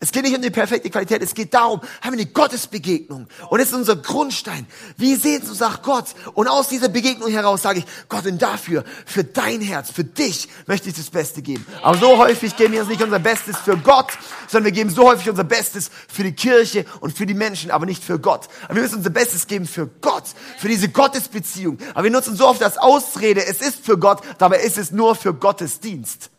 Es 0.02 0.14
geht 0.14 0.24
nicht 0.24 0.34
um 0.34 0.42
die 0.42 0.50
perfekte 0.50 0.90
Qualität, 0.90 1.22
es 1.22 1.34
geht 1.34 1.54
darum, 1.54 1.82
haben 2.02 2.14
wir 2.14 2.22
eine 2.22 2.26
Gottesbegegnung. 2.26 3.28
Und 3.50 3.60
das 3.60 3.68
ist 3.68 3.74
unser 3.74 3.98
Grundstein. 3.98 4.66
Wie 4.96 5.16
sehen 5.16 5.42
uns 5.42 5.60
nach 5.60 5.82
Gott? 5.82 6.06
Und 6.36 6.48
aus 6.48 6.70
dieser 6.70 6.88
Begegnung 6.88 7.30
heraus 7.30 7.64
sage 7.64 7.80
ich, 7.80 7.86
Gott, 8.08 8.26
und 8.26 8.42
dafür, 8.42 8.86
für 9.06 9.26
dein 9.26 9.60
Herz, 9.60 9.92
für 9.92 10.06
dich 10.06 10.48
möchte 10.68 10.88
ich 10.88 10.96
das 10.96 11.10
Beste 11.10 11.42
geben. 11.42 11.66
Aber 11.82 11.98
so 11.98 12.18
häufig 12.18 12.56
geben 12.56 12.72
wir 12.76 12.80
uns 12.80 12.90
nicht 12.90 13.04
unser 13.04 13.20
Bestes 13.20 13.58
für 13.58 13.76
Gott, 13.76 14.18
sondern 14.48 14.68
wir 14.68 14.72
geben 14.72 14.90
so 14.90 15.04
häufig 15.04 15.30
unser 15.30 15.44
Bestes 15.44 15.92
für 16.08 16.24
die 16.24 16.32
Kirche 16.32 16.86
und 17.02 17.18
für 17.18 17.26
die 17.26 17.34
Menschen, 17.34 17.70
aber 17.70 17.86
nicht 17.86 18.02
für 18.02 18.20
Gott. 18.20 18.48
Aber 18.64 18.76
wir 18.76 18.84
müssen 18.84 19.00
unser 19.00 19.10
Bestes 19.10 19.48
geben 19.48 19.68
für 19.68 19.88
Gott, 19.88 20.30
für 20.60 20.70
diese 20.70 20.88
Gottesbeziehung. 20.88 21.78
Aber 21.94 22.06
wir 22.06 22.12
nutzen 22.12 22.38
so 22.38 22.48
oft 22.48 22.62
das 22.62 22.78
Ausrede, 22.78 23.46
es 23.46 23.60
ist 23.60 23.84
für 23.84 23.98
Gott, 23.98 24.22
dabei 24.38 24.62
ist 24.62 24.78
es 24.78 24.92
nur 24.92 25.16
für 25.16 25.34
Gottes 25.34 25.82
Dienst. 25.82 26.30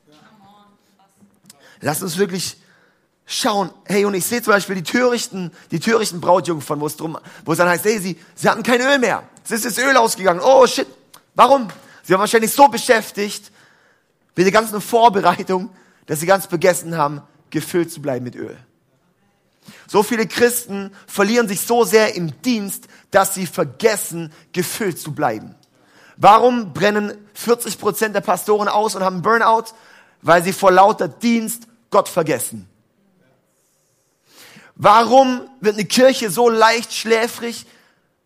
Lass 1.83 2.03
uns 2.03 2.17
wirklich 2.17 2.57
schauen, 3.31 3.71
hey, 3.85 4.05
und 4.05 4.15
ich 4.15 4.27
sehe 4.27 4.43
zum 4.43 4.53
Beispiel 4.53 4.75
die 4.75 4.83
törichten, 4.83 5.53
die 5.71 5.79
törichten 5.79 6.21
Brautjungfern, 6.21 6.81
wo 6.81 6.87
es 6.87 6.97
drum, 6.97 7.17
wo 7.45 7.53
es 7.53 7.59
dann 7.59 7.69
heißt, 7.69 7.85
hey, 7.85 8.01
sie, 8.01 8.19
sie 8.35 8.49
hatten 8.49 8.65
kein 8.65 8.81
Öl 8.81 8.99
mehr. 8.99 9.23
Es 9.45 9.53
ist 9.53 9.65
das 9.65 9.79
Öl 9.79 9.97
ausgegangen. 9.97 10.41
Oh 10.43 10.67
shit. 10.67 10.89
Warum? 11.37 11.69
Sie 12.03 12.13
waren 12.13 12.21
wahrscheinlich 12.21 12.53
so 12.53 12.67
beschäftigt 12.67 13.53
mit 14.35 14.47
der 14.47 14.53
ganzen 14.53 14.81
Vorbereitung, 14.81 15.71
dass 16.07 16.19
sie 16.19 16.27
ganz 16.27 16.47
vergessen 16.47 16.97
haben, 16.97 17.23
gefüllt 17.51 17.93
zu 17.93 18.03
bleiben 18.03 18.25
mit 18.25 18.35
Öl. 18.35 18.57
So 19.87 20.03
viele 20.03 20.27
Christen 20.27 20.91
verlieren 21.07 21.47
sich 21.47 21.61
so 21.61 21.85
sehr 21.85 22.17
im 22.17 22.43
Dienst, 22.43 22.89
dass 23.13 23.35
sie 23.35 23.47
vergessen, 23.47 24.33
gefüllt 24.53 24.99
zu 24.99 25.13
bleiben. 25.13 25.55
Warum 26.17 26.73
brennen 26.73 27.17
40 27.35 27.79
Prozent 27.79 28.17
der 28.17 28.23
Pastoren 28.23 28.67
aus 28.67 28.97
und 28.97 29.05
haben 29.05 29.23
Burnout? 29.23 29.67
Weil 30.21 30.43
sie 30.43 30.53
vor 30.53 30.73
lauter 30.73 31.07
Dienst 31.07 31.69
Gott 31.91 32.09
vergessen. 32.09 32.70
Warum 34.83 35.43
wird 35.61 35.75
eine 35.75 35.85
Kirche 35.85 36.31
so 36.31 36.49
leicht 36.49 36.95
schläfrig? 36.95 37.67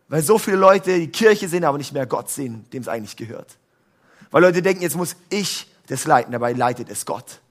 Weil 0.07 0.23
so 0.23 0.37
viele 0.37 0.55
Leute 0.55 0.97
die 0.97 1.09
Kirche 1.09 1.49
sehen, 1.49 1.65
aber 1.65 1.77
nicht 1.77 1.91
mehr 1.91 2.05
Gott 2.05 2.29
sehen, 2.29 2.65
dem 2.71 2.81
es 2.81 2.87
eigentlich 2.87 3.17
gehört. 3.17 3.57
Weil 4.31 4.41
Leute 4.41 4.61
denken, 4.61 4.81
jetzt 4.81 4.95
muss 4.95 5.17
ich 5.29 5.67
das 5.87 6.05
leiten, 6.05 6.31
dabei 6.31 6.53
leitet 6.53 6.89
es 6.89 7.05
Gott. 7.05 7.41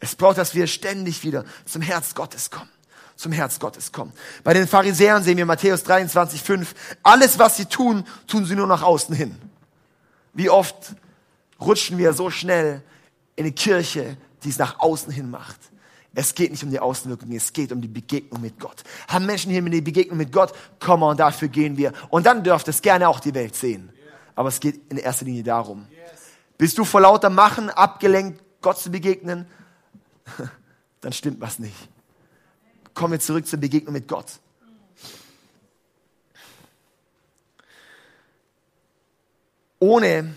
Es 0.00 0.16
braucht, 0.16 0.36
dass 0.38 0.52
wir 0.56 0.66
ständig 0.66 1.22
wieder 1.22 1.44
zum 1.64 1.80
Herz 1.80 2.16
Gottes 2.16 2.50
kommen. 2.50 2.70
Zum 3.14 3.30
Herz 3.30 3.60
Gottes 3.60 3.92
kommen. 3.92 4.12
Bei 4.42 4.52
den 4.52 4.66
Pharisäern 4.66 5.22
sehen 5.22 5.36
wir 5.36 5.46
Matthäus 5.46 5.84
23, 5.84 6.42
5. 6.42 6.74
Alles, 7.04 7.38
was 7.38 7.56
sie 7.56 7.66
tun, 7.66 8.04
tun 8.26 8.46
sie 8.46 8.56
nur 8.56 8.66
nach 8.66 8.82
außen 8.82 9.14
hin. 9.14 9.36
Wie 10.32 10.50
oft 10.50 10.96
rutschen 11.60 11.98
wir 11.98 12.14
so 12.14 12.30
schnell 12.30 12.82
in 13.36 13.44
eine 13.44 13.52
Kirche, 13.52 14.16
die 14.42 14.48
es 14.48 14.58
nach 14.58 14.80
außen 14.80 15.12
hin 15.12 15.30
macht. 15.30 15.60
Es 16.14 16.34
geht 16.34 16.50
nicht 16.50 16.62
um 16.62 16.70
die 16.70 16.78
Außenwirkung, 16.78 17.32
es 17.32 17.52
geht 17.52 17.72
um 17.72 17.80
die 17.80 17.88
Begegnung 17.88 18.42
mit 18.42 18.60
Gott. 18.60 18.82
Haben 19.08 19.26
Menschen 19.26 19.50
hier 19.50 19.62
mit 19.62 19.72
die 19.72 19.80
Begegnung 19.80 20.18
mit 20.18 20.30
Gott? 20.30 20.52
Komm 20.78 21.02
und 21.02 21.18
dafür 21.18 21.48
gehen 21.48 21.78
wir. 21.78 21.92
Und 22.10 22.26
dann 22.26 22.44
dürft 22.44 22.68
es 22.68 22.82
gerne 22.82 23.08
auch 23.08 23.20
die 23.20 23.34
Welt 23.34 23.56
sehen. 23.56 23.90
Aber 24.34 24.48
es 24.48 24.60
geht 24.60 24.90
in 24.90 24.98
erster 24.98 25.24
Linie 25.24 25.42
darum. 25.42 25.86
Bist 26.58 26.76
du 26.78 26.84
vor 26.84 27.00
lauter 27.00 27.30
Machen 27.30 27.70
abgelenkt, 27.70 28.42
Gott 28.60 28.78
zu 28.78 28.90
begegnen? 28.90 29.46
Dann 31.00 31.12
stimmt 31.12 31.40
was 31.40 31.58
nicht. 31.58 31.74
Kommen 32.94 33.12
wir 33.12 33.20
zurück 33.20 33.46
zur 33.46 33.58
Begegnung 33.58 33.94
mit 33.94 34.06
Gott. 34.06 34.26
Ohne 39.78 40.34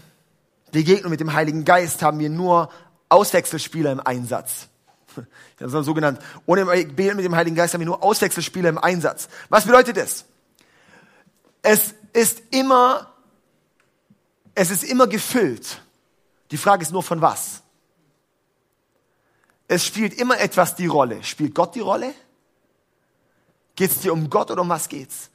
Begegnung 0.72 1.12
mit 1.12 1.20
dem 1.20 1.34
Heiligen 1.34 1.66
Geist 1.66 2.02
haben 2.02 2.18
wir 2.18 2.30
nur 2.30 2.70
Auswechselspieler 3.10 3.92
im 3.92 4.00
Einsatz. 4.00 4.70
Das 5.58 5.74
ist 5.74 5.86
so 5.86 5.94
genannt. 5.94 6.20
Ohne 6.46 6.66
Begegnung 6.66 7.18
mit 7.18 7.26
dem 7.26 7.36
Heiligen 7.36 7.56
Geist 7.56 7.74
haben 7.74 7.82
wir 7.82 7.86
nur 7.86 8.04
Auswechselspieler 8.04 8.70
im 8.70 8.78
Einsatz. 8.78 9.30
Was 9.50 9.66
bedeutet 9.66 9.98
das? 9.98 10.26
Es 11.62 11.96
ist 12.14 12.44
immer, 12.52 13.14
es 14.54 14.70
ist 14.70 14.84
immer 14.84 15.08
gefüllt. 15.08 15.82
Die 16.52 16.58
Frage 16.58 16.84
ist 16.84 16.92
nur 16.92 17.04
von 17.04 17.22
was. 17.22 17.62
Es 19.68 19.86
spielt 19.86 20.14
immer 20.14 20.40
etwas 20.40 20.76
die 20.76 20.88
Rolle. 20.88 21.24
Spielt 21.24 21.56
Gott 21.56 21.74
die 21.76 21.80
Rolle? 21.80 22.14
Geht 23.76 23.92
es 23.92 24.00
dir 24.00 24.14
um 24.14 24.30
Gott 24.30 24.52
oder 24.52 24.62
um 24.62 24.70
was 24.70 24.88
geht's? 24.88 25.30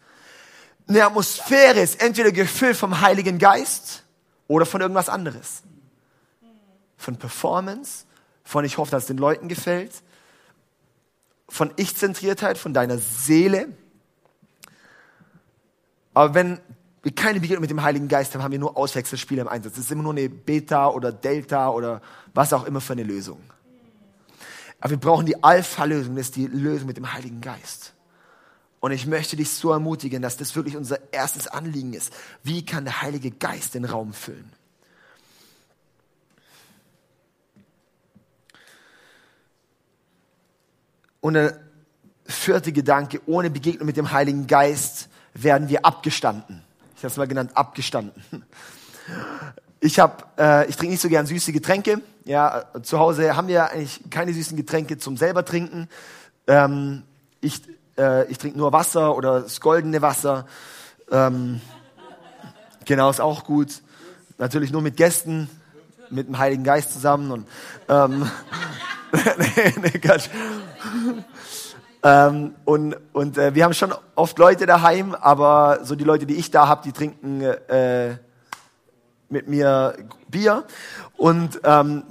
Eine 0.89 1.05
Atmosphäre 1.05 1.81
ist 1.81 2.01
entweder 2.01 2.33
gefüllt 2.33 2.77
vom 2.77 3.01
Heiligen 3.01 3.39
Geist 3.39 4.05
oder 4.49 4.67
von 4.67 4.81
irgendwas 4.81 5.09
anderes. 5.09 5.63
Von 6.97 7.17
Performance, 7.17 8.05
von 8.51 8.65
ich 8.65 8.79
hoffe, 8.79 8.91
dass 8.91 9.05
es 9.05 9.07
den 9.07 9.17
Leuten 9.17 9.47
gefällt, 9.47 9.93
von 11.49 11.71
Ich-Zentriertheit, 11.77 12.59
von 12.59 12.75
deiner 12.75 12.99
Seele. 12.99 13.69
Aber 16.15 16.35
wenn 16.35 16.61
wir 17.05 17.15
keine 17.15 17.39
Begegnung 17.39 17.61
mit 17.61 17.71
dem 17.71 17.83
Heiligen 17.85 18.09
Geist 18.09 18.35
haben, 18.35 18.43
haben 18.43 18.51
wir 18.51 18.59
nur 18.59 18.77
Auswechselspiele 18.77 19.43
im 19.43 19.47
Einsatz. 19.47 19.75
Das 19.75 19.85
ist 19.85 19.93
immer 19.93 20.03
nur 20.03 20.15
eine 20.15 20.29
Beta 20.29 20.89
oder 20.89 21.13
Delta 21.13 21.71
oder 21.71 22.03
was 22.35 22.53
auch 22.53 22.65
immer 22.65 22.81
für 22.81 22.95
eine 22.95 23.05
Lösung. 23.05 23.41
Aber 24.81 24.91
wir 24.91 24.99
brauchen 24.99 25.27
die 25.27 25.45
Alpha-Lösung, 25.45 26.17
das 26.17 26.27
ist 26.27 26.37
die 26.37 26.49
Lösung 26.49 26.89
mit 26.89 26.97
dem 26.97 27.13
Heiligen 27.13 27.41
Geist. 27.41 27.95
Und 28.81 28.91
ich 28.91 29.07
möchte 29.07 29.37
dich 29.37 29.51
so 29.51 29.71
ermutigen, 29.71 30.23
dass 30.23 30.39
das 30.39 30.57
wirklich 30.57 30.77
unser 30.77 31.13
erstes 31.13 31.47
Anliegen 31.47 31.93
ist. 31.93 32.13
Wie 32.43 32.65
kann 32.65 32.85
der 32.85 33.01
Heilige 33.01 33.31
Geist 33.31 33.75
den 33.75 33.85
Raum 33.85 34.13
füllen? 34.13 34.51
Und 41.21 41.35
der 41.35 41.59
vierte 42.25 42.73
Gedanke, 42.73 43.21
ohne 43.27 43.51
Begegnung 43.51 43.87
mit 43.87 43.97
dem 43.97 44.13
Heiligen 44.13 44.47
Geist 44.47 45.09
werden 45.35 45.69
wir 45.69 45.85
abgestanden. 45.85 46.63
Ich 46.97 47.03
habe 47.03 47.13
es 47.13 47.17
mal 47.17 47.29
genannt, 47.29 47.53
abgestanden. 47.55 48.23
Ich 49.81 49.99
habe, 49.99 50.25
äh, 50.39 50.69
ich 50.69 50.77
trinke 50.77 50.93
nicht 50.93 51.01
so 51.01 51.09
gern 51.09 51.27
süße 51.27 51.53
Getränke. 51.53 52.03
Ja, 52.25 52.65
zu 52.83 52.99
Hause 52.99 53.37
haben 53.37 53.49
wir 53.49 53.71
eigentlich 53.71 54.01
keine 54.11 54.33
süßen 54.33 54.57
Getränke 54.57 54.99
zum 54.99 55.17
selber 55.17 55.45
trinken. 55.45 55.89
Ähm, 56.47 57.03
ich 57.41 57.63
äh, 58.01 58.31
ich 58.31 58.39
trinke 58.39 58.59
nur 58.59 58.73
Wasser 58.73 59.17
oder 59.17 59.41
das 59.41 59.61
goldene 59.61 60.03
Wasser. 60.03 60.47
Ähm, 61.11 61.61
genau, 62.85 63.11
ist 63.11 63.21
auch 63.21 63.45
gut. 63.45 63.83
Natürlich 64.39 64.73
nur 64.73 64.83
mit 64.83 64.97
Gästen, 64.97 65.51
mit 66.09 66.29
dem 66.29 66.39
Heiligen 66.39 66.65
Geist 66.65 66.93
zusammen 66.93 67.31
und 67.31 67.49
ähm, 67.89 68.31
nee, 69.39 69.75
nee, 69.83 69.99
Quatsch. 69.99 70.29
Ähm, 72.03 72.55
und 72.65 72.97
und 73.13 73.37
äh, 73.37 73.55
wir 73.55 73.63
haben 73.63 73.75
schon 73.75 73.93
oft 74.15 74.39
Leute 74.39 74.65
daheim, 74.65 75.15
aber 75.15 75.81
so 75.83 75.95
die 75.95 76.05
Leute, 76.05 76.25
die 76.25 76.37
ich 76.37 76.51
da 76.51 76.67
habe, 76.67 76.83
die 76.83 76.93
trinken 76.93 77.43
äh, 77.43 78.17
mit 79.29 79.49
mir 79.49 79.97
Bier. 80.29 80.65
Und 81.17 81.61
ähm, 81.65 82.03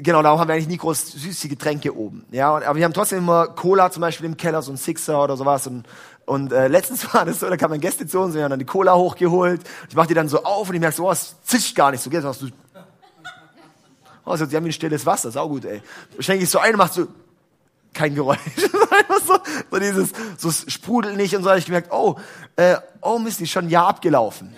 genau, 0.00 0.22
darum 0.22 0.40
haben 0.40 0.48
wir 0.48 0.54
eigentlich 0.54 0.68
nie 0.68 0.76
groß 0.76 1.12
süße 1.12 1.48
Getränke 1.48 1.96
oben. 1.96 2.24
Ja, 2.30 2.54
und, 2.54 2.64
aber 2.64 2.78
wir 2.78 2.84
haben 2.84 2.92
trotzdem 2.92 3.18
immer 3.18 3.48
Cola 3.48 3.90
zum 3.90 4.00
Beispiel 4.00 4.26
im 4.26 4.36
Keller, 4.36 4.62
so 4.62 4.72
ein 4.72 4.76
Sixer 4.76 5.22
oder 5.22 5.36
sowas. 5.36 5.66
Und, 5.66 5.86
und 6.24 6.52
äh, 6.52 6.68
letztens 6.68 7.12
war 7.14 7.24
das 7.24 7.40
so, 7.40 7.48
da 7.48 7.56
kam 7.56 7.72
ein 7.72 7.80
Gäste 7.80 8.06
zu 8.06 8.20
uns, 8.20 8.34
wir 8.34 8.44
haben 8.44 8.50
dann 8.50 8.58
die 8.58 8.64
Cola 8.64 8.94
hochgeholt. 8.94 9.60
Ich 9.88 9.96
mach 9.96 10.06
die 10.06 10.14
dann 10.14 10.28
so 10.28 10.44
auf 10.44 10.68
und 10.68 10.74
ich 10.74 10.80
merke 10.80 10.96
so, 10.96 11.08
oh, 11.08 11.12
es 11.12 11.36
zischt 11.42 11.74
gar 11.74 11.90
nicht 11.90 12.02
so. 12.02 12.10
Gell? 12.10 12.22
Oh, 14.24 14.36
so, 14.36 14.44
haben 14.44 14.52
wie 14.52 14.68
ein 14.68 14.72
stilles 14.72 15.06
Wasser, 15.06 15.30
sau 15.30 15.48
gut, 15.48 15.64
ey. 15.64 15.82
Schenke 16.18 16.44
ich 16.44 16.50
so 16.50 16.58
ein 16.58 16.72
und 16.72 16.78
mach 16.78 16.92
so, 16.92 17.06
kein 17.96 18.14
Geräusch. 18.14 18.38
so, 19.26 19.38
so 19.70 19.78
dieses, 19.78 20.12
so 20.38 20.50
sprudelt 20.50 21.16
nicht 21.16 21.34
und 21.34 21.42
so. 21.42 21.48
habe 21.48 21.58
ich 21.58 21.66
gemerkt, 21.66 21.90
oh, 21.92 22.18
äh, 22.56 22.76
oh 23.00 23.18
Mist, 23.18 23.40
ist 23.40 23.50
schon 23.50 23.66
ein 23.66 23.70
Jahr 23.70 23.88
abgelaufen. 23.88 24.54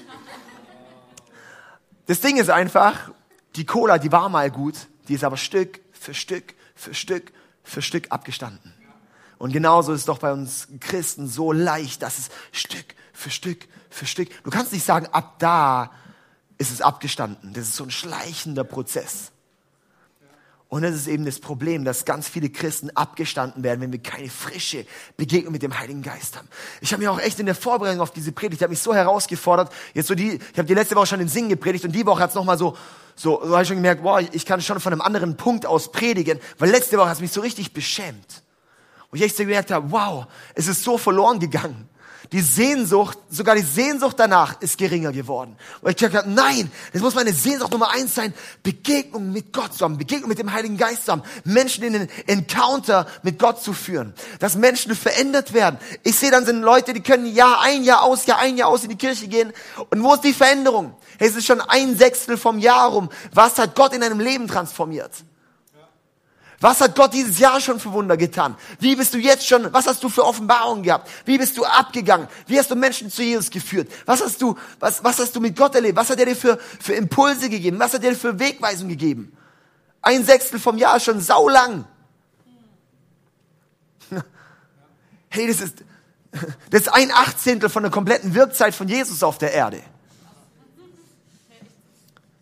Das 2.06 2.20
Ding 2.20 2.36
ist 2.38 2.50
einfach, 2.50 3.10
die 3.56 3.64
Cola, 3.64 3.98
die 3.98 4.12
war 4.12 4.28
mal 4.28 4.50
gut, 4.50 4.74
die 5.08 5.14
ist 5.14 5.24
aber 5.24 5.36
Stück 5.36 5.80
für 5.92 6.14
Stück 6.14 6.54
für 6.74 6.94
Stück 6.94 7.32
für 7.62 7.82
Stück 7.82 8.10
abgestanden. 8.10 8.72
Und 9.38 9.52
genauso 9.52 9.92
ist 9.92 10.00
es 10.00 10.06
doch 10.06 10.18
bei 10.18 10.32
uns 10.32 10.68
Christen 10.80 11.28
so 11.28 11.52
leicht, 11.52 12.02
dass 12.02 12.18
es 12.18 12.30
Stück 12.50 12.94
für 13.12 13.30
Stück 13.30 13.68
für 13.90 14.06
Stück, 14.06 14.28
du 14.42 14.50
kannst 14.50 14.72
nicht 14.72 14.84
sagen, 14.84 15.06
ab 15.12 15.38
da 15.38 15.92
ist 16.58 16.72
es 16.72 16.82
abgestanden. 16.82 17.52
Das 17.54 17.64
ist 17.64 17.76
so 17.76 17.84
ein 17.84 17.90
schleichender 17.90 18.64
Prozess. 18.64 19.32
Und 20.70 20.82
das 20.82 20.94
ist 20.94 21.06
eben 21.06 21.24
das 21.24 21.38
Problem, 21.38 21.86
dass 21.86 22.04
ganz 22.04 22.28
viele 22.28 22.50
Christen 22.50 22.90
abgestanden 22.90 23.62
werden, 23.62 23.80
wenn 23.80 23.90
wir 23.90 24.02
keine 24.02 24.28
frische 24.28 24.84
Begegnung 25.16 25.52
mit 25.52 25.62
dem 25.62 25.78
Heiligen 25.78 26.02
Geist 26.02 26.36
haben. 26.36 26.46
Ich 26.82 26.92
habe 26.92 27.00
mich 27.00 27.08
auch 27.08 27.18
echt 27.18 27.40
in 27.40 27.46
der 27.46 27.54
Vorbereitung 27.54 28.02
auf 28.02 28.10
diese 28.10 28.32
Predigt, 28.32 28.60
ich 28.60 28.62
habe 28.62 28.72
mich 28.72 28.82
so 28.82 28.94
herausgefordert. 28.94 29.72
Jetzt 29.94 30.08
so 30.08 30.14
die, 30.14 30.34
ich 30.34 30.58
habe 30.58 30.68
die 30.68 30.74
letzte 30.74 30.94
Woche 30.94 31.06
schon 31.06 31.20
den 31.20 31.28
Singen 31.28 31.48
gepredigt 31.48 31.86
und 31.86 31.92
die 31.92 32.04
Woche 32.04 32.22
hat 32.22 32.30
es 32.30 32.36
nochmal 32.36 32.58
so, 32.58 32.76
so, 33.16 33.40
so 33.42 33.52
habe 33.52 33.62
ich 33.62 33.68
schon 33.68 33.78
gemerkt, 33.78 34.02
boah, 34.02 34.20
ich 34.20 34.44
kann 34.44 34.60
schon 34.60 34.78
von 34.78 34.92
einem 34.92 35.00
anderen 35.00 35.38
Punkt 35.38 35.64
aus 35.64 35.90
predigen, 35.90 36.38
weil 36.58 36.70
letzte 36.70 36.98
Woche 36.98 37.08
hat 37.08 37.14
es 37.14 37.20
mich 37.22 37.32
so 37.32 37.40
richtig 37.40 37.72
beschämt. 37.72 38.42
Und 39.10 39.18
ich 39.18 39.24
echt 39.24 39.38
so 39.38 39.44
gemerkt 39.44 39.70
habe, 39.70 39.90
wow, 39.90 40.26
es 40.54 40.68
ist 40.68 40.84
so 40.84 40.98
verloren 40.98 41.40
gegangen. 41.40 41.88
Die 42.32 42.42
Sehnsucht, 42.42 43.18
sogar 43.30 43.54
die 43.54 43.62
Sehnsucht 43.62 44.18
danach 44.18 44.60
ist 44.60 44.76
geringer 44.76 45.12
geworden. 45.12 45.56
Und 45.80 45.90
ich 45.90 45.96
gesagt 45.96 46.14
habe, 46.14 46.30
nein, 46.30 46.70
das 46.92 47.00
muss 47.00 47.14
meine 47.14 47.32
Sehnsucht 47.32 47.72
Nummer 47.72 47.90
eins 47.90 48.14
sein, 48.14 48.34
Begegnung 48.62 49.32
mit 49.32 49.52
Gott 49.52 49.72
zu 49.72 49.84
haben, 49.84 49.96
Begegnung 49.96 50.28
mit 50.28 50.38
dem 50.38 50.52
Heiligen 50.52 50.76
Geist 50.76 51.06
zu 51.06 51.12
haben, 51.12 51.22
Menschen 51.44 51.84
in 51.84 51.94
den 51.94 52.08
Encounter 52.26 53.06
mit 53.22 53.38
Gott 53.38 53.62
zu 53.62 53.72
führen, 53.72 54.12
dass 54.40 54.56
Menschen 54.56 54.94
verändert 54.94 55.54
werden. 55.54 55.78
Ich 56.02 56.16
sehe 56.16 56.30
dann 56.30 56.44
sind 56.44 56.60
Leute, 56.60 56.92
die 56.92 57.02
können 57.02 57.26
Jahr 57.26 57.62
ein, 57.62 57.82
Jahr 57.82 58.02
aus, 58.02 58.26
Jahr 58.26 58.38
ein, 58.38 58.58
Jahr 58.58 58.68
aus 58.68 58.82
in 58.82 58.90
die 58.90 58.96
Kirche 58.96 59.26
gehen. 59.26 59.52
Und 59.90 60.02
wo 60.02 60.12
ist 60.12 60.24
die 60.24 60.34
Veränderung? 60.34 60.94
Hey, 61.18 61.28
es 61.28 61.36
ist 61.36 61.46
schon 61.46 61.62
ein 61.62 61.96
Sechstel 61.96 62.36
vom 62.36 62.58
Jahr 62.58 62.90
rum. 62.90 63.08
Was 63.32 63.58
hat 63.58 63.74
Gott 63.74 63.94
in 63.94 64.02
deinem 64.02 64.20
Leben 64.20 64.48
transformiert? 64.48 65.12
Was 66.60 66.80
hat 66.80 66.96
Gott 66.96 67.14
dieses 67.14 67.38
Jahr 67.38 67.60
schon 67.60 67.78
für 67.78 67.92
Wunder 67.92 68.16
getan? 68.16 68.56
Wie 68.80 68.96
bist 68.96 69.14
du 69.14 69.18
jetzt 69.18 69.46
schon, 69.46 69.72
was 69.72 69.86
hast 69.86 70.02
du 70.02 70.08
für 70.08 70.24
Offenbarungen 70.24 70.82
gehabt? 70.82 71.08
Wie 71.24 71.38
bist 71.38 71.56
du 71.56 71.64
abgegangen? 71.64 72.26
Wie 72.48 72.58
hast 72.58 72.70
du 72.70 72.74
Menschen 72.74 73.10
zu 73.10 73.22
Jesus 73.22 73.50
geführt? 73.50 73.88
Was 74.06 74.20
hast 74.20 74.42
du, 74.42 74.58
was, 74.80 75.04
was 75.04 75.20
hast 75.20 75.36
du 75.36 75.40
mit 75.40 75.56
Gott 75.56 75.76
erlebt? 75.76 75.96
Was 75.96 76.10
hat 76.10 76.18
er 76.18 76.26
dir 76.26 76.34
für, 76.34 76.58
für 76.80 76.94
Impulse 76.94 77.48
gegeben? 77.48 77.78
Was 77.78 77.94
hat 77.94 78.02
er 78.02 78.10
dir 78.10 78.16
für 78.16 78.40
Wegweisung 78.40 78.88
gegeben? 78.88 79.36
Ein 80.02 80.24
Sechstel 80.24 80.58
vom 80.58 80.78
Jahr 80.78 80.96
ist 80.96 81.04
schon 81.04 81.20
saulang. 81.20 81.84
Hey, 85.30 85.46
das 85.46 85.60
ist, 85.60 85.84
das 86.70 86.80
ist 86.80 86.88
ein 86.88 87.12
Achtzehntel 87.12 87.68
von 87.68 87.82
der 87.82 87.92
kompletten 87.92 88.34
Wirkzeit 88.34 88.74
von 88.74 88.88
Jesus 88.88 89.22
auf 89.22 89.36
der 89.36 89.52
Erde. 89.52 89.82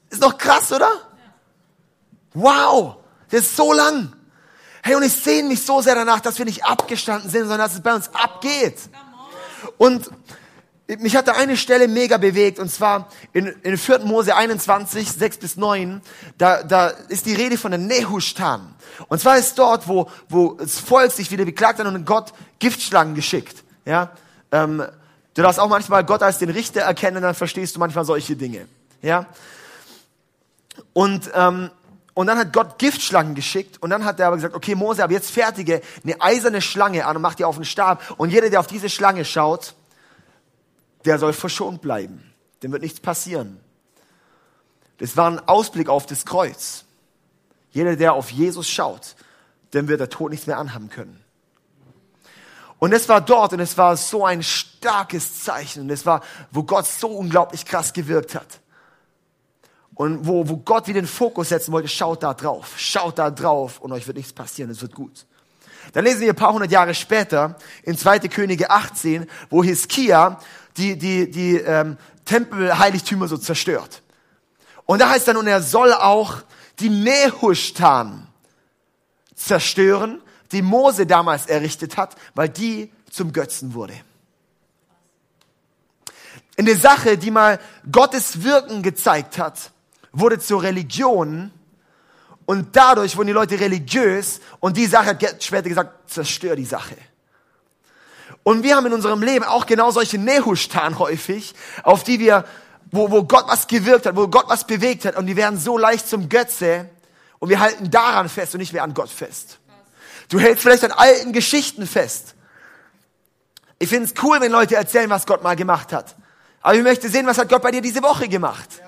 Ist 0.09 0.23
doch 0.23 0.39
krass, 0.39 0.71
oder? 0.71 0.89
Wow! 2.33 2.99
Das 3.31 3.41
ist 3.41 3.57
so 3.57 3.73
lang. 3.73 4.13
Hey, 4.83 4.95
und 4.95 5.03
ich 5.03 5.13
sehne 5.13 5.49
mich 5.49 5.63
so 5.65 5.81
sehr 5.81 5.95
danach, 5.95 6.21
dass 6.21 6.39
wir 6.39 6.45
nicht 6.45 6.65
abgestanden 6.65 7.31
sind, 7.31 7.43
sondern 7.43 7.61
dass 7.61 7.75
es 7.75 7.81
bei 7.81 7.95
uns 7.95 8.09
abgeht. 8.15 8.77
Und 9.79 10.11
mich 10.87 11.17
hat 11.17 11.27
da 11.27 11.33
eine 11.33 11.57
Stelle 11.57 11.89
mega 11.89 12.17
bewegt, 12.17 12.61
und 12.61 12.71
zwar 12.71 13.09
in, 13.33 13.47
in 13.63 13.77
4. 13.77 14.01
Mose 14.01 14.37
21, 14.37 15.11
6 15.11 15.39
bis 15.39 15.57
9, 15.57 16.01
da, 16.39 16.63
da 16.63 16.89
ist 16.89 17.27
die 17.27 17.35
Rede 17.35 17.59
von 17.59 17.73
der 17.73 17.81
Nehushtan. 17.81 18.75
Und 19.09 19.21
zwar 19.21 19.37
ist 19.37 19.59
dort, 19.59 19.89
wo, 19.89 20.09
wo 20.29 20.55
das 20.55 20.79
Volk 20.79 21.11
sich 21.11 21.31
wieder 21.33 21.45
beklagt 21.45 21.81
hat 21.81 21.87
und 21.87 22.05
Gott 22.05 22.33
Giftschlangen 22.61 23.15
geschickt. 23.15 23.65
Ja, 23.85 24.11
ähm, 24.53 24.85
du 25.35 25.43
darfst 25.43 25.59
auch 25.59 25.69
manchmal 25.69 26.05
Gott 26.05 26.23
als 26.23 26.39
den 26.39 26.51
Richter 26.51 26.83
erkennen, 26.83 27.23
dann 27.23 27.35
verstehst 27.35 27.75
du 27.75 27.81
manchmal 27.81 28.05
solche 28.05 28.37
Dinge. 28.37 28.69
Ja, 29.03 29.27
und 30.93 31.31
ähm, 31.35 31.71
und 32.17 32.29
dann 32.29 32.39
hat 32.39 32.55
Gott 32.55 32.79
Giftschlangen 32.79 33.35
geschickt 33.35 33.77
und 33.83 33.91
dann 33.91 34.07
hat 34.07 34.19
er 34.19 34.29
aber 34.29 34.37
gesagt, 34.37 34.55
okay 34.55 34.75
Mose, 34.75 35.05
aber 35.05 35.13
jetzt 35.13 35.31
fertige 35.31 35.83
eine 36.03 36.19
eiserne 36.19 36.63
Schlange 36.63 37.05
an 37.05 37.15
und 37.15 37.21
mach 37.21 37.35
die 37.35 37.45
auf 37.45 37.57
den 37.57 37.67
Stab 37.67 38.15
und 38.17 38.31
jeder, 38.31 38.49
der 38.49 38.61
auf 38.61 38.67
diese 38.67 38.89
Schlange 38.89 39.27
schaut, 39.27 39.75
der 41.05 41.19
soll 41.19 41.35
verschont 41.35 41.83
bleiben. 41.83 42.33
Dem 42.63 42.73
wird 42.73 42.81
nichts 42.81 43.01
passieren. 43.01 43.61
Das 44.97 45.19
war 45.19 45.31
ein 45.31 45.47
Ausblick 45.47 45.91
auf 45.91 46.07
das 46.07 46.25
Kreuz. 46.25 46.87
Jeder, 47.71 47.97
der 47.97 48.15
auf 48.15 48.31
Jesus 48.31 48.67
schaut, 48.67 49.15
dem 49.75 49.87
wird 49.87 50.01
der 50.01 50.09
Tod 50.09 50.31
nichts 50.31 50.47
mehr 50.47 50.57
anhaben 50.57 50.89
können. 50.89 51.23
Und 52.79 52.95
es 52.95 53.11
war 53.11 53.21
dort 53.21 53.53
und 53.53 53.61
es 53.61 53.77
war 53.77 53.95
so 53.99 54.25
ein 54.25 54.43
starkes 54.43 55.45
Zeichen 55.45 55.83
und 55.83 55.91
es 55.91 56.07
war, 56.07 56.23
wo 56.51 56.63
Gott 56.63 56.87
so 56.87 57.09
unglaublich 57.09 57.67
krass 57.67 57.93
gewirkt 57.93 58.35
hat. 58.35 58.61
Und 59.97 60.27
wo, 60.27 60.47
wo 60.47 60.59
Gott 60.59 60.87
wieder 60.89 61.01
den 61.01 61.09
Fokus 61.09 61.49
setzen 61.49 61.73
wollte, 61.73 61.89
schaut 61.89 62.23
da 62.23 62.35
drauf, 62.35 62.75
schaut 62.77 63.19
da 63.19 63.31
drauf 63.31 63.81
und 63.81 63.93
euch 63.93 64.07
wird 64.07 64.19
nichts 64.19 64.33
passieren, 64.33 64.71
es 64.71 64.83
wird 64.83 64.95
gut. 64.95 65.25
Dann 65.95 66.05
lesen 66.05 66.21
wir 66.21 66.29
ein 66.29 66.37
paar 66.37 66.53
hundert 66.53 66.71
Jahre 66.71 66.95
später 66.95 67.57
in 67.83 67.97
2. 67.97 68.21
Könige 68.29 68.71
18, 68.71 69.27
wo 69.49 69.65
Hiskia 69.65 70.39
die, 70.77 70.99
die, 70.99 71.31
die 71.31 71.57
ähm, 71.57 71.97
Tempelheiligtümer 72.27 73.27
so 73.27 73.39
zerstört. 73.39 74.03
Und 74.85 75.01
da 75.01 75.09
heißt 75.09 75.29
dann, 75.29 75.39
und 75.39 75.47
er 75.47 75.63
soll 75.63 75.95
auch 75.95 76.43
die 76.79 76.91
Nehushtan 76.91 78.27
zerstören, 79.35 80.21
die 80.53 80.61
Mose 80.61 81.07
damals 81.07 81.47
errichtet 81.47 81.97
hat, 81.97 82.17
weil 82.35 82.51
die 82.51 82.93
zum 83.11 83.33
Götzen 83.33 83.73
wurde. 83.73 83.95
Eine 86.59 86.77
Sache, 86.77 87.17
die 87.17 87.31
mal 87.31 87.59
Gottes 87.91 88.43
Wirken 88.43 88.83
gezeigt 88.83 89.39
hat, 89.39 89.71
wurde 90.19 90.39
zur 90.39 90.63
Religion 90.63 91.51
und 92.47 92.77
dadurch 92.77 93.17
wurden 93.17 93.29
die 93.29 93.33
Leute 93.33 93.59
religiös 93.59 94.41
und 94.61 94.77
die 94.77 94.87
Sache 94.87 95.11
hat 95.11 95.43
später 95.43 95.69
gesagt, 95.69 96.11
zerstör 96.11 96.57
die 96.57 96.65
Sache. 96.65 96.97
Und 98.43 98.63
wir 98.63 98.77
haben 98.77 98.87
in 98.87 98.93
unserem 98.93 99.23
Leben 99.23 99.45
auch 99.45 99.67
genau 99.67 99.91
solche 99.91 100.19
Nehushtan 100.19 100.99
häufig, 100.99 101.55
auf 101.83 102.05
die 102.05 102.21
wir, 102.21 102.45
wo, 102.93 103.11
wo 103.11 103.25
Gott 103.25 103.47
was 103.49 103.67
gewirkt 103.67 104.07
hat, 104.07 104.15
wo 104.15 104.29
Gott 104.29 104.49
was 104.49 104.67
bewegt 104.67 105.05
hat 105.05 105.17
und 105.17 105.27
die 105.27 105.37
werden 105.37 105.59
so 105.59 105.77
leicht 105.77 106.09
zum 106.09 106.29
Götze 106.29 106.89
und 107.41 107.49
wir 107.49 107.61
halten 107.61 107.91
daran 107.91 108.29
fest 108.29 108.55
und 108.55 108.61
nicht 108.61 108.73
mehr 108.73 108.85
an 108.85 108.95
Gott 108.95 109.11
fest. 109.11 109.59
Du 110.29 110.39
hältst 110.39 110.63
vielleicht 110.63 110.85
an 110.85 110.93
alten 110.93 111.33
Geschichten 111.33 111.87
fest. 111.87 112.35
Ich 113.79 113.89
finde 113.89 114.07
es 114.07 114.15
cool, 114.23 114.41
wenn 114.41 114.53
Leute 114.53 114.77
erzählen, 114.77 115.11
was 115.11 115.27
Gott 115.27 115.43
mal 115.43 115.57
gemacht 115.57 115.93
hat. 115.93 116.17
Aber 116.63 116.75
ich 116.75 116.83
möchte 116.83 117.09
sehen, 117.09 117.27
was 117.27 117.39
hat 117.39 117.49
Gott 117.49 117.63
bei 117.63 117.71
dir 117.71 117.83
diese 117.83 118.03
Woche 118.03 118.29
gemacht. 118.29 118.81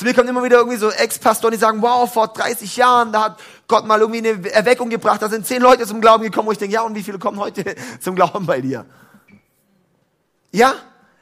Zu 0.00 0.06
mir 0.06 0.14
kommen 0.14 0.30
immer 0.30 0.42
wieder 0.42 0.56
irgendwie 0.56 0.78
so 0.78 0.90
Ex-Pastoren, 0.90 1.52
die 1.52 1.58
sagen, 1.58 1.82
wow, 1.82 2.10
vor 2.10 2.28
30 2.28 2.74
Jahren, 2.74 3.12
da 3.12 3.24
hat 3.24 3.40
Gott 3.68 3.84
mal 3.84 4.00
irgendwie 4.00 4.26
eine 4.26 4.50
Erweckung 4.50 4.88
gebracht, 4.88 5.20
da 5.20 5.28
sind 5.28 5.46
zehn 5.46 5.60
Leute 5.60 5.86
zum 5.86 6.00
Glauben 6.00 6.24
gekommen, 6.24 6.48
wo 6.48 6.52
ich 6.52 6.56
denke, 6.56 6.72
ja, 6.72 6.80
und 6.80 6.94
wie 6.94 7.02
viele 7.02 7.18
kommen 7.18 7.38
heute 7.38 7.74
zum 8.00 8.14
Glauben 8.14 8.46
bei 8.46 8.62
dir? 8.62 8.86
Ja? 10.52 10.72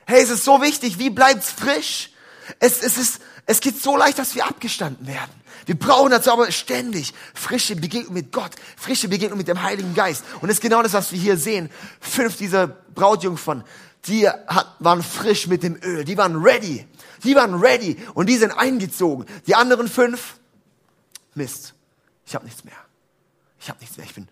Hey, 0.06 0.22
es 0.22 0.30
ist 0.30 0.44
so 0.44 0.62
wichtig, 0.62 1.00
wie 1.00 1.10
bleibt's 1.10 1.50
frisch? 1.50 2.12
Es, 2.60 2.80
es 2.80 2.98
ist, 2.98 3.20
es 3.46 3.58
geht 3.58 3.82
so 3.82 3.96
leicht, 3.96 4.16
dass 4.16 4.36
wir 4.36 4.46
abgestanden 4.46 5.08
werden. 5.08 5.32
Wir 5.66 5.76
brauchen 5.76 6.12
dazu 6.12 6.30
aber 6.30 6.48
ständig 6.52 7.14
frische 7.34 7.74
Begegnung 7.74 8.14
mit 8.14 8.30
Gott, 8.30 8.52
frische 8.76 9.08
Begegnung 9.08 9.38
mit 9.38 9.48
dem 9.48 9.60
Heiligen 9.60 9.92
Geist. 9.96 10.22
Und 10.40 10.46
das 10.46 10.58
ist 10.58 10.62
genau 10.62 10.84
das, 10.84 10.92
was 10.92 11.10
wir 11.10 11.18
hier 11.18 11.36
sehen. 11.36 11.68
Fünf 11.98 12.36
dieser 12.36 12.68
Brautjungfern, 12.68 13.64
die 14.04 14.28
hat, 14.28 14.76
waren 14.78 15.02
frisch 15.02 15.48
mit 15.48 15.64
dem 15.64 15.76
Öl, 15.82 16.04
die 16.04 16.16
waren 16.16 16.36
ready. 16.36 16.86
Die 17.24 17.34
waren 17.34 17.54
ready 17.54 17.96
und 18.14 18.28
die 18.28 18.36
sind 18.36 18.52
eingezogen. 18.52 19.26
Die 19.46 19.54
anderen 19.54 19.88
fünf, 19.88 20.38
Mist, 21.34 21.74
ich 22.26 22.34
habe 22.34 22.44
nichts 22.44 22.64
mehr. 22.64 22.74
Ich 23.60 23.68
habe 23.68 23.80
nichts 23.80 23.96
mehr. 23.96 24.06
Ich 24.06 24.14
bin, 24.14 24.28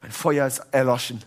mein 0.00 0.12
Feuer 0.12 0.46
ist 0.46 0.62
erloschen. 0.70 1.22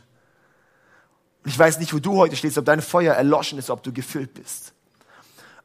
Und 1.44 1.50
ich 1.50 1.58
weiß 1.58 1.80
nicht, 1.80 1.94
wo 1.94 2.00
du 2.00 2.18
heute 2.18 2.36
stehst, 2.36 2.58
ob 2.58 2.66
dein 2.66 2.82
Feuer 2.82 3.14
erloschen 3.14 3.60
ist, 3.60 3.70
ob 3.70 3.84
du 3.84 3.92
gefüllt 3.92 4.34
bist. 4.34 4.74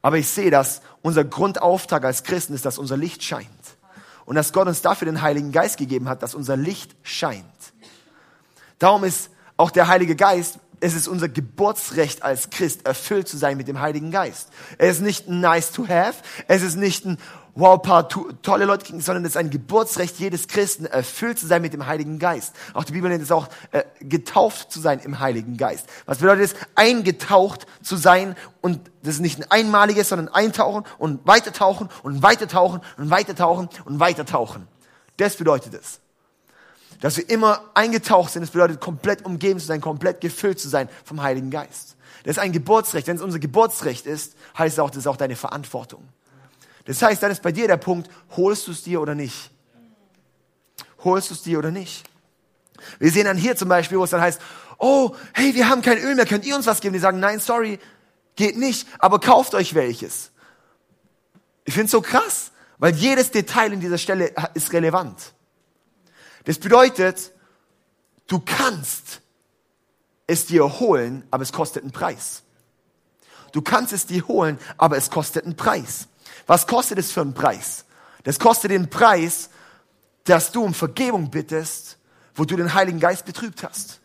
Aber 0.03 0.17
ich 0.19 0.29
sehe, 0.29 0.51
dass 0.51 0.81
unser 1.03 1.25
Grundauftrag 1.25 2.05
als 2.05 2.23
Christen 2.23 2.55
ist, 2.55 2.65
dass 2.65 2.79
unser 2.79 2.97
Licht 2.97 3.23
scheint. 3.23 3.49
Und 4.25 4.37
dass 4.37 4.53
Gott 4.53 4.69
uns 4.69 4.83
dafür 4.83 5.07
den 5.07 5.23
Heiligen 5.23 5.53
Geist 5.53 5.79
gegeben 5.79 6.09
hat, 6.09 6.23
dass 6.23 6.35
unser 6.35 6.57
Licht 6.57 6.95
scheint. 7.03 7.45
Darum 8.79 9.05
ist 9.05 9.31
auch 9.57 9.71
der 9.71 9.89
Heilige 9.89 10.17
Geist 10.17 10.59
es 10.81 10.95
ist 10.95 11.09
unser 11.09 11.29
Geburtsrecht 11.29 12.23
als 12.23 12.51
Christ, 12.51 12.87
erfüllt 12.87 13.29
zu 13.29 13.37
sein 13.37 13.57
mit 13.57 13.69
dem 13.69 13.81
Heiligen 13.81 14.11
Geist. 14.11 14.49
Es 14.79 14.97
ist 14.97 15.03
nicht 15.03 15.29
ein 15.29 15.41
nice 15.41 15.73
to 15.73 15.89
have, 15.89 16.15
es 16.47 16.63
ist 16.63 16.77
nicht 16.77 17.05
ein 17.05 17.19
wow, 17.55 17.81
paar 17.83 18.09
tolle 18.09 18.65
Leute 18.65 18.87
kriegen, 18.87 19.01
sondern 19.01 19.25
es 19.25 19.33
ist 19.33 19.37
ein 19.37 19.51
Geburtsrecht 19.51 20.19
jedes 20.19 20.47
Christen, 20.47 20.87
erfüllt 20.87 21.39
zu 21.41 21.47
sein 21.47 21.61
mit 21.61 21.73
dem 21.73 21.87
Heiligen 21.87 22.19
Geist. 22.21 22.55
Auch 22.73 22.85
die 22.85 22.93
Bibel 22.93 23.11
nennt 23.11 23.23
es 23.23 23.33
auch, 23.33 23.49
äh, 23.73 23.83
getauft 24.01 24.71
zu 24.71 24.81
sein 24.81 25.01
im 25.01 25.19
Heiligen 25.19 25.57
Geist. 25.57 25.87
Was 26.07 26.19
bedeutet 26.19 26.45
es? 26.45 26.55
Eingetaucht 26.77 27.67
zu 27.83 27.97
sein 27.97 28.37
und 28.61 28.81
das 29.03 29.15
ist 29.15 29.21
nicht 29.21 29.41
ein 29.41 29.51
einmaliges, 29.51 30.09
sondern 30.09 30.29
eintauchen 30.29 30.85
und 30.99 31.27
weitertauchen 31.27 31.89
und 32.03 32.23
weitertauchen 32.23 32.81
und 32.97 33.11
weitertauchen 33.11 33.69
und 33.85 33.99
weitertauchen. 33.99 34.69
Das 35.17 35.37
bedeutet 35.37 35.75
es 35.75 36.01
dass 37.01 37.17
wir 37.17 37.29
immer 37.29 37.63
eingetaucht 37.75 38.33
sind. 38.33 38.43
Das 38.43 38.51
bedeutet, 38.51 38.81
komplett 38.81 39.25
umgeben 39.25 39.61
zu 39.61 39.67
sein, 39.67 39.81
komplett 39.81 40.21
gefüllt 40.21 40.59
zu 40.61 40.69
sein 40.69 40.89
vom 41.05 41.23
Heiligen 41.23 41.51
Geist. 41.51 41.97
Das 42.25 42.37
ist 42.37 42.43
ein 42.43 42.53
Geburtsrecht. 42.53 43.07
Wenn 43.07 43.17
es 43.17 43.23
unser 43.23 43.39
Geburtsrecht 43.39 44.07
ist, 44.07 44.35
heißt 44.57 44.75
es 44.75 44.79
auch, 44.79 44.91
das 44.91 44.99
ist 44.99 45.07
auch 45.07 45.17
deine 45.17 45.37
Verantwortung. 45.37 46.09
Das 46.85 47.03
heißt, 47.03 47.23
dann 47.23 47.31
ist 47.31 47.43
bei 47.43 47.53
dir 47.53 47.69
der 47.69 47.77
Punkt, 47.77 48.11
holst 48.37 48.67
du 48.67 48.73
es 48.73 48.83
dir 48.83 49.01
oder 49.01 49.15
nicht? 49.15 49.51
Holst 51.05 51.31
du 51.31 51.35
es 51.35 51.43
dir 51.43 51.59
oder 51.59 51.71
nicht? 51.71 52.05
Wir 52.99 53.11
sehen 53.11 53.25
dann 53.25 53.37
hier 53.37 53.57
zum 53.57 53.69
Beispiel, 53.69 53.99
wo 53.99 54.05
es 54.05 54.11
dann 54.11 54.21
heißt, 54.21 54.41
oh, 54.79 55.15
hey, 55.35 55.55
wir 55.55 55.69
haben 55.69 55.83
kein 55.83 55.99
Öl 55.99 56.15
mehr, 56.15 56.27
könnt 56.27 56.45
ihr 56.47 56.57
uns 56.57 56.67
was 56.67 56.81
geben? 56.81 56.95
Die 56.95 57.01
sagen, 57.01 57.21
nein, 57.21 57.41
sorry, 57.41 57.79
geht 58.37 58.57
nicht, 58.57 58.89
aber 58.99 59.21
kauft 59.21 59.55
euch 59.55 59.75
welches. 59.75 60.31
Ich 61.65 61.75
finde 61.75 61.87
es 61.87 61.91
so 61.91 62.01
krass, 62.01 62.53
weil 62.79 62.95
jedes 62.95 63.31
Detail 63.31 63.73
in 63.73 63.81
dieser 63.81 63.99
Stelle 63.99 64.33
ist 64.55 64.73
relevant. 64.73 65.35
Das 66.45 66.59
bedeutet, 66.59 67.33
du 68.27 68.41
kannst 68.41 69.21
es 70.27 70.47
dir 70.47 70.81
holen, 70.81 71.25
aber 71.31 71.43
es 71.43 71.53
kostet 71.53 71.83
einen 71.83 71.93
Preis. 71.93 72.43
Du 73.53 73.63
kannst 73.63 73.93
es 73.93 74.07
dir 74.07 74.27
holen, 74.29 74.59
aber 74.77 74.97
es 74.97 75.11
kostet 75.11 75.45
einen 75.45 75.57
Preis. 75.57 76.09
Was 76.47 76.67
kostet 76.67 76.99
es 76.99 77.13
für 77.13 77.23
einen 77.23 77.35
Preis? 77.35 77.85
Das 78.25 78.39
kostet 78.39 78.71
den 78.71 78.91
Preis, 78.91 79.51
dass 80.25 80.53
du 80.53 80.63
um 80.63 80.75
Vergebung 80.75 81.31
bittest, 81.31 81.99
wo 82.35 82.45
du 82.45 82.57
den 82.57 82.75
Heiligen 82.75 83.01
Geist 83.01 83.25
betrübt 83.25 83.63
hast. 83.63 84.01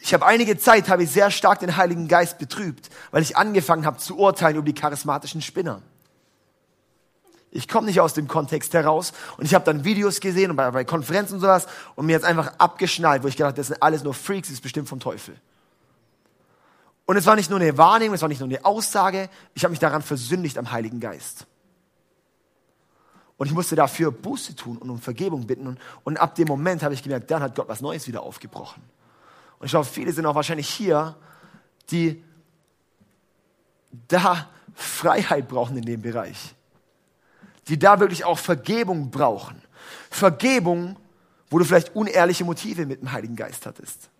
Ich 0.00 0.12
habe 0.12 0.26
einige 0.26 0.58
Zeit 0.58 0.88
habe 0.88 1.04
ich 1.04 1.10
sehr 1.10 1.30
stark 1.30 1.60
den 1.60 1.76
Heiligen 1.76 2.08
Geist 2.08 2.38
betrübt, 2.38 2.90
weil 3.12 3.22
ich 3.22 3.36
angefangen 3.36 3.86
habe 3.86 3.98
zu 3.98 4.18
urteilen 4.18 4.56
über 4.56 4.66
die 4.66 4.74
charismatischen 4.74 5.42
Spinner. 5.42 5.82
Ich 7.54 7.68
komme 7.68 7.86
nicht 7.86 8.00
aus 8.00 8.14
dem 8.14 8.28
Kontext 8.28 8.72
heraus. 8.72 9.12
Und 9.36 9.44
ich 9.44 9.54
habe 9.54 9.64
dann 9.64 9.84
Videos 9.84 10.20
gesehen 10.20 10.50
und 10.50 10.56
bei, 10.56 10.70
bei 10.70 10.84
Konferenzen 10.84 11.34
und 11.34 11.40
sowas 11.40 11.66
und 11.94 12.06
mir 12.06 12.12
jetzt 12.12 12.24
einfach 12.24 12.54
abgeschnallt, 12.56 13.22
wo 13.22 13.28
ich 13.28 13.36
gedacht, 13.36 13.58
das 13.58 13.66
sind 13.66 13.82
alles 13.82 14.02
nur 14.02 14.14
Freaks, 14.14 14.48
das 14.48 14.54
ist 14.54 14.62
bestimmt 14.62 14.88
vom 14.88 15.00
Teufel. 15.00 15.36
Und 17.04 17.16
es 17.16 17.26
war 17.26 17.36
nicht 17.36 17.50
nur 17.50 17.60
eine 17.60 17.76
Wahrnehmung, 17.76 18.14
es 18.14 18.22
war 18.22 18.28
nicht 18.30 18.40
nur 18.40 18.48
eine 18.48 18.64
Aussage, 18.64 19.28
ich 19.54 19.64
habe 19.64 19.70
mich 19.70 19.80
daran 19.80 20.00
versündigt 20.00 20.56
am 20.56 20.72
Heiligen 20.72 20.98
Geist. 20.98 21.46
Und 23.36 23.48
ich 23.48 23.52
musste 23.52 23.76
dafür 23.76 24.10
Buße 24.10 24.56
tun 24.56 24.78
und 24.78 24.88
um 24.88 24.98
Vergebung 24.98 25.46
bitten. 25.46 25.66
Und, 25.66 25.78
und 26.04 26.16
ab 26.16 26.34
dem 26.36 26.48
Moment 26.48 26.82
habe 26.82 26.94
ich 26.94 27.02
gemerkt, 27.02 27.30
dann 27.30 27.42
hat 27.42 27.54
Gott 27.54 27.68
was 27.68 27.82
Neues 27.82 28.06
wieder 28.06 28.22
aufgebrochen. 28.22 28.82
Und 29.58 29.66
ich 29.66 29.72
glaube, 29.72 29.84
viele 29.84 30.12
sind 30.12 30.24
auch 30.24 30.34
wahrscheinlich 30.34 30.68
hier, 30.70 31.16
die 31.90 32.24
da 34.08 34.48
Freiheit 34.74 35.48
brauchen 35.48 35.76
in 35.76 35.84
dem 35.84 36.00
Bereich 36.00 36.54
die 37.68 37.78
da 37.78 38.00
wirklich 38.00 38.24
auch 38.24 38.38
Vergebung 38.38 39.10
brauchen. 39.10 39.60
Vergebung, 40.10 40.96
wo 41.50 41.58
du 41.58 41.64
vielleicht 41.64 41.94
unehrliche 41.94 42.44
Motive 42.44 42.86
mit 42.86 43.00
dem 43.00 43.12
Heiligen 43.12 43.36
Geist 43.36 43.66
hattest. 43.66 44.10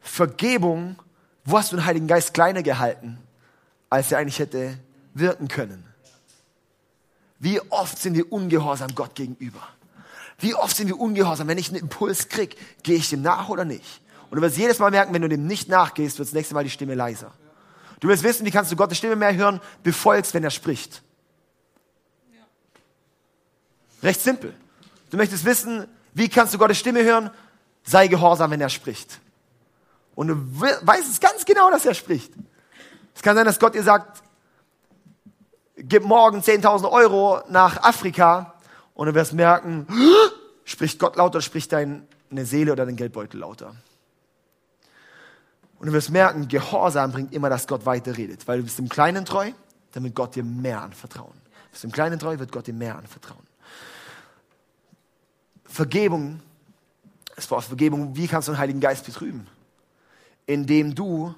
Vergebung, 0.00 0.96
wo 1.44 1.58
hast 1.58 1.72
du 1.72 1.76
den 1.76 1.84
Heiligen 1.84 2.06
Geist 2.06 2.34
kleiner 2.34 2.62
gehalten, 2.62 3.18
als 3.90 4.12
er 4.12 4.18
eigentlich 4.18 4.38
hätte 4.38 4.78
wirken 5.14 5.48
können. 5.48 5.84
Wie 7.38 7.60
oft 7.70 7.98
sind 7.98 8.14
wir 8.14 8.32
ungehorsam 8.32 8.94
Gott 8.94 9.14
gegenüber? 9.14 9.62
Wie 10.38 10.54
oft 10.54 10.76
sind 10.76 10.88
wir 10.88 10.98
ungehorsam? 10.98 11.48
Wenn 11.48 11.58
ich 11.58 11.68
einen 11.68 11.80
Impuls 11.80 12.28
krieg, 12.28 12.56
gehe 12.82 12.96
ich 12.96 13.10
dem 13.10 13.22
nach 13.22 13.48
oder 13.48 13.64
nicht? 13.64 14.02
Und 14.30 14.36
du 14.36 14.42
wirst 14.42 14.56
jedes 14.56 14.78
Mal 14.78 14.90
merken, 14.90 15.14
wenn 15.14 15.22
du 15.22 15.28
dem 15.28 15.46
nicht 15.46 15.68
nachgehst, 15.68 16.18
wird 16.18 16.28
das 16.28 16.34
nächste 16.34 16.54
Mal 16.54 16.64
die 16.64 16.70
Stimme 16.70 16.94
leiser. 16.94 17.32
Du 18.00 18.08
wirst 18.08 18.22
wissen, 18.22 18.44
wie 18.44 18.50
kannst 18.50 18.70
du 18.70 18.76
Gottes 18.76 18.98
Stimme 18.98 19.16
mehr 19.16 19.34
hören? 19.34 19.60
Befolgst, 19.82 20.34
wenn 20.34 20.44
er 20.44 20.50
spricht. 20.50 21.02
Recht 24.02 24.20
simpel. 24.20 24.54
Du 25.10 25.16
möchtest 25.16 25.44
wissen, 25.44 25.86
wie 26.12 26.28
kannst 26.28 26.52
du 26.54 26.58
Gottes 26.58 26.78
Stimme 26.78 27.02
hören? 27.02 27.30
Sei 27.84 28.08
gehorsam, 28.08 28.50
wenn 28.50 28.60
er 28.60 28.68
spricht. 28.68 29.20
Und 30.14 30.28
du 30.28 30.60
weißt 30.60 31.10
es 31.10 31.20
ganz 31.20 31.44
genau, 31.44 31.70
dass 31.70 31.86
er 31.86 31.94
spricht. 31.94 32.32
Es 33.14 33.22
kann 33.22 33.36
sein, 33.36 33.46
dass 33.46 33.58
Gott 33.58 33.74
dir 33.74 33.82
sagt, 33.82 34.22
gib 35.76 36.04
morgen 36.04 36.40
10.000 36.40 36.90
Euro 36.90 37.40
nach 37.48 37.82
Afrika 37.82 38.54
und 38.94 39.06
du 39.06 39.14
wirst 39.14 39.32
merken, 39.32 39.86
spricht 40.64 40.98
Gott 40.98 41.16
lauter, 41.16 41.40
spricht 41.40 41.72
deine 41.72 42.06
Seele 42.32 42.72
oder 42.72 42.86
dein 42.86 42.96
Geldbeutel 42.96 43.40
lauter. 43.40 43.74
Und 45.78 45.88
du 45.88 45.92
wirst 45.92 46.10
merken, 46.10 46.48
Gehorsam 46.48 47.12
bringt 47.12 47.32
immer, 47.32 47.50
dass 47.50 47.66
Gott 47.66 47.84
weiterredet, 47.84 48.46
weil 48.48 48.58
du 48.58 48.64
bist 48.64 48.78
im 48.78 48.88
Kleinen 48.88 49.24
treu, 49.24 49.52
damit 49.92 50.14
Gott 50.14 50.34
dir 50.34 50.44
mehr 50.44 50.82
anvertrauen. 50.82 51.34
Du 51.34 51.70
bist 51.72 51.84
im 51.84 51.92
Kleinen 51.92 52.18
treu, 52.18 52.38
wird 52.38 52.52
Gott 52.52 52.66
dir 52.66 52.74
mehr 52.74 52.96
anvertrauen. 52.96 53.46
Vergebung, 55.64 56.40
es 57.36 57.46
braucht 57.46 57.66
Vergebung, 57.66 58.16
wie 58.16 58.26
kannst 58.26 58.48
du 58.48 58.52
den 58.52 58.58
Heiligen 58.58 58.80
Geist 58.80 59.04
betrüben? 59.04 59.46
Indem 60.46 60.94
du 60.94 61.34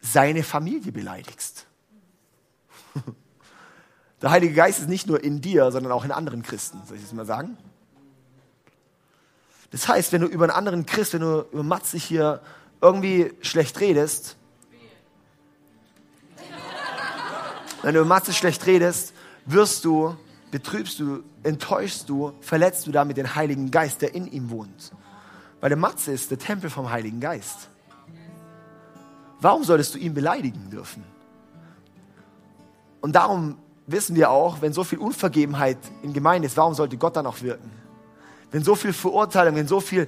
seine 0.00 0.42
Familie 0.44 0.92
beleidigst. 0.92 1.66
Der 4.22 4.30
Heilige 4.30 4.54
Geist 4.54 4.80
ist 4.80 4.88
nicht 4.88 5.06
nur 5.06 5.22
in 5.22 5.40
dir, 5.40 5.70
sondern 5.72 5.92
auch 5.92 6.04
in 6.04 6.12
anderen 6.12 6.42
Christen. 6.42 6.80
Soll 6.86 6.96
ich 6.96 7.02
das 7.02 7.12
mal 7.12 7.26
sagen? 7.26 7.56
Das 9.70 9.88
heißt, 9.88 10.12
wenn 10.12 10.22
du 10.22 10.26
über 10.26 10.44
einen 10.44 10.52
anderen 10.52 10.86
Christ, 10.86 11.14
wenn 11.14 11.20
du 11.20 11.46
über 11.52 11.62
Matze 11.62 11.98
hier 11.98 12.40
irgendwie 12.80 13.32
schlecht 13.40 13.80
redest, 13.80 14.36
wenn 17.82 17.94
du 17.94 18.00
über 18.00 18.08
Matze 18.08 18.32
schlecht 18.32 18.66
redest, 18.66 19.12
wirst 19.46 19.84
du, 19.84 20.16
betrübst 20.50 20.98
du, 21.00 21.22
enttäuschst 21.42 22.08
du, 22.08 22.32
verletzt 22.40 22.86
du 22.86 22.92
damit 22.92 23.16
den 23.16 23.34
Heiligen 23.34 23.70
Geist, 23.70 24.02
der 24.02 24.14
in 24.14 24.26
ihm 24.26 24.50
wohnt. 24.50 24.92
Weil 25.60 25.70
der 25.70 25.78
Matze 25.78 26.12
ist 26.12 26.30
der 26.30 26.38
Tempel 26.38 26.70
vom 26.70 26.90
Heiligen 26.90 27.20
Geist. 27.20 27.68
Warum 29.40 29.64
solltest 29.64 29.94
du 29.94 29.98
ihn 29.98 30.14
beleidigen 30.14 30.70
dürfen? 30.70 31.04
Und 33.00 33.12
darum 33.14 33.58
wissen 33.86 34.16
wir 34.16 34.30
auch, 34.30 34.60
wenn 34.60 34.72
so 34.72 34.84
viel 34.84 34.98
Unvergebenheit 34.98 35.78
in 36.02 36.12
Gemeinde 36.12 36.46
ist, 36.46 36.56
warum 36.56 36.74
sollte 36.74 36.96
Gott 36.96 37.16
dann 37.16 37.26
auch 37.26 37.40
wirken? 37.42 37.70
Wenn 38.50 38.62
so 38.62 38.74
viel 38.74 38.92
Verurteilung, 38.92 39.56
wenn 39.56 39.68
so 39.68 39.80
viel 39.80 40.06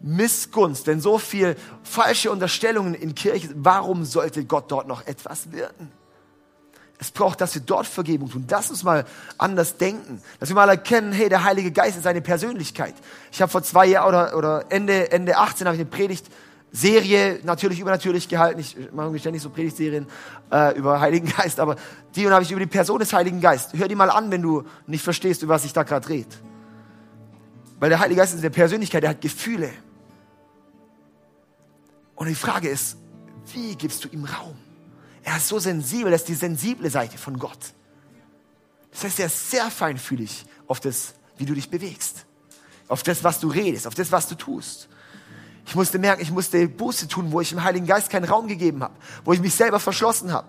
Missgunst, 0.00 0.86
wenn 0.86 1.00
so 1.00 1.18
viel 1.18 1.56
falsche 1.82 2.30
Unterstellungen 2.30 2.94
in 2.94 3.14
Kirche, 3.14 3.48
warum 3.54 4.04
sollte 4.04 4.44
Gott 4.44 4.70
dort 4.70 4.88
noch 4.88 5.06
etwas 5.06 5.52
wirken? 5.52 5.90
Es 6.98 7.10
braucht, 7.10 7.40
dass 7.42 7.54
wir 7.54 7.62
dort 7.62 7.86
Vergebung 7.86 8.30
tun. 8.30 8.46
Lass 8.48 8.70
uns 8.70 8.82
mal 8.82 9.04
anders 9.36 9.76
denken. 9.76 10.22
Dass 10.40 10.48
wir 10.48 10.56
mal 10.56 10.68
erkennen, 10.68 11.12
hey, 11.12 11.28
der 11.28 11.44
Heilige 11.44 11.70
Geist 11.70 11.98
ist 11.98 12.06
eine 12.06 12.22
Persönlichkeit. 12.22 12.94
Ich 13.30 13.42
habe 13.42 13.52
vor 13.52 13.62
zwei 13.62 13.86
Jahren 13.86 14.08
oder, 14.08 14.36
oder 14.36 14.64
Ende, 14.70 15.12
Ende 15.12 15.36
18 15.36 15.66
habe 15.66 15.76
ich 15.76 15.80
eine 15.82 15.90
Predigt 15.90 16.26
Serie 16.72 17.40
natürlich 17.42 17.80
übernatürlich 17.80 18.28
gehalten. 18.28 18.60
Ich 18.60 18.76
mache 18.92 19.18
ständig 19.18 19.42
so 19.42 19.50
Predigtserien 19.50 20.06
äh, 20.52 20.76
über 20.76 21.00
Heiligen 21.00 21.28
Geist, 21.36 21.58
aber 21.60 21.76
die 22.14 22.26
und 22.26 22.32
habe 22.32 22.42
ich 22.42 22.50
über 22.50 22.60
die 22.60 22.66
Person 22.66 22.98
des 22.98 23.12
Heiligen 23.12 23.40
Geist. 23.40 23.72
Hör 23.74 23.88
die 23.88 23.94
mal 23.94 24.10
an, 24.10 24.30
wenn 24.30 24.42
du 24.42 24.64
nicht 24.86 25.02
verstehst, 25.02 25.42
über 25.42 25.54
was 25.54 25.62
sich 25.62 25.72
da 25.72 25.84
gerade 25.84 26.06
dreht. 26.06 26.38
Weil 27.78 27.90
der 27.90 27.98
Heilige 27.98 28.20
Geist 28.20 28.34
ist 28.34 28.40
eine 28.40 28.50
Persönlichkeit, 28.50 29.02
der 29.02 29.10
hat 29.10 29.20
Gefühle. 29.20 29.70
Und 32.14 32.28
die 32.28 32.34
Frage 32.34 32.68
ist, 32.68 32.96
wie 33.52 33.74
gibst 33.76 34.04
du 34.04 34.08
ihm 34.08 34.24
Raum? 34.24 34.56
Er 35.22 35.36
ist 35.36 35.48
so 35.48 35.58
sensibel, 35.58 36.10
das 36.10 36.22
ist 36.22 36.28
die 36.28 36.34
sensible 36.34 36.88
Seite 36.88 37.18
von 37.18 37.38
Gott. 37.38 37.58
Das 38.92 39.04
heißt, 39.04 39.20
er 39.20 39.26
ist 39.26 39.50
sehr 39.50 39.70
feinfühlig 39.70 40.46
auf 40.66 40.80
das, 40.80 41.14
wie 41.36 41.44
du 41.44 41.52
dich 41.52 41.68
bewegst, 41.68 42.24
auf 42.88 43.02
das, 43.02 43.22
was 43.22 43.40
du 43.40 43.48
redest, 43.48 43.86
auf 43.86 43.94
das, 43.94 44.10
was 44.10 44.28
du 44.28 44.34
tust. 44.36 44.88
Ich 45.66 45.74
musste 45.74 45.98
merken, 45.98 46.22
ich 46.22 46.30
musste 46.30 46.66
Buße 46.68 47.08
tun, 47.08 47.32
wo 47.32 47.40
ich 47.40 47.50
dem 47.50 47.62
Heiligen 47.62 47.86
Geist 47.86 48.08
keinen 48.08 48.24
Raum 48.24 48.46
gegeben 48.46 48.82
habe, 48.82 48.94
wo 49.24 49.32
ich 49.32 49.40
mich 49.40 49.54
selber 49.54 49.80
verschlossen 49.80 50.32
habe. 50.32 50.48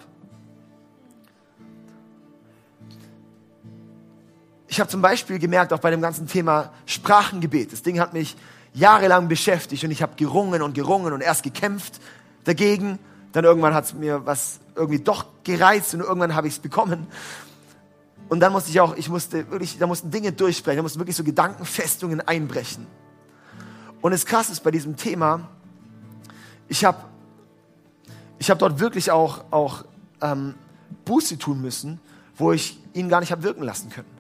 Ich 4.68 4.80
habe 4.80 4.90
zum 4.90 5.02
Beispiel 5.02 5.40
gemerkt, 5.40 5.72
auch 5.72 5.80
bei 5.80 5.92
dem 5.92 6.02
ganzen 6.02 6.28
Thema 6.28 6.72
Sprachengebet, 6.86 7.72
das 7.72 7.84
Ding 7.84 8.00
hat 8.00 8.14
mich 8.14 8.36
jahrelang 8.74 9.28
beschäftigt 9.28 9.84
und 9.84 9.92
ich 9.92 10.02
habe 10.02 10.14
gerungen 10.16 10.62
und 10.62 10.74
gerungen 10.74 11.14
und 11.14 11.22
erst 11.22 11.44
gekämpft 11.44 12.00
dagegen. 12.44 13.00
Dann 13.32 13.44
irgendwann 13.44 13.74
hat 13.74 13.86
es 13.86 13.94
mir 13.94 14.26
was 14.26 14.60
irgendwie 14.76 15.00
doch 15.00 15.26
gereizt 15.44 15.94
und 15.94 16.02
irgendwann 16.02 16.36
habe 16.36 16.48
ich 16.48 16.56
es 16.56 16.60
bekommen. 16.60 17.08
Und 18.30 18.42
dann 18.42 18.52
musste 18.52 18.70
ich 18.70 18.80
auch, 18.82 18.96
ich 18.96 19.10
musste 19.10 19.50
wirklich, 19.50 19.78
da 19.78 19.88
mussten 19.88 20.12
Dinge 20.12 20.32
durchsprechen, 20.32 20.78
da 20.78 20.84
mussten 20.84 21.00
wirklich 21.00 21.16
so 21.16 21.24
Gedankenfestungen 21.24 22.22
einbrechen. 22.22 22.86
Und 24.02 24.12
das 24.12 24.26
Krasse 24.26 24.52
ist 24.52 24.64
bei 24.64 24.72
diesem 24.72 24.98
Thema, 24.98 25.48
ich 26.68 26.84
habe 26.84 27.00
ich 28.40 28.50
hab 28.50 28.60
dort 28.60 28.80
wirklich 28.80 29.12
auch, 29.12 29.46
auch 29.50 29.86
ähm, 30.22 30.56
Buße 31.06 31.38
tun 31.40 31.62
müssen, 31.62 32.00
wo 32.36 32.52
ich 32.52 32.80
ihn 32.94 33.10
gar 33.10 33.22
nicht 33.22 33.32
habe 33.32 33.44
wirken 33.44 33.64
lassen 33.64 33.90
können. 33.90 34.17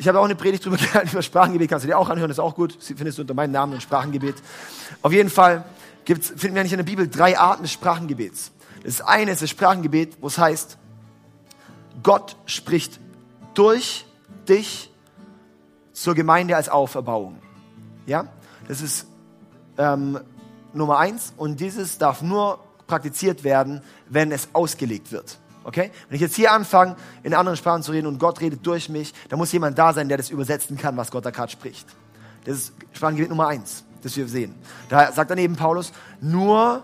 Ich 0.00 0.08
habe 0.08 0.18
auch 0.18 0.24
eine 0.24 0.34
Predigt 0.34 0.64
drüber 0.64 0.76
gehalten, 0.78 1.10
über 1.12 1.20
Sprachengebet, 1.20 1.68
kannst 1.68 1.84
du 1.84 1.88
dir 1.88 1.98
auch 1.98 2.08
anhören, 2.08 2.30
ist 2.30 2.38
auch 2.38 2.54
gut, 2.54 2.78
findest 2.80 3.18
du 3.18 3.22
unter 3.22 3.34
meinem 3.34 3.50
Namen 3.50 3.74
ein 3.74 3.82
Sprachengebet. 3.82 4.36
Auf 5.02 5.12
jeden 5.12 5.28
Fall 5.28 5.62
gibt's, 6.06 6.28
finden 6.34 6.56
wir 6.56 6.62
nicht 6.62 6.72
in 6.72 6.78
der 6.78 6.84
Bibel 6.84 7.06
drei 7.06 7.38
Arten 7.38 7.64
des 7.64 7.72
Sprachengebets. 7.72 8.50
Das 8.82 9.02
eine 9.02 9.32
ist 9.32 9.42
das 9.42 9.50
Sprachengebet, 9.50 10.16
wo 10.22 10.28
es 10.28 10.38
heißt, 10.38 10.78
Gott 12.02 12.36
spricht 12.46 12.98
durch 13.52 14.06
dich 14.48 14.90
zur 15.92 16.14
Gemeinde 16.14 16.56
als 16.56 16.70
Auferbauung. 16.70 17.36
Ja? 18.06 18.28
Das 18.68 18.80
ist 18.80 19.06
ähm, 19.76 20.18
Nummer 20.72 20.96
eins 20.96 21.34
und 21.36 21.60
dieses 21.60 21.98
darf 21.98 22.22
nur 22.22 22.58
praktiziert 22.86 23.44
werden, 23.44 23.82
wenn 24.08 24.32
es 24.32 24.48
ausgelegt 24.54 25.12
wird. 25.12 25.39
Okay? 25.64 25.90
Wenn 26.08 26.16
ich 26.16 26.20
jetzt 26.20 26.36
hier 26.36 26.52
anfange, 26.52 26.96
in 27.22 27.34
anderen 27.34 27.56
Sprachen 27.56 27.82
zu 27.82 27.92
reden 27.92 28.06
und 28.06 28.18
Gott 28.18 28.40
redet 28.40 28.66
durch 28.66 28.88
mich, 28.88 29.12
dann 29.28 29.38
muss 29.38 29.52
jemand 29.52 29.78
da 29.78 29.92
sein, 29.92 30.08
der 30.08 30.16
das 30.16 30.30
übersetzen 30.30 30.76
kann, 30.76 30.96
was 30.96 31.10
Gott 31.10 31.24
da 31.24 31.30
gerade 31.30 31.52
spricht. 31.52 31.86
Das 32.44 32.56
ist 32.56 32.72
Sprachengebet 32.92 33.30
Nummer 33.30 33.48
eins, 33.48 33.84
das 34.02 34.16
wir 34.16 34.26
sehen. 34.26 34.54
Da 34.88 35.12
sagt 35.12 35.30
dann 35.30 35.38
eben 35.38 35.56
Paulus, 35.56 35.92
nur 36.20 36.82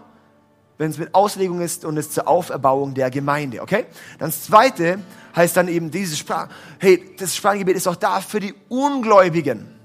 wenn 0.79 0.91
es 0.91 0.99
mit 0.99 1.15
Auslegung 1.15 1.61
ist 1.61 1.85
und 1.85 1.97
es 1.97 2.11
zur 2.11 2.29
Auferbauung 2.29 2.93
der 2.95 3.11
Gemeinde. 3.11 3.63
Okay? 3.63 3.87
Dann 4.19 4.29
das 4.29 4.45
zweite 4.45 4.99
heißt 5.35 5.57
dann 5.57 5.69
eben 5.69 5.91
dieses 5.91 6.19
Sprach, 6.19 6.49
hey, 6.79 7.15
das 7.19 7.35
Sprachengebet 7.35 7.77
ist 7.77 7.87
auch 7.87 7.97
da 7.97 8.21
für 8.21 8.41
die 8.41 8.55
Ungläubigen 8.69 9.76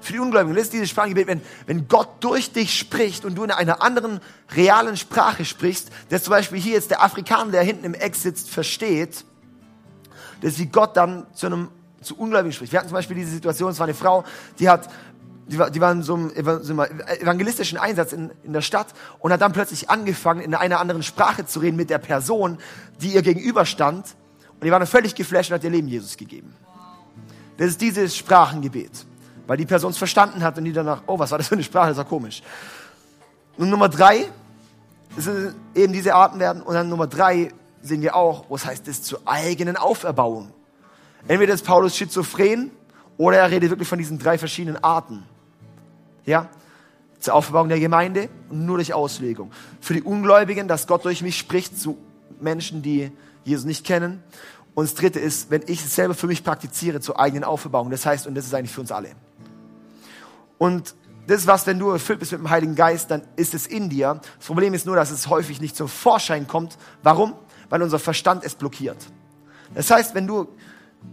für 0.00 0.12
die 0.12 0.18
Ungläubigen. 0.18 0.54
Das 0.54 0.64
ist 0.64 0.72
dieses 0.72 0.90
Sprachengebet, 0.90 1.26
wenn, 1.26 1.40
wenn 1.66 1.88
Gott 1.88 2.08
durch 2.20 2.52
dich 2.52 2.78
spricht 2.78 3.24
und 3.24 3.34
du 3.36 3.44
in 3.44 3.50
einer 3.50 3.82
anderen 3.82 4.20
realen 4.54 4.96
Sprache 4.96 5.44
sprichst, 5.44 5.90
dass 6.08 6.24
zum 6.24 6.32
Beispiel 6.32 6.58
hier 6.58 6.74
jetzt 6.74 6.90
der 6.90 7.02
Afrikaner, 7.02 7.52
der 7.52 7.62
hinten 7.62 7.84
im 7.84 7.94
Eck 7.94 8.14
sitzt, 8.14 8.50
versteht, 8.50 9.24
dass 10.40 10.58
wie 10.58 10.66
Gott 10.66 10.96
dann 10.96 11.26
zu 11.34 11.46
einem 11.46 11.68
zu 12.00 12.16
Ungläubigen 12.16 12.52
spricht. 12.52 12.72
Wir 12.72 12.78
hatten 12.78 12.88
zum 12.88 12.94
Beispiel 12.94 13.16
diese 13.16 13.32
Situation, 13.32 13.70
es 13.70 13.78
war 13.78 13.84
eine 13.84 13.94
Frau, 13.94 14.24
die 14.58 14.68
hat 14.70 14.88
die 15.50 15.58
war, 15.58 15.70
die 15.70 15.80
war 15.80 15.90
in 15.90 16.02
so 16.02 16.14
einem 16.14 16.30
evangelistischen 16.30 17.76
Einsatz 17.76 18.12
in, 18.12 18.30
in 18.44 18.52
der 18.52 18.60
Stadt 18.60 18.86
und 19.18 19.32
hat 19.32 19.40
dann 19.40 19.52
plötzlich 19.52 19.90
angefangen, 19.90 20.40
in 20.40 20.54
einer 20.54 20.78
anderen 20.78 21.02
Sprache 21.02 21.44
zu 21.44 21.58
reden 21.58 21.76
mit 21.76 21.90
der 21.90 21.98
Person, 21.98 22.58
die 23.00 23.14
ihr 23.14 23.22
gegenüberstand. 23.22 24.14
Und 24.52 24.64
die 24.64 24.70
war 24.70 24.78
dann 24.78 24.86
völlig 24.86 25.14
geflasht 25.16 25.50
und 25.50 25.56
hat 25.56 25.64
ihr 25.64 25.70
Leben 25.70 25.88
Jesus 25.88 26.16
gegeben. 26.16 26.54
Das 27.56 27.68
ist 27.68 27.80
dieses 27.80 28.16
Sprachengebet 28.16 29.06
weil 29.50 29.56
die 29.56 29.66
Person 29.66 29.90
es 29.90 29.98
verstanden 29.98 30.44
hat 30.44 30.56
und 30.58 30.64
die 30.64 30.72
danach, 30.72 31.02
oh, 31.08 31.18
was 31.18 31.32
war 31.32 31.38
das 31.38 31.48
für 31.48 31.56
eine 31.56 31.64
Sprache, 31.64 31.88
das 31.88 31.96
war 31.96 32.04
komisch. 32.04 32.40
Und 33.56 33.68
Nummer 33.68 33.88
drei, 33.88 34.28
sind 35.16 35.56
eben 35.74 35.92
diese 35.92 36.14
Arten 36.14 36.38
werden. 36.38 36.62
Und 36.62 36.72
dann 36.72 36.88
Nummer 36.88 37.08
drei 37.08 37.50
sehen 37.82 38.00
wir 38.00 38.14
auch, 38.14 38.44
wo 38.48 38.54
es 38.54 38.64
heißt, 38.64 38.86
das 38.86 39.02
zur 39.02 39.22
eigenen 39.24 39.76
Auferbauung. 39.76 40.52
Entweder 41.26 41.52
ist 41.52 41.64
Paulus 41.64 41.96
schizophren 41.96 42.70
oder 43.16 43.38
er 43.38 43.50
redet 43.50 43.70
wirklich 43.70 43.88
von 43.88 43.98
diesen 43.98 44.20
drei 44.20 44.38
verschiedenen 44.38 44.84
Arten. 44.84 45.24
Ja? 46.26 46.48
Zur 47.18 47.34
Auferbauung 47.34 47.70
der 47.70 47.80
Gemeinde 47.80 48.28
und 48.50 48.64
nur 48.64 48.76
durch 48.76 48.94
Auslegung. 48.94 49.50
Für 49.80 49.94
die 49.94 50.02
Ungläubigen, 50.04 50.68
dass 50.68 50.86
Gott 50.86 51.04
durch 51.04 51.22
mich 51.22 51.36
spricht 51.36 51.76
zu 51.76 51.98
Menschen, 52.38 52.82
die 52.82 53.10
Jesus 53.42 53.64
nicht 53.64 53.84
kennen. 53.84 54.22
Und 54.76 54.84
das 54.84 54.94
dritte 54.94 55.18
ist, 55.18 55.50
wenn 55.50 55.62
ich 55.66 55.84
es 55.84 55.96
selber 55.96 56.14
für 56.14 56.28
mich 56.28 56.44
praktiziere 56.44 57.00
zur 57.00 57.18
eigenen 57.18 57.42
Auferbauung. 57.42 57.90
Das 57.90 58.06
heißt, 58.06 58.28
und 58.28 58.36
das 58.36 58.44
ist 58.44 58.54
eigentlich 58.54 58.70
für 58.70 58.82
uns 58.82 58.92
alle. 58.92 59.08
Und 60.60 60.94
das, 61.26 61.46
was, 61.46 61.66
wenn 61.66 61.78
du 61.78 61.88
erfüllt 61.88 62.18
bist 62.18 62.32
mit 62.32 62.42
dem 62.42 62.50
Heiligen 62.50 62.74
Geist, 62.74 63.10
dann 63.10 63.22
ist 63.36 63.54
es 63.54 63.66
in 63.66 63.88
dir. 63.88 64.20
Das 64.36 64.46
Problem 64.46 64.74
ist 64.74 64.84
nur, 64.84 64.94
dass 64.94 65.10
es 65.10 65.28
häufig 65.28 65.58
nicht 65.58 65.74
zum 65.74 65.88
Vorschein 65.88 66.46
kommt. 66.46 66.76
Warum? 67.02 67.32
Weil 67.70 67.82
unser 67.82 67.98
Verstand 67.98 68.44
es 68.44 68.54
blockiert. 68.56 68.98
Das 69.74 69.90
heißt, 69.90 70.14
wenn 70.14 70.26
du 70.26 70.48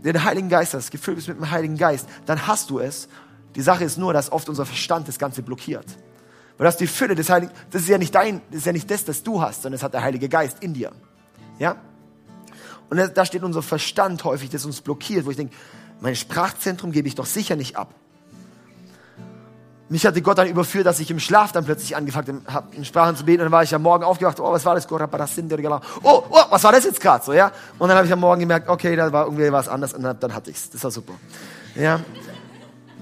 den 0.03 0.21
Heiligen 0.21 0.49
Geist 0.49 0.73
hast, 0.73 0.91
gefüllt 0.91 1.15
bist 1.15 1.29
mit 1.29 1.37
dem 1.37 1.49
Heiligen 1.49 1.77
Geist, 1.77 2.09
dann 2.25 2.45
hast 2.45 2.69
du 2.69 2.79
es. 2.79 3.07
Die 3.55 3.61
Sache 3.61 3.85
ist 3.85 3.97
nur, 3.97 4.11
dass 4.11 4.33
oft 4.33 4.49
unser 4.49 4.65
Verstand 4.65 5.07
das 5.07 5.17
Ganze 5.17 5.43
blockiert. 5.43 5.85
Weil 6.57 6.65
das 6.65 6.75
die 6.75 6.87
Fülle 6.87 7.15
des 7.15 7.29
Heiligen, 7.29 7.53
das 7.71 7.83
ist 7.83 7.87
ja 7.87 7.97
nicht 7.97 8.13
dein, 8.13 8.41
das 8.49 8.59
ist 8.59 8.65
ja 8.65 8.73
nicht 8.73 8.91
das, 8.91 9.05
das 9.05 9.23
du 9.23 9.41
hast, 9.41 9.61
sondern 9.61 9.77
es 9.77 9.83
hat 9.83 9.93
der 9.93 10.01
Heilige 10.01 10.27
Geist 10.27 10.61
in 10.61 10.73
dir. 10.73 10.91
Ja? 11.57 11.77
Und 12.89 12.97
da 13.15 13.25
steht 13.25 13.43
unser 13.43 13.61
Verstand 13.61 14.25
häufig, 14.25 14.49
das 14.49 14.65
uns 14.65 14.81
blockiert, 14.81 15.25
wo 15.25 15.31
ich 15.31 15.37
denke, 15.37 15.55
mein 16.01 16.17
Sprachzentrum 16.17 16.91
gebe 16.91 17.07
ich 17.07 17.15
doch 17.15 17.25
sicher 17.25 17.55
nicht 17.55 17.77
ab. 17.77 17.95
Mich 19.89 20.05
hatte 20.05 20.21
Gott 20.21 20.37
dann 20.37 20.47
überführt, 20.47 20.85
dass 20.85 20.99
ich 20.99 21.09
im 21.11 21.19
Schlaf 21.19 21.53
dann 21.53 21.63
plötzlich 21.63 21.95
angefangen 21.95 22.43
habe, 22.47 22.75
in 22.75 22.83
Sprachen 22.83 23.15
zu 23.15 23.23
beten. 23.23 23.39
Und 23.39 23.45
dann 23.45 23.51
war 23.53 23.63
ich 23.63 23.73
am 23.73 23.83
Morgen 23.83 24.03
aufgewacht, 24.03 24.39
oh, 24.39 24.51
was 24.51 24.65
war 24.65 24.75
das? 24.75 24.85
Oh, 24.91 24.99
oh, 26.03 26.23
was 26.49 26.63
war 26.63 26.71
das 26.73 26.83
jetzt 26.83 26.99
gerade 26.99 27.23
so, 27.23 27.31
ja? 27.31 27.51
Und 27.79 27.87
dann 27.87 27.97
habe 27.97 28.05
ich 28.05 28.11
am 28.11 28.19
Morgen 28.19 28.41
gemerkt, 28.41 28.67
okay, 28.67 28.95
da 28.97 29.11
war 29.13 29.25
irgendwie 29.25 29.49
was 29.51 29.69
anderes 29.69 29.93
und 29.93 30.03
dann, 30.03 30.19
dann 30.19 30.33
hatte 30.33 30.51
ich's. 30.51 30.69
Das 30.69 30.83
war 30.83 30.91
super. 30.91 31.13
Ja. 31.75 32.01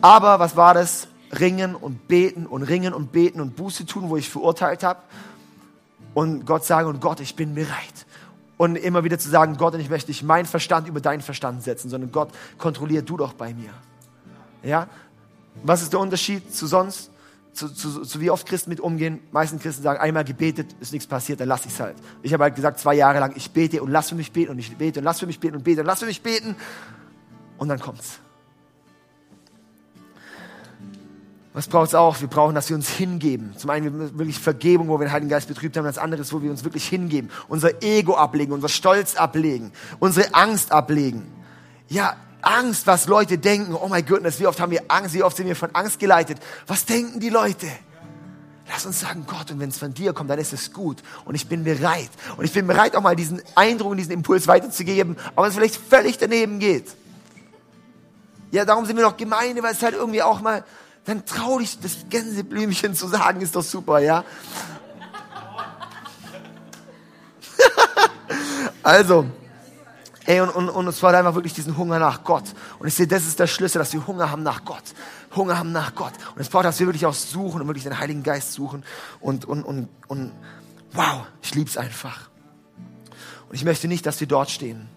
Aber 0.02 0.40
was 0.40 0.56
war 0.56 0.76
das? 0.76 1.08
Ringen 1.40 1.76
und 1.76 2.08
beten 2.08 2.46
und 2.46 2.62
ringen 2.62 2.94
und 2.94 3.12
beten 3.12 3.42
und 3.42 3.56
Buße 3.56 3.88
tun, 3.88 4.10
wo 4.10 4.18
ich 4.18 4.30
verurteilt 4.30 4.84
habe. 4.84 5.00
Und 6.14 6.46
Gott 6.46 6.66
sagen, 6.66 6.88
und 6.88 7.02
Gott, 7.02 7.20
ich 7.20 7.36
bin 7.36 7.56
bereit. 7.56 8.06
Und 8.58 8.76
immer 8.76 9.04
wieder 9.04 9.18
zu 9.18 9.30
sagen, 9.30 9.58
Gott, 9.58 9.76
ich 9.76 9.90
möchte 9.90 10.12
nicht 10.12 10.24
meinen 10.24 10.46
Verstand 10.46 10.88
über 10.88 11.02
deinen 11.02 11.22
Verstand 11.22 11.64
setzen, 11.64 11.90
sondern 11.90 12.12
Gott, 12.12 12.30
kontrollier 12.58 13.02
du 13.02 13.18
doch 13.18 13.34
bei 13.34 13.54
mir. 13.54 13.72
Ja? 14.64 14.88
Was 15.64 15.82
ist 15.82 15.94
der 15.94 16.00
Unterschied 16.00 16.54
zu 16.54 16.68
sonst? 16.68 17.12
Zu, 17.54 17.70
zu, 17.70 18.02
zu 18.02 18.20
wie 18.20 18.30
oft 18.30 18.46
Christen 18.46 18.70
mit 18.70 18.82
umgehen. 18.82 19.22
Meisten 19.32 19.60
Christen 19.60 19.82
sagen, 19.82 20.00
einmal 20.02 20.26
gebetet, 20.26 20.76
ist 20.82 20.92
nichts 20.92 21.08
passiert, 21.08 21.40
dann 21.40 21.48
lass 21.48 21.66
ich 21.66 21.72
es 21.72 21.80
halt. 21.80 21.96
Ich 22.22 22.34
habe 22.34 22.44
halt 22.44 22.56
gesagt, 22.56 22.80
zwei 22.80 22.96
Jahre 22.96 23.20
lang, 23.20 23.34
ich 23.38 23.52
bete 23.52 23.82
und 23.82 23.92
lass 23.92 24.10
für 24.10 24.16
mich 24.16 24.34
beten 24.34 24.52
und 24.52 24.60
ich 24.60 24.76
bete 24.76 25.00
und 25.00 25.06
lass 25.06 25.22
für 25.22 25.26
mich 25.26 25.40
beten 25.40 25.56
und 25.56 25.64
bete 25.64 25.80
und 25.80 25.88
lass 25.88 26.00
für 26.00 26.06
mich 26.06 26.22
beten. 26.22 26.58
Und 27.58 27.70
dann 27.70 27.80
kommt's. 27.80 28.20
Was 31.56 31.70
braucht 31.70 31.88
es 31.88 31.96
auch? 31.96 32.20
Wir 32.20 32.28
brauchen, 32.28 32.54
dass 32.54 32.68
wir 32.68 32.76
uns 32.76 32.90
hingeben. 32.90 33.54
Zum 33.56 33.70
einen 33.70 34.18
wirklich 34.20 34.40
Vergebung, 34.40 34.90
wo 34.90 35.00
wir 35.00 35.06
den 35.06 35.14
Heiligen 35.14 35.30
Geist 35.30 35.48
betrübt 35.48 35.78
haben. 35.78 35.86
Das 35.86 35.98
andere 35.98 36.22
ist, 36.22 36.34
wo 36.34 36.42
wir 36.42 36.52
uns 36.52 36.66
wirklich 36.66 36.86
hingeben. 36.86 37.30
Unser 37.48 37.82
Ego 37.82 38.18
ablegen, 38.18 38.52
unser 38.52 38.68
Stolz 38.68 39.16
ablegen, 39.16 39.72
unsere 40.00 40.36
Angst 40.36 40.74
ablegen. 40.74 41.24
Ja, 41.88 42.18
Angst, 42.46 42.88
was 42.88 43.08
Leute 43.08 43.38
denken. 43.38 43.74
Oh 43.76 43.88
mein 43.88 44.06
Gott, 44.06 44.22
wie 44.40 44.48
oft 44.48 44.60
haben 44.60 44.72
wir 44.72 44.84
Angst, 44.88 45.14
wie 45.14 45.24
oft 45.24 45.36
sind 45.36 45.48
wir 45.48 45.56
von 45.56 45.74
Angst 45.74 46.00
geleitet. 46.00 46.38
Was 46.68 46.86
denken 46.86 47.20
die 47.20 47.30
Leute? 47.30 47.68
Lass 48.68 48.86
uns 48.86 49.00
sagen, 49.00 49.26
Gott, 49.28 49.52
und 49.52 49.60
wenn 49.60 49.70
es 49.70 49.78
von 49.78 49.94
dir 49.94 50.14
kommt, 50.14 50.30
dann 50.30 50.40
ist 50.40 50.54
es 50.54 50.72
gut. 50.72 50.98
Und 51.26 51.36
ich 51.36 51.48
bin 51.48 51.64
bereit. 51.64 52.10
Und 52.38 52.46
ich 52.46 52.54
bin 52.54 52.66
bereit, 52.66 52.96
auch 52.96 53.02
mal 53.02 53.16
diesen 53.16 53.42
Eindruck, 53.56 53.98
diesen 53.98 54.12
Impuls 54.12 54.48
weiterzugeben, 54.48 55.18
auch 55.36 55.44
wenn 55.44 55.50
es 55.50 55.56
vielleicht 55.56 55.76
völlig 55.76 56.18
daneben 56.18 56.60
geht. 56.60 56.96
Ja, 58.52 58.64
darum 58.66 58.86
sind 58.86 58.96
wir 58.96 59.04
noch 59.04 59.18
Gemeinde, 59.18 59.62
weil 59.62 59.74
es 59.74 59.84
halt 59.84 59.96
irgendwie 59.96 60.22
auch 60.22 60.42
mal 60.42 60.64
dann 61.06 61.26
trau 61.26 61.60
dich, 61.60 61.80
das 61.80 61.98
Gänseblümchen 62.10 62.96
zu 62.96 63.08
sagen, 63.08 63.42
ist 63.42 63.56
doch 63.56 63.64
super, 63.64 64.00
ja? 64.00 64.24
also, 68.84 69.26
ey, 70.26 70.42
und, 70.42 70.50
und, 70.50 70.70
und 70.70 70.88
es 70.88 71.02
war 71.04 71.14
einfach 71.14 71.36
wirklich 71.36 71.54
diesen 71.54 71.78
Hunger 71.78 72.00
nach 72.00 72.24
Gott. 72.24 72.44
Und 72.80 72.88
ich 72.88 72.94
sehe, 72.94 73.08
das 73.08 73.26
ist 73.26 73.40
der 73.40 73.48
Schlüssel, 73.48 73.80
dass 73.80 73.94
wir 73.94 74.06
Hunger 74.06 74.32
haben 74.32 74.44
nach 74.44 74.66
Gott. 74.66 74.84
Hunger 75.36 75.58
haben 75.58 75.72
nach 75.72 75.96
Gott. 75.96 76.14
Und 76.36 76.42
es 76.42 76.50
braucht, 76.50 76.66
dass 76.66 76.80
wir 76.80 76.88
wirklich 76.88 77.06
auch 77.06 77.14
suchen 77.14 77.62
und 77.62 77.68
wirklich 77.68 77.84
den 77.84 78.00
Heiligen 78.00 78.24
Geist 78.24 78.54
suchen. 78.54 78.84
Und, 79.20 79.46
und, 79.46 79.64
und, 79.64 79.90
und 80.08 80.32
wow, 80.94 81.28
ich 81.42 81.54
lieb's 81.56 81.78
einfach. 81.78 82.30
Und 83.50 83.56
ich 83.56 83.66
möchte 83.66 83.88
nicht, 83.88 84.06
dass 84.06 84.20
wir 84.20 84.28
dort 84.28 84.50
stehen. 84.50 84.88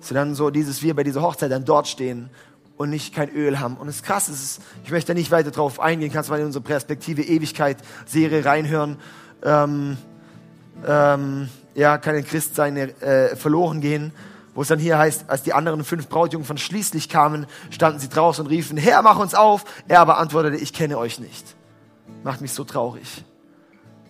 Dass 0.00 0.08
dann 0.08 0.34
so 0.34 0.50
dieses, 0.50 0.82
wir 0.82 0.94
bei 0.94 1.04
dieser 1.04 1.22
Hochzeit 1.22 1.50
dann 1.50 1.64
dort 1.64 1.88
stehen 1.88 2.30
und 2.76 2.88
nicht 2.88 3.14
kein 3.14 3.28
Öl 3.28 3.60
haben. 3.60 3.76
Und 3.76 3.88
das 3.88 4.02
Krasse 4.02 4.32
ist, 4.32 4.62
ich 4.84 4.90
möchte 4.90 5.08
da 5.08 5.14
nicht 5.14 5.30
weiter 5.30 5.50
drauf 5.50 5.80
eingehen, 5.80 6.10
kannst 6.10 6.30
mal 6.30 6.40
in 6.40 6.46
unsere 6.46 6.64
Perspektive 6.64 7.22
Ewigkeit-Serie 7.22 8.44
reinhören. 8.44 8.96
Ähm, 9.42 9.98
ähm, 10.86 11.48
ja, 11.74 11.98
kann 11.98 12.14
ein 12.14 12.24
Christ 12.24 12.54
sein, 12.54 12.76
äh, 12.76 13.36
verloren 13.36 13.80
gehen, 13.80 14.12
wo 14.54 14.62
es 14.62 14.68
dann 14.68 14.78
hier 14.78 14.98
heißt, 14.98 15.30
als 15.30 15.42
die 15.42 15.52
anderen 15.52 15.84
fünf 15.84 16.08
Brautjungen 16.08 16.58
schließlich 16.58 17.08
kamen, 17.08 17.46
standen 17.70 18.00
sie 18.00 18.08
draußen 18.08 18.44
und 18.44 18.50
riefen, 18.50 18.76
Herr, 18.76 19.02
mach 19.02 19.18
uns 19.18 19.34
auf. 19.34 19.64
Er 19.88 20.00
aber 20.00 20.18
antwortete, 20.18 20.56
ich 20.56 20.72
kenne 20.72 20.98
euch 20.98 21.20
nicht. 21.20 21.56
Macht 22.24 22.40
mich 22.40 22.52
so 22.52 22.64
traurig. 22.64 23.24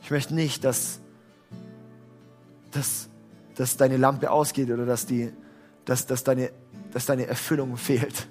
Ich 0.02 0.10
möchte 0.10 0.34
nicht, 0.34 0.64
dass, 0.64 1.00
dass, 2.70 3.08
dass 3.54 3.76
deine 3.76 3.96
Lampe 3.96 4.30
ausgeht 4.30 4.70
oder 4.70 4.86
dass, 4.86 5.06
die, 5.06 5.32
dass, 5.84 6.06
dass, 6.06 6.24
deine, 6.24 6.50
dass 6.92 7.06
deine 7.06 7.26
Erfüllung 7.26 7.76
fehlt 7.76 8.26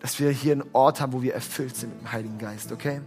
dass 0.00 0.18
wir 0.18 0.30
hier 0.30 0.52
einen 0.52 0.64
Ort 0.72 1.00
haben, 1.00 1.12
wo 1.12 1.22
wir 1.22 1.34
erfüllt 1.34 1.76
sind 1.76 1.90
mit 1.90 2.00
dem 2.00 2.12
Heiligen 2.12 2.38
Geist, 2.38 2.72
okay? 2.72 3.00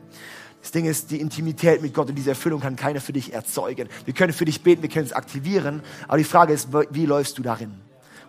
Das 0.62 0.72
Ding 0.72 0.86
ist, 0.86 1.12
die 1.12 1.20
Intimität 1.20 1.82
mit 1.82 1.94
Gott 1.94 2.08
und 2.08 2.16
diese 2.16 2.30
Erfüllung 2.30 2.62
kann 2.62 2.78
keiner 2.78 3.02
für 3.02 3.12
dich 3.12 3.34
erzeugen. 3.34 3.90
Wir 4.06 4.14
können 4.14 4.32
für 4.32 4.46
dich 4.46 4.64
beten, 4.64 4.82
wir 4.82 4.90
können 4.90 5.06
es 5.06 5.12
aktivieren, 5.12 5.82
aber 6.08 6.18
die 6.18 6.24
Frage 6.24 6.54
ist, 6.54 6.70
wie 6.92 7.06
läufst 7.06 7.38
du 7.38 7.42
darin? 7.42 7.74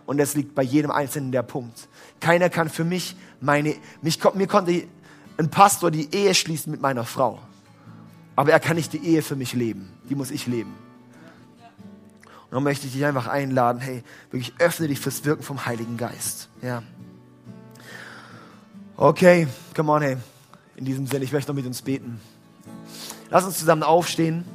Und 0.05 0.17
das 0.17 0.35
liegt 0.35 0.55
bei 0.55 0.61
jedem 0.61 0.91
Einzelnen 0.91 1.31
der 1.31 1.43
Punkt. 1.43 1.87
Keiner 2.19 2.49
kann 2.49 2.69
für 2.69 2.83
mich 2.83 3.15
meine, 3.41 3.75
mich, 4.01 4.19
mir 4.33 4.47
konnte 4.47 4.83
ein 5.37 5.49
Pastor 5.49 5.91
die 5.91 6.13
Ehe 6.13 6.33
schließen 6.33 6.71
mit 6.71 6.81
meiner 6.81 7.03
Frau. 7.05 7.39
Aber 8.35 8.51
er 8.51 8.59
kann 8.59 8.75
nicht 8.75 8.93
die 8.93 9.05
Ehe 9.05 9.21
für 9.21 9.35
mich 9.35 9.53
leben. 9.53 9.91
Die 10.09 10.15
muss 10.15 10.31
ich 10.31 10.45
leben. 10.47 10.73
Und 12.45 12.51
dann 12.51 12.63
möchte 12.63 12.85
ich 12.87 12.93
dich 12.93 13.05
einfach 13.05 13.27
einladen, 13.27 13.81
hey, 13.81 14.03
wirklich 14.29 14.53
öffne 14.59 14.87
dich 14.87 14.99
fürs 14.99 15.25
Wirken 15.25 15.43
vom 15.43 15.65
Heiligen 15.65 15.97
Geist. 15.97 16.49
Ja. 16.61 16.83
Okay, 18.97 19.47
come 19.75 19.91
on, 19.91 20.01
hey. 20.01 20.17
In 20.75 20.85
diesem 20.85 21.07
Sinne, 21.07 21.25
ich 21.25 21.31
möchte 21.31 21.51
noch 21.51 21.55
mit 21.55 21.65
uns 21.65 21.81
beten. 21.81 22.19
Lass 23.29 23.45
uns 23.45 23.57
zusammen 23.57 23.83
aufstehen. 23.83 24.45